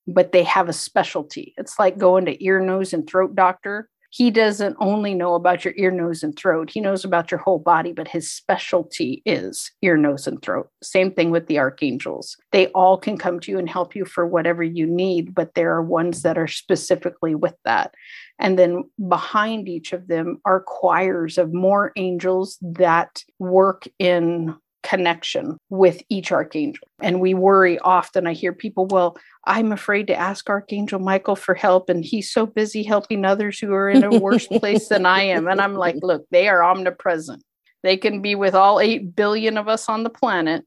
but 0.06 0.32
they 0.32 0.42
have 0.44 0.68
a 0.68 0.72
specialty. 0.72 1.54
It's 1.56 1.78
like 1.78 1.96
going 1.98 2.24
to 2.26 2.44
ear, 2.44 2.60
nose, 2.60 2.92
and 2.92 3.08
throat 3.08 3.34
doctor. 3.34 3.88
he 4.14 4.30
doesn't 4.30 4.76
only 4.78 5.12
know 5.12 5.34
about 5.34 5.64
your 5.64 5.74
ear, 5.76 5.90
nose, 5.90 6.22
and 6.22 6.38
throat. 6.38 6.70
He 6.70 6.80
knows 6.80 7.04
about 7.04 7.32
your 7.32 7.38
whole 7.38 7.58
body, 7.58 7.92
but 7.92 8.06
his 8.06 8.30
specialty 8.30 9.24
is 9.26 9.72
ear, 9.82 9.96
nose, 9.96 10.28
and 10.28 10.40
throat. 10.40 10.68
Same 10.84 11.10
thing 11.10 11.32
with 11.32 11.48
the 11.48 11.58
archangels. 11.58 12.36
They 12.52 12.68
all 12.68 12.96
can 12.96 13.18
come 13.18 13.40
to 13.40 13.50
you 13.50 13.58
and 13.58 13.68
help 13.68 13.96
you 13.96 14.04
for 14.04 14.24
whatever 14.24 14.62
you 14.62 14.86
need, 14.86 15.34
but 15.34 15.56
there 15.56 15.72
are 15.72 15.82
ones 15.82 16.22
that 16.22 16.38
are 16.38 16.46
specifically 16.46 17.34
with 17.34 17.56
that. 17.64 17.92
And 18.38 18.58
then 18.58 18.84
behind 19.08 19.68
each 19.68 19.92
of 19.92 20.08
them 20.08 20.40
are 20.44 20.60
choirs 20.60 21.38
of 21.38 21.54
more 21.54 21.92
angels 21.96 22.58
that 22.62 23.22
work 23.38 23.86
in 23.98 24.56
connection 24.82 25.56
with 25.70 26.02
each 26.10 26.30
archangel. 26.30 26.86
And 27.00 27.20
we 27.20 27.32
worry 27.32 27.78
often. 27.78 28.26
I 28.26 28.34
hear 28.34 28.52
people, 28.52 28.86
well, 28.86 29.16
I'm 29.46 29.72
afraid 29.72 30.06
to 30.08 30.16
ask 30.16 30.48
Archangel 30.48 30.98
Michael 30.98 31.36
for 31.36 31.54
help, 31.54 31.88
and 31.88 32.04
he's 32.04 32.30
so 32.30 32.44
busy 32.46 32.82
helping 32.82 33.24
others 33.24 33.58
who 33.58 33.72
are 33.72 33.88
in 33.88 34.04
a 34.04 34.18
worse 34.18 34.46
place 34.46 34.88
than 34.88 35.06
I 35.06 35.22
am. 35.22 35.48
And 35.48 35.60
I'm 35.60 35.74
like, 35.74 35.96
look, 36.02 36.26
they 36.30 36.48
are 36.48 36.62
omnipresent. 36.62 37.42
They 37.82 37.96
can 37.96 38.20
be 38.20 38.34
with 38.34 38.54
all 38.54 38.80
8 38.80 39.16
billion 39.16 39.56
of 39.58 39.68
us 39.68 39.88
on 39.88 40.02
the 40.02 40.10
planet 40.10 40.64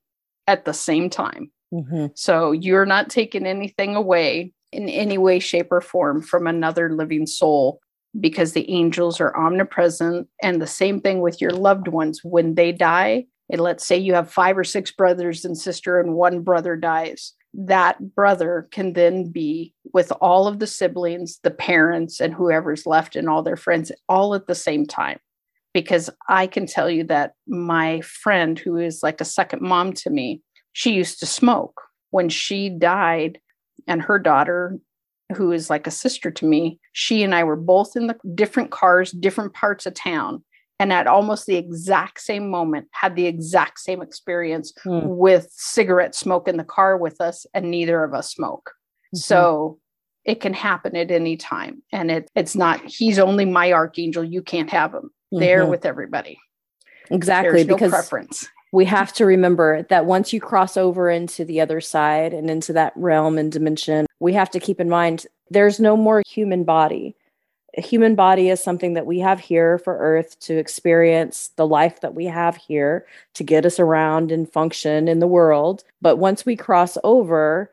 at 0.47 0.65
the 0.65 0.74
same 0.74 1.09
time. 1.09 1.51
Mm-hmm. 1.74 2.07
So 2.15 2.51
you're 2.51 2.86
not 2.86 3.09
taking 3.09 3.45
anything 3.45 3.95
away 3.95 4.53
in 4.78 4.88
any 4.89 5.17
way, 5.17 5.39
shape, 5.39 5.67
or 5.71 5.82
form 5.82 6.21
from 6.21 6.47
another 6.47 6.93
living 6.93 7.25
soul 7.25 7.80
because 8.19 8.53
the 8.53 8.69
angels 8.69 9.19
are 9.19 9.36
omnipresent. 9.36 10.28
And 10.41 10.61
the 10.61 10.67
same 10.67 11.01
thing 11.01 11.19
with 11.21 11.41
your 11.41 11.51
loved 11.51 11.88
ones. 11.88 12.21
When 12.23 12.55
they 12.55 12.71
die, 12.71 13.25
and 13.49 13.59
let's 13.59 13.86
say 13.86 13.97
you 13.97 14.13
have 14.13 14.32
five 14.32 14.57
or 14.57 14.63
six 14.63 14.91
brothers 14.91 15.43
and 15.43 15.57
sister 15.57 15.99
and 15.99 16.13
one 16.13 16.41
brother 16.41 16.75
dies 16.75 17.34
that 17.53 18.13
brother 18.13 18.67
can 18.71 18.93
then 18.93 19.32
be 19.32 19.73
with 19.93 20.11
all 20.21 20.47
of 20.47 20.59
the 20.59 20.67
siblings 20.67 21.39
the 21.43 21.49
parents 21.49 22.19
and 22.19 22.34
whoever's 22.34 22.86
left 22.86 23.15
and 23.15 23.30
all 23.30 23.41
their 23.41 23.55
friends 23.55 23.91
all 24.07 24.36
at 24.36 24.47
the 24.47 24.53
same 24.53 24.86
time 24.86 25.17
because 25.73 26.09
i 26.30 26.45
can 26.45 26.67
tell 26.67 26.89
you 26.89 27.03
that 27.03 27.34
my 27.47 28.01
friend 28.01 28.59
who 28.59 28.75
is 28.78 29.01
like 29.01 29.21
a 29.21 29.25
second 29.25 29.61
mom 29.61 29.91
to 29.93 30.09
me 30.09 30.41
she 30.73 30.91
used 30.91 31.19
to 31.19 31.25
smoke 31.25 31.82
when 32.11 32.30
she 32.30 32.69
died 32.69 33.39
and 33.88 34.01
her 34.01 34.19
daughter 34.19 34.77
who 35.35 35.51
is 35.51 35.69
like 35.69 35.88
a 35.88 35.91
sister 35.91 36.31
to 36.31 36.45
me 36.45 36.79
she 36.93 37.23
and 37.23 37.35
i 37.35 37.43
were 37.43 37.55
both 37.55 37.95
in 37.95 38.07
the 38.07 38.15
different 38.35 38.71
cars 38.71 39.11
different 39.11 39.53
parts 39.53 39.85
of 39.85 39.93
town 39.93 40.43
and 40.79 40.93
at 40.93 41.07
almost 41.07 41.47
the 41.47 41.55
exact 41.55 42.21
same 42.21 42.49
moment 42.49 42.88
had 42.91 43.15
the 43.15 43.25
exact 43.25 43.79
same 43.79 44.01
experience 44.01 44.73
mm. 44.85 45.03
with 45.03 45.47
cigarette 45.51 46.15
smoke 46.15 46.47
in 46.47 46.57
the 46.57 46.63
car 46.63 46.97
with 46.97 47.19
us 47.19 47.45
and 47.53 47.71
neither 47.71 48.03
of 48.03 48.13
us 48.13 48.31
smoke 48.31 48.71
mm-hmm. 49.07 49.17
so 49.17 49.79
it 50.23 50.41
can 50.41 50.53
happen 50.53 50.95
at 50.95 51.11
any 51.11 51.38
time 51.38 51.81
and 51.91 52.11
it, 52.11 52.29
it's 52.35 52.55
not 52.55 52.81
he's 52.85 53.19
only 53.19 53.45
my 53.45 53.73
archangel 53.73 54.23
you 54.23 54.41
can't 54.41 54.69
have 54.69 54.93
him 54.93 55.03
mm-hmm. 55.03 55.39
there 55.39 55.65
with 55.65 55.85
everybody 55.85 56.38
exactly 57.09 57.63
There's 57.63 57.67
because 57.67 57.91
no 57.91 57.97
preference 57.97 58.47
we 58.72 58.86
have 58.86 59.13
to 59.13 59.26
remember 59.26 59.84
that 59.84 60.05
once 60.05 60.34
you 60.34 60.41
cross 60.41 60.78
over 60.78 61.09
into 61.09 61.45
the 61.45 61.61
other 61.61 61.82
side 61.82 62.34
and 62.34 62.49
into 62.49 62.74
that 62.74 62.93
realm 62.95 63.38
and 63.38 63.51
dimension 63.51 64.05
we 64.20 64.34
have 64.34 64.49
to 64.49 64.59
keep 64.59 64.80
in 64.80 64.89
mind 64.89 65.26
there's 65.49 65.80
no 65.80 65.95
more 65.95 66.24
human 66.28 66.63
body. 66.63 67.15
A 67.78 67.82
human 67.82 68.15
body 68.15 68.49
is 68.49 68.63
something 68.63 68.93
that 68.95 69.05
we 69.05 69.20
have 69.20 69.39
here 69.39 69.78
for 69.78 69.97
earth 69.97 70.39
to 70.41 70.57
experience 70.57 71.49
the 71.57 71.68
life 71.68 72.01
that 72.01 72.15
we 72.15 72.26
have 72.26 72.57
here 72.57 73.05
to 73.36 73.43
get 73.43 73.65
us 73.65 73.80
around 73.80 74.32
and 74.32 74.51
function 74.51 75.07
in 75.07 75.20
the 75.20 75.28
world. 75.28 75.84
But 76.01 76.18
once 76.18 76.45
we 76.45 76.55
cross 76.55 76.97
over 77.03 77.72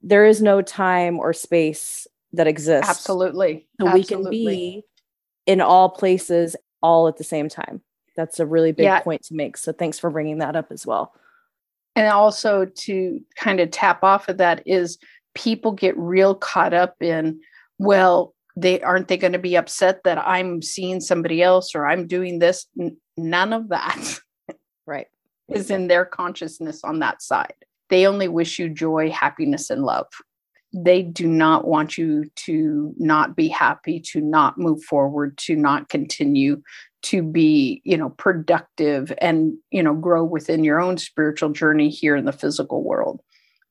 there 0.00 0.24
is 0.24 0.42
no 0.42 0.62
time 0.62 1.18
or 1.18 1.32
space 1.32 2.06
that 2.32 2.46
exists. 2.46 2.88
Absolutely. 2.88 3.66
So 3.80 3.86
absolutely. 3.86 4.00
we 4.00 4.04
can 4.04 4.30
be 4.30 4.84
in 5.46 5.60
all 5.60 5.90
places 5.90 6.56
all 6.82 7.06
at 7.06 7.18
the 7.18 7.24
same 7.24 7.48
time 7.48 7.82
that's 8.16 8.40
a 8.40 8.46
really 8.46 8.72
big 8.72 8.84
yeah. 8.84 9.00
point 9.00 9.22
to 9.24 9.34
make 9.34 9.56
so 9.56 9.72
thanks 9.72 9.98
for 9.98 10.10
bringing 10.10 10.38
that 10.38 10.56
up 10.56 10.70
as 10.70 10.86
well. 10.86 11.14
And 11.94 12.08
also 12.08 12.64
to 12.64 13.20
kind 13.36 13.60
of 13.60 13.70
tap 13.70 14.02
off 14.02 14.28
of 14.28 14.38
that 14.38 14.62
is 14.66 14.98
people 15.34 15.72
get 15.72 15.96
real 15.98 16.34
caught 16.34 16.72
up 16.72 16.96
in 17.02 17.40
well 17.78 18.34
they 18.56 18.80
aren't 18.82 19.08
they 19.08 19.16
going 19.16 19.32
to 19.32 19.38
be 19.38 19.56
upset 19.56 20.04
that 20.04 20.18
i'm 20.18 20.60
seeing 20.60 21.00
somebody 21.00 21.42
else 21.42 21.74
or 21.74 21.86
i'm 21.86 22.06
doing 22.06 22.38
this? 22.38 22.66
N- 22.78 22.96
none 23.16 23.52
of 23.52 23.68
that 23.68 24.20
right. 24.86 25.06
is 25.48 25.70
in 25.70 25.88
their 25.88 26.04
consciousness 26.04 26.82
on 26.84 27.00
that 27.00 27.22
side. 27.22 27.54
They 27.88 28.06
only 28.06 28.28
wish 28.28 28.58
you 28.58 28.68
joy 28.68 29.10
happiness 29.10 29.68
and 29.70 29.82
love 29.82 30.06
they 30.72 31.02
do 31.02 31.26
not 31.26 31.66
want 31.66 31.98
you 31.98 32.30
to 32.34 32.94
not 32.96 33.36
be 33.36 33.48
happy 33.48 34.00
to 34.00 34.20
not 34.20 34.58
move 34.58 34.82
forward 34.82 35.36
to 35.36 35.54
not 35.54 35.88
continue 35.88 36.62
to 37.02 37.22
be 37.22 37.82
you 37.84 37.96
know 37.96 38.10
productive 38.10 39.12
and 39.18 39.54
you 39.70 39.82
know 39.82 39.94
grow 39.94 40.24
within 40.24 40.64
your 40.64 40.80
own 40.80 40.96
spiritual 40.96 41.50
journey 41.50 41.90
here 41.90 42.16
in 42.16 42.24
the 42.24 42.32
physical 42.32 42.82
world. 42.82 43.20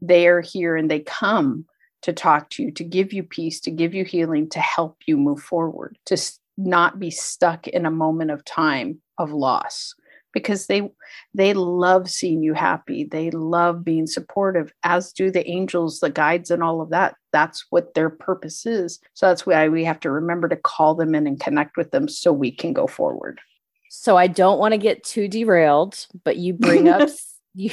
They 0.01 0.27
are 0.27 0.41
here 0.41 0.75
and 0.75 0.89
they 0.89 0.99
come 0.99 1.65
to 2.01 2.13
talk 2.13 2.49
to 2.49 2.63
you, 2.63 2.71
to 2.71 2.83
give 2.83 3.13
you 3.13 3.21
peace, 3.21 3.59
to 3.61 3.71
give 3.71 3.93
you 3.93 4.03
healing, 4.03 4.49
to 4.49 4.59
help 4.59 4.97
you 5.05 5.17
move 5.17 5.41
forward, 5.41 5.97
to 6.07 6.17
not 6.57 6.99
be 6.99 7.11
stuck 7.11 7.67
in 7.67 7.85
a 7.85 7.91
moment 7.91 8.31
of 8.31 8.43
time 8.43 8.99
of 9.17 9.31
loss 9.31 9.93
because 10.33 10.67
they 10.67 10.89
they 11.33 11.53
love 11.53 12.09
seeing 12.09 12.41
you 12.41 12.53
happy 12.53 13.03
they 13.03 13.31
love 13.31 13.83
being 13.83 14.07
supportive 14.07 14.73
as 14.83 15.11
do 15.11 15.31
the 15.31 15.47
angels 15.49 15.99
the 15.99 16.09
guides 16.09 16.51
and 16.51 16.63
all 16.63 16.81
of 16.81 16.89
that 16.89 17.15
that's 17.31 17.65
what 17.69 17.93
their 17.93 18.09
purpose 18.09 18.65
is 18.65 18.99
so 19.13 19.27
that's 19.27 19.45
why 19.45 19.67
we 19.69 19.83
have 19.83 19.99
to 19.99 20.11
remember 20.11 20.47
to 20.47 20.55
call 20.55 20.95
them 20.95 21.15
in 21.15 21.27
and 21.27 21.39
connect 21.39 21.77
with 21.77 21.91
them 21.91 22.07
so 22.07 22.31
we 22.31 22.51
can 22.51 22.73
go 22.73 22.87
forward 22.87 23.39
so 23.89 24.17
i 24.17 24.27
don't 24.27 24.59
want 24.59 24.73
to 24.73 24.77
get 24.77 25.03
too 25.03 25.27
derailed 25.27 26.07
but 26.23 26.37
you 26.37 26.53
bring 26.53 26.87
up 26.87 27.09
you 27.53 27.71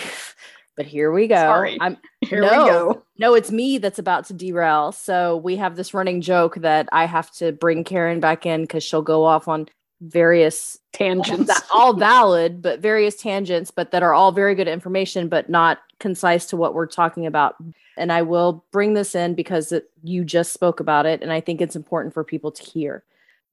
but 0.78 0.86
here 0.86 1.11
we 1.11 1.26
go. 1.26 1.34
Sorry. 1.34 1.76
I'm 1.80 1.96
here 2.20 2.40
no, 2.40 2.48
we 2.48 2.70
go. 2.70 3.02
No, 3.18 3.34
it's 3.34 3.50
me 3.50 3.78
that's 3.78 3.98
about 3.98 4.26
to 4.26 4.32
derail. 4.32 4.92
So 4.92 5.36
we 5.36 5.56
have 5.56 5.74
this 5.74 5.92
running 5.92 6.20
joke 6.20 6.54
that 6.54 6.88
I 6.92 7.04
have 7.04 7.32
to 7.32 7.50
bring 7.50 7.82
Karen 7.82 8.20
back 8.20 8.46
in 8.46 8.61
because 8.61 8.84
she'll 8.84 9.02
go 9.02 9.24
off 9.24 9.48
on 9.48 9.66
various 10.01 10.78
tangents, 10.92 11.53
all 11.72 11.92
valid, 11.92 12.62
but 12.62 12.80
various 12.80 13.16
tangents, 13.16 13.70
but 13.70 13.90
that 13.90 14.03
are 14.03 14.14
all 14.14 14.32
very 14.32 14.55
good 14.55 14.68
information, 14.68 15.28
but 15.28 15.49
not 15.49 15.78
concise 16.01 16.46
to 16.46 16.57
what 16.57 16.74
we're 16.74 16.86
talking 16.86 17.26
about. 17.26 17.57
And 17.96 18.12
I 18.12 18.22
will 18.22 18.64
bring 18.70 18.94
this 18.94 19.14
in 19.14 19.34
because 19.34 19.72
it, 19.72 19.90
you 20.03 20.24
just 20.24 20.53
spoke 20.53 20.80
about 20.80 21.07
it, 21.07 21.22
and 21.22 21.32
I 21.32 21.40
think 21.40 21.61
it's 21.61 21.76
important 21.76 22.14
for 22.14 22.24
people 22.24 22.53
to 22.53 22.62
hear. 22.62 23.05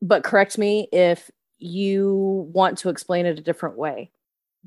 But 0.01 0.23
correct 0.23 0.57
me 0.57 0.87
if 0.91 1.31
you 1.57 2.49
want 2.53 2.77
to 2.79 2.89
explain 2.89 3.25
it 3.25 3.39
a 3.39 3.43
different 3.43 3.77
way. 3.77 4.11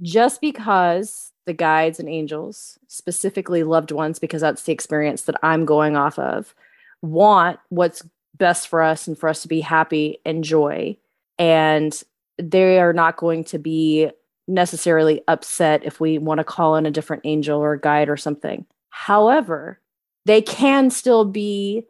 Just 0.01 0.41
because 0.41 1.33
the 1.47 1.53
guides 1.53 1.99
and 1.99 2.09
angels, 2.09 2.79
specifically 2.89 3.62
loved 3.62 3.91
ones, 3.91 4.18
because 4.18 4.41
that's 4.41 4.62
the 4.62 4.72
experience 4.72 5.22
that 5.22 5.37
I'm 5.43 5.64
going 5.64 5.97
off 5.97 6.18
of, 6.18 6.55
want 7.03 7.59
what's 7.68 8.03
best 8.37 8.68
for 8.68 8.83
us 8.83 9.07
and 9.07 9.18
for 9.18 9.29
us 9.29 9.43
to 9.43 9.49
be 9.49 9.61
happy 9.61 10.20
and 10.24 10.45
joy. 10.45 10.97
And 11.39 12.01
they 12.39 12.80
are 12.80 12.93
not 12.93 13.16
going 13.16 13.45
to 13.45 13.59
be 13.59 14.11
necessarily 14.47 15.22
upset 15.28 15.84
if 15.84 16.01
we 16.01 16.18
want 16.18 16.39
to 16.39 16.45
call 16.45 16.76
in 16.76 16.86
a 16.86 16.91
different 16.91 17.22
angel 17.24 17.61
or 17.61 17.76
guide 17.76 18.09
or 18.09 18.16
something. 18.16 18.64
However, 18.91 19.80
they 20.24 20.43
can 20.43 20.91
still 20.91 21.24
be 21.24 21.84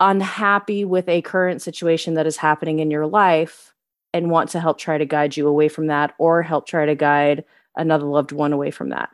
unhappy 0.00 0.84
with 0.84 1.08
a 1.08 1.22
current 1.22 1.60
situation 1.60 2.14
that 2.14 2.26
is 2.26 2.36
happening 2.36 2.78
in 2.78 2.90
your 2.90 3.06
life 3.06 3.74
and 4.14 4.30
want 4.30 4.50
to 4.50 4.60
help 4.60 4.78
try 4.78 4.96
to 4.96 5.04
guide 5.04 5.36
you 5.36 5.46
away 5.46 5.68
from 5.68 5.88
that 5.88 6.14
or 6.18 6.42
help 6.42 6.66
try 6.66 6.86
to 6.86 6.94
guide 6.94 7.44
another 7.76 8.06
loved 8.06 8.32
one 8.32 8.52
away 8.52 8.70
from 8.70 8.90
that. 8.90 9.10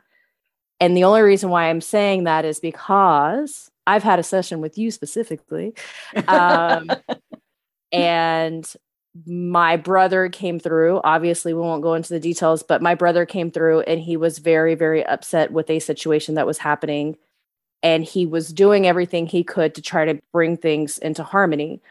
And 0.79 0.95
the 0.95 1.03
only 1.03 1.21
reason 1.21 1.49
why 1.49 1.69
I'm 1.69 1.81
saying 1.81 2.25
that 2.25 2.45
is 2.45 2.59
because 2.59 3.71
I've 3.87 4.03
had 4.03 4.19
a 4.19 4.23
session 4.23 4.61
with 4.61 4.77
you 4.77 4.91
specifically. 4.91 5.73
Um, 6.27 6.89
and 7.91 8.65
my 9.25 9.77
brother 9.77 10.27
came 10.29 10.59
through. 10.59 10.99
Obviously, 11.03 11.53
we 11.53 11.61
won't 11.61 11.81
go 11.81 11.93
into 11.93 12.13
the 12.13 12.19
details, 12.19 12.63
but 12.63 12.81
my 12.81 12.95
brother 12.95 13.25
came 13.25 13.49
through 13.49 13.81
and 13.81 14.01
he 14.01 14.17
was 14.17 14.39
very, 14.39 14.75
very 14.75 15.05
upset 15.05 15.51
with 15.51 15.69
a 15.69 15.79
situation 15.79 16.35
that 16.35 16.47
was 16.47 16.57
happening. 16.57 17.17
And 17.81 18.03
he 18.03 18.25
was 18.25 18.51
doing 18.51 18.87
everything 18.87 19.27
he 19.27 19.43
could 19.43 19.75
to 19.75 19.81
try 19.81 20.05
to 20.05 20.19
bring 20.33 20.57
things 20.57 20.97
into 20.97 21.23
harmony. 21.23 21.81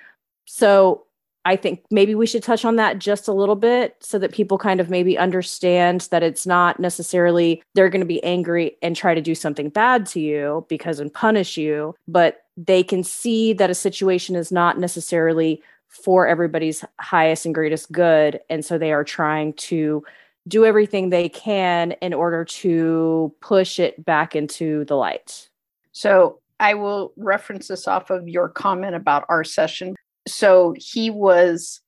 So 0.45 1.05
I 1.47 1.57
think 1.57 1.85
maybe 1.91 2.15
we 2.15 2.27
should 2.27 2.43
touch 2.43 2.65
on 2.65 2.77
that 2.77 2.99
just 2.99 3.29
a 3.29 3.33
little 3.33 3.55
bit 3.55 3.97
so 4.01 4.19
that 4.19 4.33
people 4.33 4.57
kind 4.57 4.81
of 4.81 4.89
maybe 4.89 5.19
understand 5.19 6.09
that 6.11 6.23
it's 6.23 6.47
not 6.47 6.81
necessarily 6.81 7.63
they're 7.75 7.91
going 7.91 8.01
to 8.01 8.07
be 8.07 8.23
angry 8.25 8.77
and 8.83 8.97
try 8.97 9.15
to 9.15 9.21
do 9.21 9.35
something 9.35 9.69
bad 9.69 10.07
to 10.07 10.21
you 10.21 10.67
because 10.69 11.01
and 11.01 11.13
punish 11.13 11.57
you, 11.57 11.95
but 12.09 12.45
they 12.57 12.83
can 12.83 13.05
see 13.05 13.53
that 13.53 13.71
a 13.71 13.75
situation 13.75 14.37
is 14.37 14.51
not 14.51 14.79
necessarily 14.79 15.63
for 16.03 16.27
everybody's 16.27 16.85
highest 17.01 17.47
and 17.47 17.55
greatest 17.55 17.91
good. 17.93 18.41
And 18.51 18.65
so 18.65 18.79
they 18.79 18.93
are 18.93 19.05
trying 19.05 19.55
to 19.55 20.05
do 20.47 20.65
everything 20.65 21.09
they 21.09 21.29
can 21.29 21.93
in 22.03 22.13
order 22.13 22.45
to 22.45 23.35
push 23.41 23.79
it 23.79 24.05
back 24.05 24.37
into 24.37 24.85
the 24.85 24.97
light. 24.97 25.49
So 25.93 26.41
I 26.61 26.75
will 26.75 27.13
reference 27.17 27.69
this 27.69 27.89
off 27.89 28.11
of 28.11 28.29
your 28.29 28.49
comment 28.49 28.95
about 28.95 29.25
our 29.29 29.45
session 29.45 29.95
so 30.27 30.75
he 30.77 31.11
was 31.11 31.81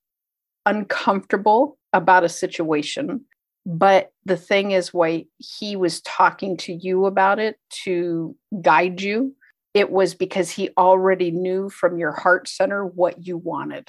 uncomfortable 0.65 1.77
about 1.93 2.23
a 2.23 2.29
situation 2.29 3.21
but 3.65 4.13
the 4.23 4.37
thing 4.37 4.71
is 4.71 4.93
why 4.93 5.25
he 5.39 5.75
was 5.75 5.99
talking 6.01 6.55
to 6.55 6.73
you 6.73 7.05
about 7.05 7.37
it 7.37 7.57
to 7.69 8.35
guide 8.61 9.01
you 9.01 9.35
it 9.77 9.91
was 9.91 10.15
because 10.15 10.49
he 10.49 10.69
already 10.77 11.29
knew 11.29 11.69
from 11.69 11.99
your 11.99 12.11
heart 12.11 12.47
center 12.47 12.85
what 12.85 13.25
you 13.25 13.37
wanted 13.37 13.87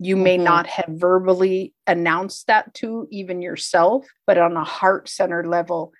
you 0.00 0.16
may 0.16 0.36
mm-hmm. 0.36 0.44
not 0.44 0.66
have 0.68 0.86
verbally 0.88 1.74
announced 1.86 2.46
that 2.46 2.72
to 2.74 3.06
even 3.10 3.42
yourself 3.42 4.06
but 4.26 4.38
on 4.38 4.56
a 4.56 4.64
heart 4.64 5.08
center 5.08 5.46
level 5.46 5.92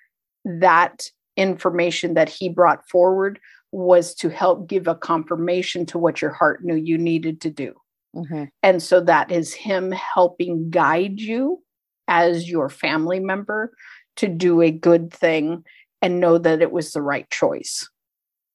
that 0.45 1.05
information 1.37 2.15
that 2.15 2.29
he 2.29 2.49
brought 2.49 2.87
forward 2.89 3.39
was 3.71 4.15
to 4.15 4.29
help 4.29 4.67
give 4.67 4.87
a 4.87 4.95
confirmation 4.95 5.85
to 5.85 5.99
what 5.99 6.21
your 6.21 6.31
heart 6.31 6.63
knew 6.63 6.75
you 6.75 6.97
needed 6.97 7.39
to 7.39 7.49
do 7.49 7.73
mm-hmm. 8.15 8.45
and 8.63 8.81
so 8.81 8.99
that 8.99 9.31
is 9.31 9.53
him 9.53 9.91
helping 9.91 10.69
guide 10.69 11.19
you 11.19 11.61
as 12.07 12.49
your 12.49 12.69
family 12.69 13.19
member 13.19 13.71
to 14.15 14.27
do 14.27 14.61
a 14.61 14.71
good 14.71 15.13
thing 15.13 15.63
and 16.01 16.19
know 16.19 16.37
that 16.37 16.61
it 16.61 16.71
was 16.71 16.91
the 16.91 17.01
right 17.01 17.29
choice. 17.29 17.89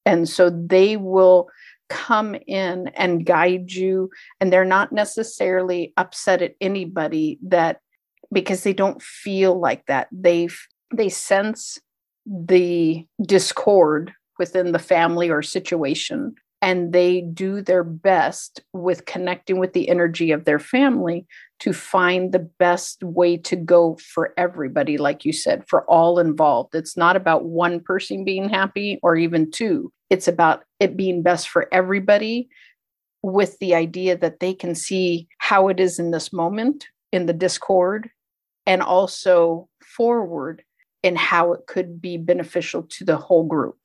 And 0.05 0.27
so 0.29 0.49
they 0.49 0.97
will 0.97 1.49
come 1.89 2.35
in 2.47 2.87
and 2.89 3.25
guide 3.25 3.71
you, 3.71 4.09
and 4.39 4.51
they're 4.51 4.65
not 4.65 4.91
necessarily 4.91 5.93
upset 5.97 6.41
at 6.41 6.55
anybody 6.61 7.39
that 7.43 7.79
because 8.31 8.63
they 8.63 8.73
don't 8.73 9.01
feel 9.01 9.59
like 9.59 9.85
that. 9.85 10.07
They 10.11 10.49
they 10.93 11.09
sense 11.09 11.79
the 12.25 13.05
discord 13.21 14.13
within 14.39 14.71
the 14.71 14.79
family 14.79 15.29
or 15.29 15.41
situation 15.41 16.35
and 16.61 16.93
they 16.93 17.21
do 17.21 17.61
their 17.61 17.83
best 17.83 18.61
with 18.73 19.05
connecting 19.05 19.59
with 19.59 19.73
the 19.73 19.87
energy 19.87 20.31
of 20.31 20.45
their 20.45 20.57
family 20.57 21.27
to 21.59 21.71
find 21.73 22.31
the 22.31 22.39
best 22.39 23.03
way 23.03 23.37
to 23.37 23.55
go 23.55 23.97
for 24.13 24.33
everybody 24.37 24.97
like 24.97 25.23
you 25.25 25.31
said 25.31 25.63
for 25.67 25.85
all 25.85 26.17
involved 26.17 26.73
it's 26.73 26.97
not 26.97 27.15
about 27.15 27.45
one 27.45 27.79
person 27.79 28.25
being 28.25 28.49
happy 28.49 28.99
or 29.03 29.15
even 29.15 29.49
two 29.51 29.91
it's 30.09 30.27
about 30.27 30.63
it 30.79 30.97
being 30.97 31.21
best 31.21 31.49
for 31.49 31.67
everybody 31.71 32.49
with 33.21 33.57
the 33.59 33.73
idea 33.73 34.17
that 34.17 34.39
they 34.39 34.53
can 34.53 34.75
see 34.75 35.27
how 35.39 35.67
it 35.67 35.79
is 35.79 35.97
in 35.97 36.11
this 36.11 36.31
moment 36.31 36.87
in 37.11 37.25
the 37.25 37.33
discord 37.33 38.09
and 38.65 38.81
also 38.81 39.67
forward 39.83 40.63
in 41.01 41.15
how 41.15 41.53
it 41.53 41.61
could 41.67 42.01
be 42.01 42.17
beneficial 42.17 42.83
to 42.83 43.05
the 43.05 43.17
whole 43.17 43.45
group. 43.45 43.77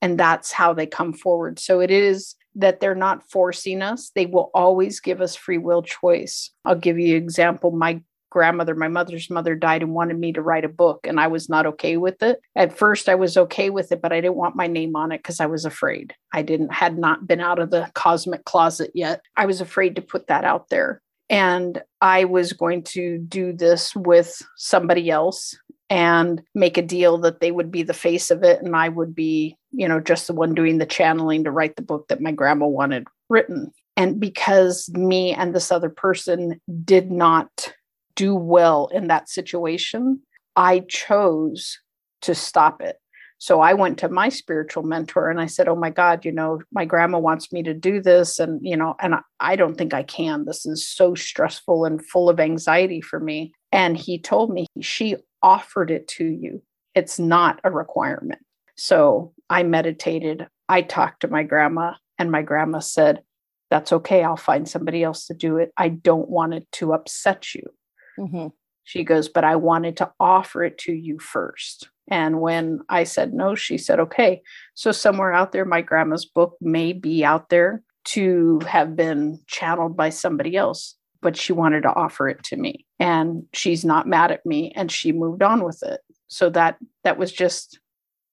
And 0.00 0.18
that's 0.18 0.52
how 0.52 0.74
they 0.74 0.86
come 0.86 1.12
forward. 1.12 1.58
So 1.58 1.80
it 1.80 1.90
is 1.90 2.34
that 2.56 2.80
they're 2.80 2.94
not 2.94 3.30
forcing 3.30 3.82
us. 3.82 4.10
They 4.14 4.26
will 4.26 4.50
always 4.52 5.00
give 5.00 5.20
us 5.20 5.36
free 5.36 5.58
will 5.58 5.82
choice. 5.82 6.50
I'll 6.64 6.74
give 6.74 6.98
you 6.98 7.16
an 7.16 7.22
example. 7.22 7.70
My 7.70 8.02
grandmother 8.32 8.74
my 8.74 8.88
mother's 8.88 9.28
mother 9.28 9.54
died 9.54 9.82
and 9.82 9.94
wanted 9.94 10.18
me 10.18 10.32
to 10.32 10.42
write 10.42 10.64
a 10.64 10.68
book 10.68 11.00
and 11.04 11.20
i 11.20 11.26
was 11.26 11.48
not 11.48 11.66
okay 11.66 11.96
with 11.96 12.22
it. 12.22 12.40
At 12.56 12.76
first 12.76 13.08
i 13.08 13.14
was 13.14 13.36
okay 13.36 13.70
with 13.70 13.92
it 13.92 14.00
but 14.00 14.12
i 14.12 14.20
didn't 14.20 14.36
want 14.36 14.56
my 14.56 14.66
name 14.66 14.96
on 14.96 15.12
it 15.12 15.18
because 15.18 15.40
i 15.40 15.46
was 15.46 15.64
afraid. 15.64 16.14
I 16.32 16.42
didn't 16.42 16.72
had 16.72 16.98
not 16.98 17.26
been 17.26 17.40
out 17.40 17.58
of 17.58 17.70
the 17.70 17.90
cosmic 17.94 18.44
closet 18.44 18.90
yet. 18.94 19.20
I 19.36 19.46
was 19.46 19.60
afraid 19.60 19.96
to 19.96 20.02
put 20.02 20.26
that 20.28 20.44
out 20.44 20.68
there. 20.70 21.00
And 21.28 21.82
i 22.00 22.24
was 22.24 22.52
going 22.52 22.82
to 22.94 23.18
do 23.18 23.52
this 23.52 23.94
with 23.94 24.40
somebody 24.56 25.10
else 25.10 25.54
and 25.92 26.42
make 26.54 26.78
a 26.78 26.82
deal 26.82 27.18
that 27.18 27.40
they 27.40 27.50
would 27.50 27.70
be 27.70 27.82
the 27.82 27.92
face 27.92 28.30
of 28.30 28.42
it 28.42 28.62
and 28.62 28.74
I 28.74 28.88
would 28.88 29.14
be, 29.14 29.58
you 29.72 29.86
know, 29.86 30.00
just 30.00 30.26
the 30.26 30.32
one 30.32 30.54
doing 30.54 30.78
the 30.78 30.86
channeling 30.86 31.44
to 31.44 31.50
write 31.50 31.76
the 31.76 31.82
book 31.82 32.08
that 32.08 32.22
my 32.22 32.32
grandma 32.32 32.66
wanted 32.66 33.06
written. 33.28 33.70
And 33.94 34.18
because 34.18 34.88
me 34.94 35.34
and 35.34 35.54
this 35.54 35.70
other 35.70 35.90
person 35.90 36.62
did 36.82 37.10
not 37.10 37.74
do 38.14 38.34
well 38.34 38.88
in 38.92 39.08
that 39.08 39.28
situation, 39.28 40.20
I 40.56 40.80
chose 40.88 41.78
to 42.22 42.34
stop 42.34 42.80
it. 42.80 42.96
So 43.38 43.60
I 43.60 43.74
went 43.74 43.98
to 43.98 44.08
my 44.08 44.28
spiritual 44.28 44.84
mentor 44.84 45.28
and 45.28 45.40
I 45.40 45.46
said, 45.46 45.66
Oh 45.66 45.74
my 45.74 45.90
God, 45.90 46.24
you 46.24 46.30
know, 46.30 46.60
my 46.70 46.84
grandma 46.84 47.18
wants 47.18 47.52
me 47.52 47.64
to 47.64 47.74
do 47.74 48.00
this. 48.00 48.38
And, 48.38 48.60
you 48.62 48.76
know, 48.76 48.94
and 49.00 49.16
I 49.40 49.56
don't 49.56 49.76
think 49.76 49.92
I 49.92 50.04
can. 50.04 50.44
This 50.44 50.64
is 50.64 50.86
so 50.86 51.16
stressful 51.16 51.84
and 51.84 52.04
full 52.06 52.30
of 52.30 52.38
anxiety 52.38 53.00
for 53.00 53.18
me. 53.18 53.52
And 53.72 53.96
he 53.96 54.20
told 54.20 54.52
me 54.52 54.66
she 54.80 55.16
offered 55.42 55.90
it 55.90 56.06
to 56.06 56.24
you. 56.24 56.62
It's 56.94 57.18
not 57.18 57.58
a 57.64 57.70
requirement. 57.72 58.42
So 58.76 59.32
I 59.50 59.64
meditated. 59.64 60.46
I 60.68 60.82
talked 60.82 61.20
to 61.22 61.28
my 61.28 61.42
grandma, 61.42 61.94
and 62.18 62.30
my 62.30 62.42
grandma 62.42 62.78
said, 62.78 63.22
That's 63.70 63.92
okay. 63.92 64.22
I'll 64.22 64.36
find 64.36 64.68
somebody 64.68 65.02
else 65.02 65.26
to 65.26 65.34
do 65.34 65.56
it. 65.56 65.72
I 65.76 65.88
don't 65.88 66.28
want 66.28 66.54
it 66.54 66.70
to 66.72 66.92
upset 66.92 67.54
you. 67.54 67.62
Mm-hmm. 68.18 68.48
She 68.84 69.04
goes, 69.04 69.28
But 69.28 69.44
I 69.44 69.56
wanted 69.56 69.96
to 69.98 70.12
offer 70.18 70.64
it 70.64 70.78
to 70.78 70.92
you 70.92 71.18
first. 71.18 71.88
And 72.08 72.40
when 72.40 72.80
I 72.88 73.04
said 73.04 73.32
no, 73.32 73.54
she 73.54 73.78
said, 73.78 74.00
Okay. 74.00 74.42
So 74.74 74.92
somewhere 74.92 75.32
out 75.32 75.52
there, 75.52 75.64
my 75.64 75.82
grandma's 75.82 76.26
book 76.26 76.56
may 76.60 76.92
be 76.92 77.24
out 77.24 77.48
there 77.48 77.82
to 78.04 78.60
have 78.66 78.96
been 78.96 79.40
channeled 79.46 79.96
by 79.96 80.10
somebody 80.10 80.56
else 80.56 80.96
but 81.22 81.36
she 81.36 81.52
wanted 81.52 81.82
to 81.82 81.94
offer 81.94 82.28
it 82.28 82.42
to 82.42 82.56
me 82.56 82.84
and 82.98 83.44
she's 83.54 83.84
not 83.84 84.08
mad 84.08 84.30
at 84.30 84.44
me 84.44 84.72
and 84.76 84.90
she 84.92 85.12
moved 85.12 85.42
on 85.42 85.64
with 85.64 85.82
it 85.82 86.00
so 86.28 86.50
that 86.50 86.76
that 87.04 87.16
was 87.16 87.32
just 87.32 87.78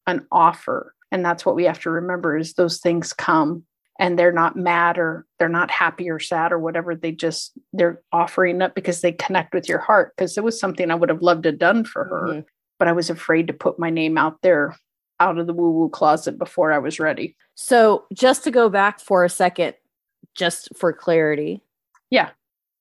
an 0.08 0.26
offer 0.32 0.94
and 1.12 1.24
that's 1.24 1.46
what 1.46 1.56
we 1.56 1.64
have 1.64 1.80
to 1.80 1.90
remember 1.90 2.38
is 2.38 2.54
those 2.54 2.80
things 2.80 3.14
come 3.14 3.64
and 4.00 4.18
they're 4.18 4.32
not 4.32 4.56
mad 4.56 4.98
or 4.98 5.26
they're 5.38 5.50
not 5.50 5.70
happy 5.70 6.10
or 6.10 6.20
sad 6.20 6.52
or 6.52 6.58
whatever 6.58 6.96
they 6.96 7.12
just 7.12 7.52
they're 7.74 8.02
offering 8.12 8.62
up 8.62 8.74
because 8.74 9.02
they 9.02 9.12
connect 9.12 9.54
with 9.54 9.68
your 9.68 9.80
heart 9.80 10.14
because 10.16 10.38
it 10.38 10.44
was 10.44 10.60
something 10.60 10.90
i 10.90 10.96
would 10.96 11.10
have 11.10 11.22
loved 11.22 11.44
to 11.44 11.50
have 11.50 11.60
done 11.60 11.84
for 11.84 12.06
her 12.06 12.28
mm-hmm. 12.28 12.40
but 12.80 12.88
i 12.88 12.92
was 12.92 13.10
afraid 13.10 13.46
to 13.46 13.54
put 13.54 13.78
my 13.78 13.90
name 13.90 14.18
out 14.18 14.42
there 14.42 14.76
out 15.20 15.38
of 15.38 15.46
the 15.46 15.54
woo 15.54 15.72
woo 15.72 15.90
closet 15.90 16.40
before 16.40 16.72
i 16.72 16.78
was 16.78 17.00
ready. 17.00 17.36
So 17.56 18.06
just 18.14 18.44
to 18.46 18.52
go 18.52 18.70
back 18.70 19.00
for 19.00 19.26
a 19.26 19.30
second 19.30 19.76
just 20.34 20.70
for 20.78 20.94
clarity. 20.94 21.62
Yeah. 22.10 22.30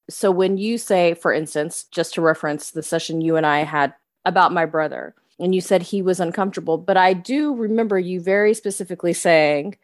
So 0.09 0.31
when 0.31 0.57
you 0.57 0.79
say 0.79 1.15
for 1.15 1.33
instance 1.33 1.85
just 1.91 2.15
to 2.15 2.21
reference 2.23 2.71
the 2.71 2.83
session 2.83 3.21
you 3.21 3.37
and 3.37 3.45
i 3.45 3.65
had 3.65 3.93
about 4.25 4.53
my 4.53 4.65
brother 4.65 5.15
and 5.41 5.55
you 5.55 5.61
said 5.61 5.83
he 5.83 6.03
was 6.03 6.21
uncomfortable 6.21 6.79
but 6.79 6.97
i 6.97 7.13
do 7.13 7.55
remember 7.55 7.99
you 7.99 8.21
very 8.21 8.55
specifically 8.55 9.13
saying 9.13 9.77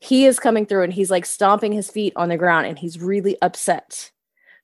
he 0.00 0.26
is 0.26 0.40
coming 0.40 0.66
through 0.66 0.82
and 0.82 0.92
he's 0.92 1.10
like 1.10 1.26
stomping 1.26 1.72
his 1.72 1.90
feet 1.90 2.12
on 2.16 2.30
the 2.30 2.36
ground 2.36 2.66
and 2.66 2.78
he's 2.78 2.98
really 2.98 3.36
upset 3.42 4.10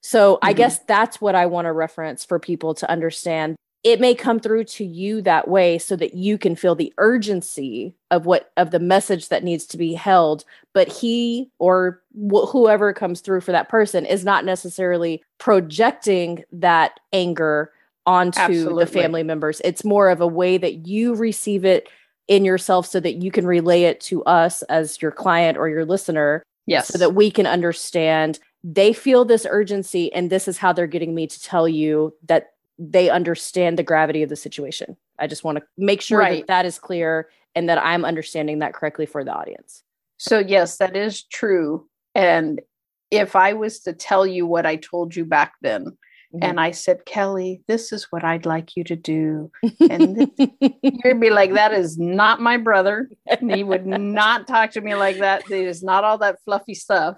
so 0.01 0.35
mm-hmm. 0.35 0.45
i 0.47 0.53
guess 0.53 0.79
that's 0.79 1.21
what 1.21 1.35
i 1.35 1.45
want 1.45 1.65
to 1.65 1.71
reference 1.71 2.25
for 2.25 2.39
people 2.39 2.73
to 2.73 2.89
understand 2.89 3.55
it 3.83 4.01
may 4.01 4.15
come 4.15 4.39
through 4.39 4.63
to 4.63 4.83
you 4.83 5.21
that 5.21 5.47
way 5.47 5.77
so 5.77 5.95
that 5.95 6.13
you 6.13 6.37
can 6.37 6.55
feel 6.55 6.75
the 6.75 6.93
urgency 6.97 7.95
of 8.11 8.25
what 8.25 8.51
of 8.57 8.71
the 8.71 8.79
message 8.79 9.29
that 9.29 9.43
needs 9.43 9.65
to 9.65 9.77
be 9.77 9.93
held 9.93 10.43
but 10.73 10.87
he 10.87 11.49
or 11.59 12.01
wh- 12.13 12.49
whoever 12.49 12.91
comes 12.91 13.21
through 13.21 13.41
for 13.41 13.51
that 13.51 13.69
person 13.69 14.05
is 14.05 14.25
not 14.25 14.43
necessarily 14.43 15.23
projecting 15.37 16.43
that 16.51 16.99
anger 17.13 17.71
onto 18.05 18.39
Absolutely. 18.39 18.85
the 18.85 18.91
family 18.91 19.23
members 19.23 19.61
it's 19.63 19.83
more 19.83 20.09
of 20.09 20.21
a 20.21 20.27
way 20.27 20.57
that 20.57 20.87
you 20.87 21.13
receive 21.15 21.63
it 21.63 21.87
in 22.27 22.45
yourself 22.45 22.85
so 22.85 22.99
that 22.99 23.15
you 23.15 23.31
can 23.31 23.45
relay 23.45 23.83
it 23.83 23.99
to 24.01 24.23
us 24.25 24.61
as 24.63 25.01
your 25.01 25.11
client 25.11 25.57
or 25.57 25.69
your 25.69 25.85
listener 25.85 26.43
yes 26.65 26.87
so 26.87 26.97
that 26.97 27.15
we 27.15 27.31
can 27.31 27.47
understand 27.47 28.39
they 28.63 28.91
feel 28.91 29.23
this 29.23 29.45
urgency 29.49 30.11
and 30.13 30.29
this 30.29 30.47
is 30.47 30.57
how 30.57 30.73
they're 30.73 30.87
getting 30.87 31.15
me 31.15 31.27
to 31.27 31.41
tell 31.41 31.67
you 31.67 32.13
that 32.25 32.51
they 32.79 33.09
understand 33.09 33.77
the 33.77 33.83
gravity 33.83 34.23
of 34.23 34.29
the 34.29 34.35
situation. 34.35 34.97
I 35.19 35.27
just 35.27 35.43
want 35.43 35.57
to 35.57 35.63
make 35.77 36.01
sure 36.01 36.19
right. 36.19 36.41
that 36.41 36.47
that 36.47 36.65
is 36.65 36.77
clear 36.79 37.29
and 37.55 37.69
that 37.69 37.83
I'm 37.83 38.05
understanding 38.05 38.59
that 38.59 38.73
correctly 38.73 39.05
for 39.05 39.23
the 39.23 39.33
audience. 39.33 39.83
So, 40.17 40.39
yes, 40.39 40.77
that 40.77 40.95
is 40.95 41.23
true. 41.23 41.87
And 42.13 42.61
if 43.09 43.35
I 43.35 43.53
was 43.53 43.79
to 43.81 43.93
tell 43.93 44.27
you 44.27 44.45
what 44.45 44.65
I 44.65 44.75
told 44.75 45.15
you 45.15 45.25
back 45.25 45.53
then, 45.61 45.97
mm-hmm. 46.33 46.43
and 46.43 46.59
I 46.59 46.71
said, 46.71 47.05
Kelly, 47.05 47.61
this 47.67 47.91
is 47.91 48.05
what 48.11 48.23
I'd 48.23 48.45
like 48.45 48.75
you 48.75 48.83
to 48.85 48.95
do. 48.95 49.51
And 49.89 50.31
you'd 50.81 51.19
be 51.19 51.29
like, 51.29 51.53
that 51.53 51.73
is 51.73 51.97
not 51.97 52.41
my 52.41 52.57
brother. 52.57 53.09
he 53.39 53.63
would 53.63 53.85
not 53.87 54.47
talk 54.47 54.71
to 54.71 54.81
me 54.81 54.95
like 54.95 55.17
that. 55.19 55.49
It 55.49 55.67
is 55.67 55.83
not 55.83 56.03
all 56.03 56.17
that 56.19 56.39
fluffy 56.43 56.73
stuff 56.73 57.17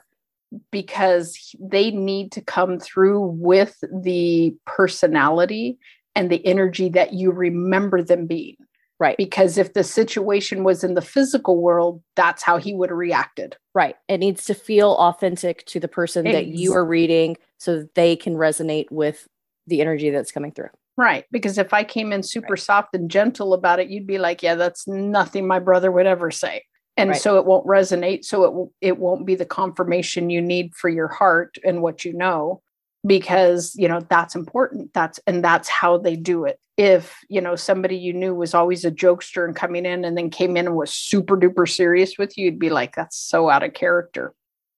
because 0.72 1.55
they 1.60 1.91
need 1.91 2.32
to 2.34 2.41
come 2.41 2.80
through 2.80 3.22
with 3.39 3.78
the 3.93 4.55
personality 4.66 5.78
and 6.16 6.30
the 6.30 6.45
energy 6.45 6.89
that 6.89 7.14
you 7.14 7.32
remember 7.32 8.01
them 8.01 8.26
being. 8.26 8.57
Right. 9.00 9.16
Because 9.18 9.58
if 9.58 9.74
the 9.74 9.84
situation 9.84 10.64
was 10.66 10.84
in 10.84 10.93
the 10.93 11.02
physical 11.02 11.62
world, 11.62 12.02
that's 12.16 12.43
how 12.43 12.58
he 12.58 12.74
would 12.74 12.89
have 12.89 12.97
reacted. 12.97 13.56
Right. 13.74 13.95
It 14.10 14.18
needs 14.18 14.43
to 14.45 14.54
feel 14.54 14.91
authentic 14.95 15.66
to 15.68 15.80
the 15.80 15.88
person 15.88 16.28
exactly. 16.28 16.52
that 16.52 16.58
you 16.60 16.74
are 16.74 16.86
reading 16.86 17.38
so 17.58 17.78
that 17.78 17.95
they 17.95 18.16
can 18.18 18.36
resonate 18.36 18.91
with 18.91 19.28
the 19.68 19.80
energy 19.82 20.10
that's 20.10 20.32
coming 20.34 20.52
through. 20.52 20.70
Right. 20.97 21.24
Because 21.32 21.58
if 21.58 21.74
I 21.74 21.86
came 21.86 22.12
in 22.12 22.24
super 22.24 22.54
right. 22.54 22.60
soft 22.60 22.93
and 22.93 23.10
gentle 23.10 23.54
about 23.54 23.80
it, 23.80 23.89
you'd 23.89 24.06
be 24.08 24.18
like, 24.18 24.43
yeah, 24.43 24.56
that's 24.56 24.86
nothing 24.86 25.47
my 25.47 25.60
brother 25.60 25.91
would 25.93 26.06
ever 26.06 26.30
say. 26.30 26.64
and 26.97 27.12
Right. 27.12 27.22
so 27.22 27.38
it 27.38 27.45
won't 27.45 27.66
resonate 27.66 28.26
so 28.26 28.43
it 28.43 28.47
w- 28.47 28.72
it 28.82 28.97
won't 28.97 29.26
be 29.26 29.36
the 29.36 29.45
confirmation 29.45 30.30
you 30.30 30.41
need 30.41 30.76
for 30.76 30.89
your 30.89 31.08
heart 31.08 31.56
and 31.64 31.82
what 31.82 32.04
you 32.04 32.12
know 32.12 32.62
because 33.06 33.74
you 33.76 33.88
know 33.88 34.02
that's 34.10 34.36
important 34.36 34.93
that's 34.93 35.20
and 35.26 35.43
that's 35.43 35.70
how 35.70 35.97
they 35.97 36.16
do 36.16 36.43
it 36.45 36.60
if 36.78 37.16
you 37.30 37.39
know 37.39 37.56
somebody 37.56 37.95
you 37.95 38.12
knew 38.14 38.36
was 38.36 38.54
always 38.54 38.84
a 38.84 38.91
jokester 38.91 39.45
and 39.45 39.56
coming 39.56 39.86
in 39.86 40.04
and 40.04 40.18
then 40.18 40.30
came 40.30 40.58
in 40.58 40.68
and 40.68 40.76
was 40.76 40.91
super 40.93 41.38
duper 41.38 41.68
serious 41.70 42.18
with 42.18 42.38
you 42.38 42.45
you'd 42.45 42.60
be 42.60 42.70
like 42.70 42.95
that's 42.95 43.18
so 43.18 43.50
out 43.50 43.64
of 43.64 43.74
character 43.74 44.34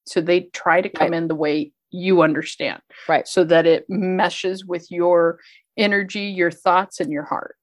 so 0.05 0.21
they 0.21 0.41
try 0.53 0.81
to 0.81 0.89
come 0.89 1.11
Right. 1.11 1.17
in 1.17 1.27
the 1.27 1.35
way 1.35 1.71
you 1.89 2.21
understand 2.21 2.81
Right. 3.09 3.27
so 3.27 3.43
that 3.45 3.65
it 3.65 3.85
meshes 3.89 4.65
with 4.65 4.89
your 4.91 5.39
energy 5.77 6.21
your 6.25 6.51
thoughts 6.51 6.99
and 6.99 7.11
your 7.11 7.23
heart 7.23 7.55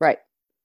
Right. 0.00 0.18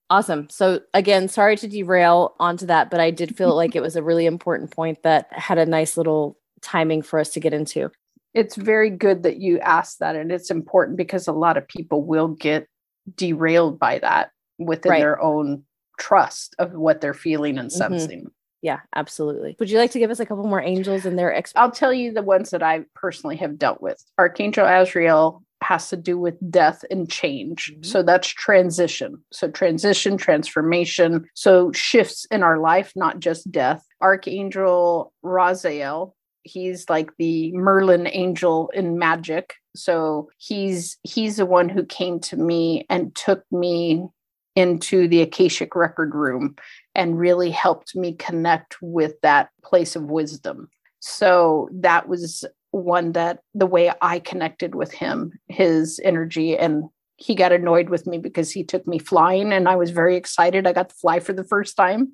Awesome. 0.10 0.50
So 0.50 0.82
again, 0.96 1.28
sorry 1.28 1.58
to 1.58 1.68
derail 1.68 2.34
onto 2.40 2.66
that, 2.68 2.90
but 2.90 3.00
I 3.00 3.12
did 3.12 3.38
feel 3.38 3.54
like 3.62 3.76
it 3.76 3.82
was 3.82 3.96
a 3.96 4.02
really 4.02 4.26
important 4.26 4.72
point 4.72 5.04
that 5.04 5.28
had 5.32 5.58
a 5.60 5.66
nice 5.66 5.96
little 5.98 6.40
timing 6.62 7.02
for 7.04 7.20
us 7.20 7.30
to 7.34 7.40
get 7.40 7.54
into. 7.54 7.92
It's 8.38 8.56
very 8.56 8.90
good 8.90 9.24
that 9.24 9.38
you 9.38 9.60
asked 9.60 10.00
that 10.00 10.16
and 10.16 10.32
it's 10.32 10.52
important 10.52 10.98
because 10.98 11.28
a 11.28 11.32
lot 11.34 11.58
of 11.58 11.68
people 11.68 12.04
will 12.04 12.28
get 12.30 12.68
derailed 13.16 13.80
by 13.80 14.00
that 14.00 14.30
within 14.60 14.92
Right. 14.92 15.00
their 15.00 15.22
own 15.22 15.64
trust 16.00 16.56
of 16.60 16.74
what 16.74 17.02
they're 17.02 17.14
feeling 17.14 17.58
and 17.58 17.70
Mhm. 17.70 17.74
sensing 17.74 18.28
Yeah, 18.64 18.80
absolutely. 18.96 19.56
Would 19.60 19.70
you 19.70 19.78
like 19.78 19.92
to 19.92 20.00
give 20.00 20.10
us 20.10 20.20
a 20.20 20.26
couple 20.26 20.44
more 20.46 20.60
angels 20.62 21.06
and 21.06 21.18
their 21.18 21.34
ex? 21.34 21.54
i'll 21.56 21.72
tell 21.72 21.94
you 21.94 22.12
the 22.12 22.24
ones 22.24 22.50
that 22.52 22.64
i 22.64 22.84
personally 22.96 23.38
have 23.38 23.58
dealt 23.58 23.82
with 23.82 24.04
archangel 24.18 24.66
azrael 24.66 25.44
has 25.64 25.90
to 25.90 25.98
do 25.98 26.20
with 26.20 26.36
death 26.52 26.84
and 26.92 27.10
change 27.10 27.74
Mhm. 27.76 27.86
so 27.86 28.04
that's 28.04 28.28
transition 28.28 29.24
so 29.32 29.50
transition 29.50 30.18
transformation 30.18 31.28
so 31.34 31.72
shifts 31.72 32.26
in 32.30 32.42
our 32.44 32.60
life 32.60 32.92
not 32.96 33.20
just 33.20 33.52
death 33.52 33.84
archangel 34.02 35.14
raziel 35.24 36.14
he's 36.48 36.90
like 36.90 37.12
the 37.18 37.52
merlin 37.54 38.08
angel 38.08 38.70
in 38.74 38.98
magic. 38.98 39.56
So 39.76 40.30
he's 40.38 40.98
he's 41.04 41.38
the 41.38 41.46
one 41.46 41.70
who 41.70 41.86
came 41.86 42.20
to 42.22 42.38
me 42.38 42.86
and 42.90 43.16
took 43.16 43.44
me 43.52 44.08
into 44.56 45.08
the 45.08 45.22
akashic 45.22 45.76
record 45.76 46.16
room 46.16 46.56
and 46.96 47.20
really 47.20 47.52
helped 47.52 47.96
me 47.96 48.14
connect 48.14 48.78
with 48.82 49.14
that 49.22 49.50
place 49.64 49.96
of 49.96 50.04
wisdom. 50.04 50.68
So 51.00 51.70
that 51.72 52.08
was 52.08 52.44
one 52.72 53.14
that 53.14 53.40
the 53.54 53.66
way 53.66 53.92
i 54.02 54.20
connected 54.20 54.76
with 54.76 54.92
him 54.92 55.32
his 55.48 56.00
energy 56.04 56.58
and 56.58 56.84
he 57.16 57.34
got 57.34 57.52
annoyed 57.52 57.90
with 57.90 58.06
me 58.06 58.20
because 58.20 58.52
he 58.52 58.64
took 58.64 58.86
me 58.86 59.00
flying 59.00 59.52
and 59.52 59.68
i 59.68 59.76
was 59.76 59.90
very 59.92 60.16
excited. 60.16 60.68
I 60.68 60.74
got 60.74 60.90
to 60.90 60.96
fly 60.96 61.20
for 61.20 61.34
the 61.34 61.44
first 61.44 61.76
time 61.76 62.14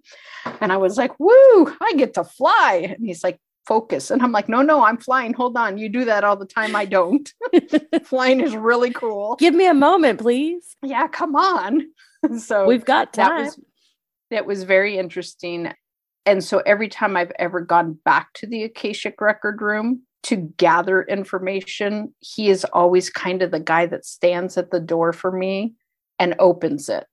and 0.62 0.72
i 0.72 0.78
was 0.78 0.98
like 0.98 1.20
woo 1.20 1.76
i 1.82 1.94
get 1.98 2.14
to 2.16 2.24
fly. 2.24 2.96
And 2.96 3.06
he's 3.06 3.24
like 3.24 3.40
focus. 3.66 4.12
And 4.12 4.22
i'm 4.22 4.32
like 4.32 4.50
no 4.50 4.62
no 4.62 4.84
i'm 4.84 4.98
flying. 4.98 5.34
Hold 5.34 5.58
on. 5.58 5.78
You 5.78 5.90
do 5.90 6.06
that 6.06 6.24
all 6.24 6.36
the 6.36 6.46
time. 6.46 6.76
I 6.76 6.86
don't. 6.86 7.32
Flying 8.04 8.42
is 8.42 8.56
really 8.56 8.92
cool. 8.92 9.36
Give 9.38 9.54
me 9.56 9.68
a 9.68 9.74
moment, 9.74 10.20
please. 10.20 10.76
yeah 10.84 11.08
come 11.08 11.36
on. 11.36 11.82
So 12.40 12.66
We've 12.66 12.86
got 12.86 13.12
that 13.14 13.28
time. 13.28 13.44
was 13.44 13.60
that 14.32 14.46
was 14.46 14.64
very 14.64 14.98
interesting. 14.98 15.74
And 16.26 16.42
so 16.42 16.60
every 16.66 16.88
time 16.88 17.18
i've 17.18 17.34
ever 17.38 17.60
gone 17.60 18.00
back 18.06 18.32
to 18.36 18.48
the 18.48 18.64
akashic 18.64 19.20
record 19.20 19.62
room 19.62 20.04
to 20.24 20.38
gather 20.58 21.04
information 21.04 22.14
he 22.22 22.50
is 22.50 22.64
always 22.72 23.10
kind 23.10 23.42
of 23.42 23.52
the 23.52 23.60
guy 23.60 23.86
that 23.86 24.06
stands 24.06 24.58
at 24.58 24.72
the 24.72 24.80
door 24.80 25.12
for 25.12 25.32
me 25.32 25.74
and 26.18 26.34
opens 26.40 26.88
it. 26.88 27.06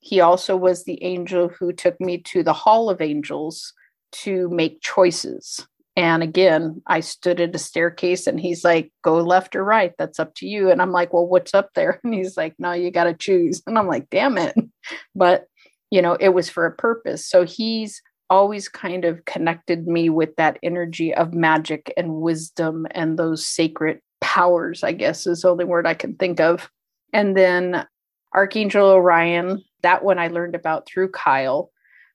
He 0.00 0.20
also 0.20 0.56
was 0.56 0.84
the 0.84 1.02
angel 1.02 1.48
who 1.48 1.72
took 1.72 2.00
me 2.00 2.18
to 2.32 2.42
the 2.42 2.52
hall 2.54 2.88
of 2.88 3.02
angels 3.02 3.72
to 4.12 4.48
make 4.48 4.80
choices 4.80 5.66
and 5.96 6.22
again 6.22 6.82
i 6.86 7.00
stood 7.00 7.40
at 7.40 7.54
a 7.54 7.58
staircase 7.58 8.26
and 8.26 8.40
he's 8.40 8.64
like 8.64 8.92
go 9.02 9.18
left 9.18 9.54
or 9.54 9.64
right 9.64 9.92
that's 9.98 10.18
up 10.18 10.34
to 10.34 10.46
you. 10.46 10.70
And 10.70 10.82
i'm 10.82 10.92
like 10.92 11.12
well 11.12 11.26
what's 11.26 11.54
up 11.54 11.70
there? 11.74 12.00
And 12.04 12.14
he's 12.14 12.36
like 12.36 12.54
no 12.58 12.72
you 12.72 12.90
got 12.90 13.04
to 13.04 13.14
choose. 13.14 13.62
And 13.66 13.78
i'm 13.78 13.86
like 13.86 14.10
damn 14.10 14.38
it. 14.38 14.54
But 15.14 15.46
you 15.90 16.02
know 16.02 16.14
it 16.14 16.30
was 16.30 16.48
for 16.50 16.66
a 16.66 16.74
purpose. 16.74 17.26
So 17.28 17.44
he's 17.44 18.02
always 18.30 18.68
kind 18.68 19.04
of 19.04 19.24
connected 19.26 19.86
me 19.86 20.08
with 20.08 20.34
that 20.36 20.58
energy 20.62 21.14
of 21.14 21.34
magic 21.34 21.92
and 21.96 22.20
wisdom 22.20 22.86
and 22.90 23.18
those 23.18 23.46
sacred 23.46 24.00
powers 24.20 24.82
i 24.82 24.92
guess 24.92 25.26
is 25.26 25.42
the 25.42 25.48
only 25.48 25.64
word 25.64 25.86
i 25.86 25.94
can 25.94 26.14
think 26.16 26.40
of. 26.40 26.70
And 27.12 27.36
then 27.36 27.86
archangel 28.34 28.88
orion 28.88 29.62
that 29.82 30.02
one 30.04 30.18
i 30.18 30.28
learned 30.28 30.54
about 30.54 30.86
through 30.86 31.10
kyle 31.10 31.70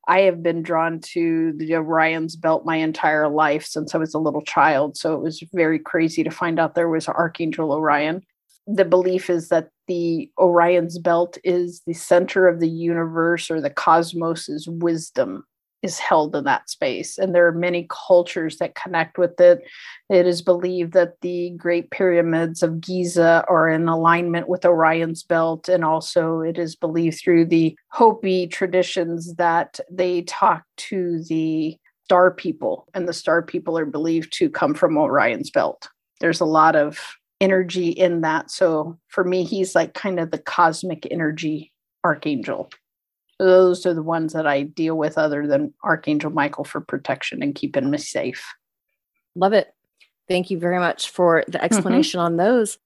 i 0.09 0.21
have 0.21 0.43
been 0.43 0.61
drawn 0.61 0.99
to 0.99 1.53
the 1.57 1.73
orion's 1.75 2.35
belt 2.35 2.65
my 2.65 2.75
entire 2.75 3.29
life 3.29 3.65
since 3.65 3.95
i 3.95 3.97
was 3.97 4.13
a 4.13 4.19
little 4.19 4.41
child 4.41 4.97
so 4.97 5.13
it 5.13 5.21
was 5.21 5.41
very 5.53 5.79
crazy 5.79 6.23
to 6.23 6.31
find 6.31 6.59
out 6.59 6.75
there 6.75 6.89
was 6.89 7.07
archangel 7.07 7.71
orion. 7.71 8.21
The 8.71 8.85
belief 8.85 9.31
is 9.31 9.49
that 9.49 9.69
the 9.87 10.29
Orion's 10.37 10.99
belt 10.99 11.39
is 11.43 11.81
the 11.87 11.93
center 11.93 12.47
of 12.47 12.59
the 12.59 12.69
universe 12.69 13.49
or 13.49 13.59
the 13.59 13.71
cosmos's 13.71 14.67
wisdom 14.67 15.43
is 15.81 15.97
held 15.97 16.35
in 16.35 16.43
that 16.43 16.69
space. 16.69 17.17
And 17.17 17.33
there 17.33 17.47
are 17.47 17.53
many 17.53 17.87
cultures 17.89 18.57
that 18.57 18.75
connect 18.75 19.17
with 19.17 19.39
it. 19.39 19.61
It 20.09 20.27
is 20.27 20.41
believed 20.41 20.93
that 20.93 21.21
the 21.21 21.51
Great 21.51 21.89
Pyramids 21.91 22.61
of 22.63 22.81
Giza 22.81 23.45
are 23.47 23.69
in 23.69 23.87
alignment 23.87 24.49
with 24.49 24.65
Orion's 24.65 25.23
belt. 25.23 25.69
And 25.69 25.85
also, 25.85 26.41
it 26.41 26.57
is 26.57 26.75
believed 26.75 27.19
through 27.19 27.45
the 27.45 27.77
Hopi 27.89 28.47
traditions 28.47 29.35
that 29.35 29.79
they 29.89 30.23
talk 30.23 30.63
to 30.77 31.23
the 31.23 31.77
star 32.03 32.31
people, 32.31 32.87
and 32.95 33.07
the 33.07 33.13
star 33.13 33.43
people 33.43 33.77
are 33.77 33.85
believed 33.85 34.33
to 34.33 34.49
come 34.49 34.73
from 34.73 34.97
Orion's 34.97 35.51
belt. 35.51 35.89
There's 36.19 36.41
a 36.41 36.45
lot 36.45 36.75
of 36.75 36.99
energy 37.39 37.89
in 37.89 38.21
that. 38.21 38.49
So 38.49 38.97
for 39.09 39.23
me, 39.23 39.43
he's 39.43 39.75
like 39.75 39.93
kind 39.93 40.19
of 40.19 40.31
the 40.31 40.39
cosmic 40.39 41.07
energy 41.11 41.71
archangel. 42.03 42.71
Those 43.39 43.85
are 43.85 43.93
the 43.93 44.03
ones 44.03 44.33
that 44.33 44.45
I 44.45 44.63
deal 44.63 44.97
with, 44.97 45.17
other 45.17 45.47
than 45.47 45.73
Archangel 45.83 46.29
Michael 46.29 46.65
for 46.65 46.81
protection 46.81 47.41
and 47.41 47.55
keeping 47.55 47.89
me 47.89 47.97
safe. 47.97 48.45
Love 49.35 49.53
it. 49.53 49.73
Thank 50.27 50.51
you 50.51 50.59
very 50.59 50.79
much 50.79 51.09
for 51.09 51.43
the 51.47 51.57
mm-hmm. 51.57 51.65
explanation 51.65 52.19
on 52.19 52.37
those. 52.37 52.77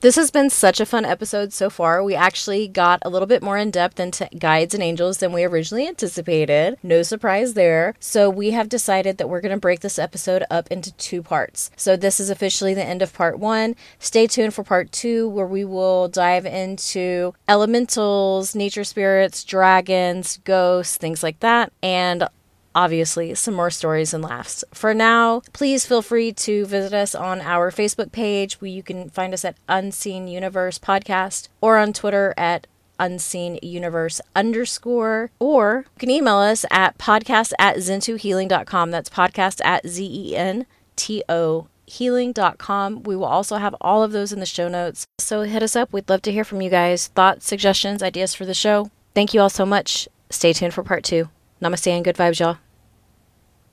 This 0.00 0.16
has 0.16 0.30
been 0.30 0.50
such 0.50 0.78
a 0.78 0.86
fun 0.86 1.06
episode 1.06 1.54
so 1.54 1.70
far. 1.70 2.04
We 2.04 2.14
actually 2.14 2.68
got 2.68 3.00
a 3.02 3.08
little 3.08 3.26
bit 3.26 3.42
more 3.42 3.56
in 3.56 3.70
depth 3.70 3.98
into 3.98 4.28
guides 4.38 4.74
and 4.74 4.82
angels 4.82 5.18
than 5.18 5.32
we 5.32 5.42
originally 5.42 5.88
anticipated. 5.88 6.76
No 6.82 7.02
surprise 7.02 7.54
there. 7.54 7.94
So, 7.98 8.28
we 8.28 8.50
have 8.50 8.68
decided 8.68 9.16
that 9.16 9.30
we're 9.30 9.40
going 9.40 9.54
to 9.54 9.60
break 9.60 9.80
this 9.80 9.98
episode 9.98 10.44
up 10.50 10.68
into 10.70 10.92
two 10.92 11.22
parts. 11.22 11.70
So, 11.76 11.96
this 11.96 12.20
is 12.20 12.28
officially 12.28 12.74
the 12.74 12.84
end 12.84 13.00
of 13.00 13.14
part 13.14 13.38
one. 13.38 13.74
Stay 13.98 14.26
tuned 14.26 14.52
for 14.52 14.62
part 14.62 14.92
two, 14.92 15.28
where 15.30 15.46
we 15.46 15.64
will 15.64 16.08
dive 16.08 16.44
into 16.44 17.32
elementals, 17.48 18.54
nature 18.54 18.84
spirits, 18.84 19.44
dragons, 19.44 20.38
ghosts, 20.44 20.98
things 20.98 21.22
like 21.22 21.40
that. 21.40 21.72
And 21.82 22.28
obviously 22.76 23.34
some 23.34 23.54
more 23.54 23.70
stories 23.70 24.14
and 24.14 24.22
laughs. 24.22 24.62
For 24.72 24.94
now, 24.94 25.40
please 25.52 25.86
feel 25.86 26.02
free 26.02 26.30
to 26.32 26.66
visit 26.66 26.92
us 26.92 27.14
on 27.14 27.40
our 27.40 27.72
Facebook 27.72 28.12
page. 28.12 28.60
Where 28.60 28.70
you 28.70 28.84
can 28.84 29.08
find 29.10 29.34
us 29.34 29.44
at 29.44 29.56
Unseen 29.68 30.28
Universe 30.28 30.78
Podcast 30.78 31.48
or 31.60 31.78
on 31.78 31.92
Twitter 31.92 32.34
at 32.36 32.68
unseen 32.98 33.58
universe 33.62 34.20
underscore. 34.34 35.30
Or 35.38 35.84
you 35.86 35.98
can 35.98 36.10
email 36.10 36.36
us 36.36 36.64
at 36.70 36.96
podcast 36.98 37.52
at 37.58 37.76
zentohealing.com 37.76 38.90
that's 38.90 39.10
podcast 39.10 39.64
at 39.64 39.86
z-e-n-t-o 39.86 41.68
healing.com 41.88 43.02
we 43.04 43.14
will 43.14 43.26
also 43.26 43.56
have 43.58 43.76
all 43.80 44.02
of 44.02 44.10
those 44.12 44.32
in 44.32 44.40
the 44.40 44.46
show 44.46 44.66
notes. 44.66 45.04
So 45.18 45.42
hit 45.42 45.62
us 45.62 45.76
up. 45.76 45.92
We'd 45.92 46.08
love 46.08 46.22
to 46.22 46.32
hear 46.32 46.42
from 46.42 46.60
you 46.60 46.70
guys. 46.70 47.08
Thoughts 47.08 47.46
suggestions 47.46 48.02
ideas 48.02 48.34
for 48.34 48.44
the 48.44 48.54
show? 48.54 48.90
Thank 49.14 49.32
you 49.34 49.40
all 49.40 49.50
so 49.50 49.64
much. 49.66 50.08
Stay 50.30 50.52
tuned 50.52 50.74
for 50.74 50.82
part 50.82 51.04
two. 51.04 51.28
Namaste 51.62 51.88
and 51.88 52.04
good 52.04 52.16
vibes 52.16 52.40
y'all 52.40 52.58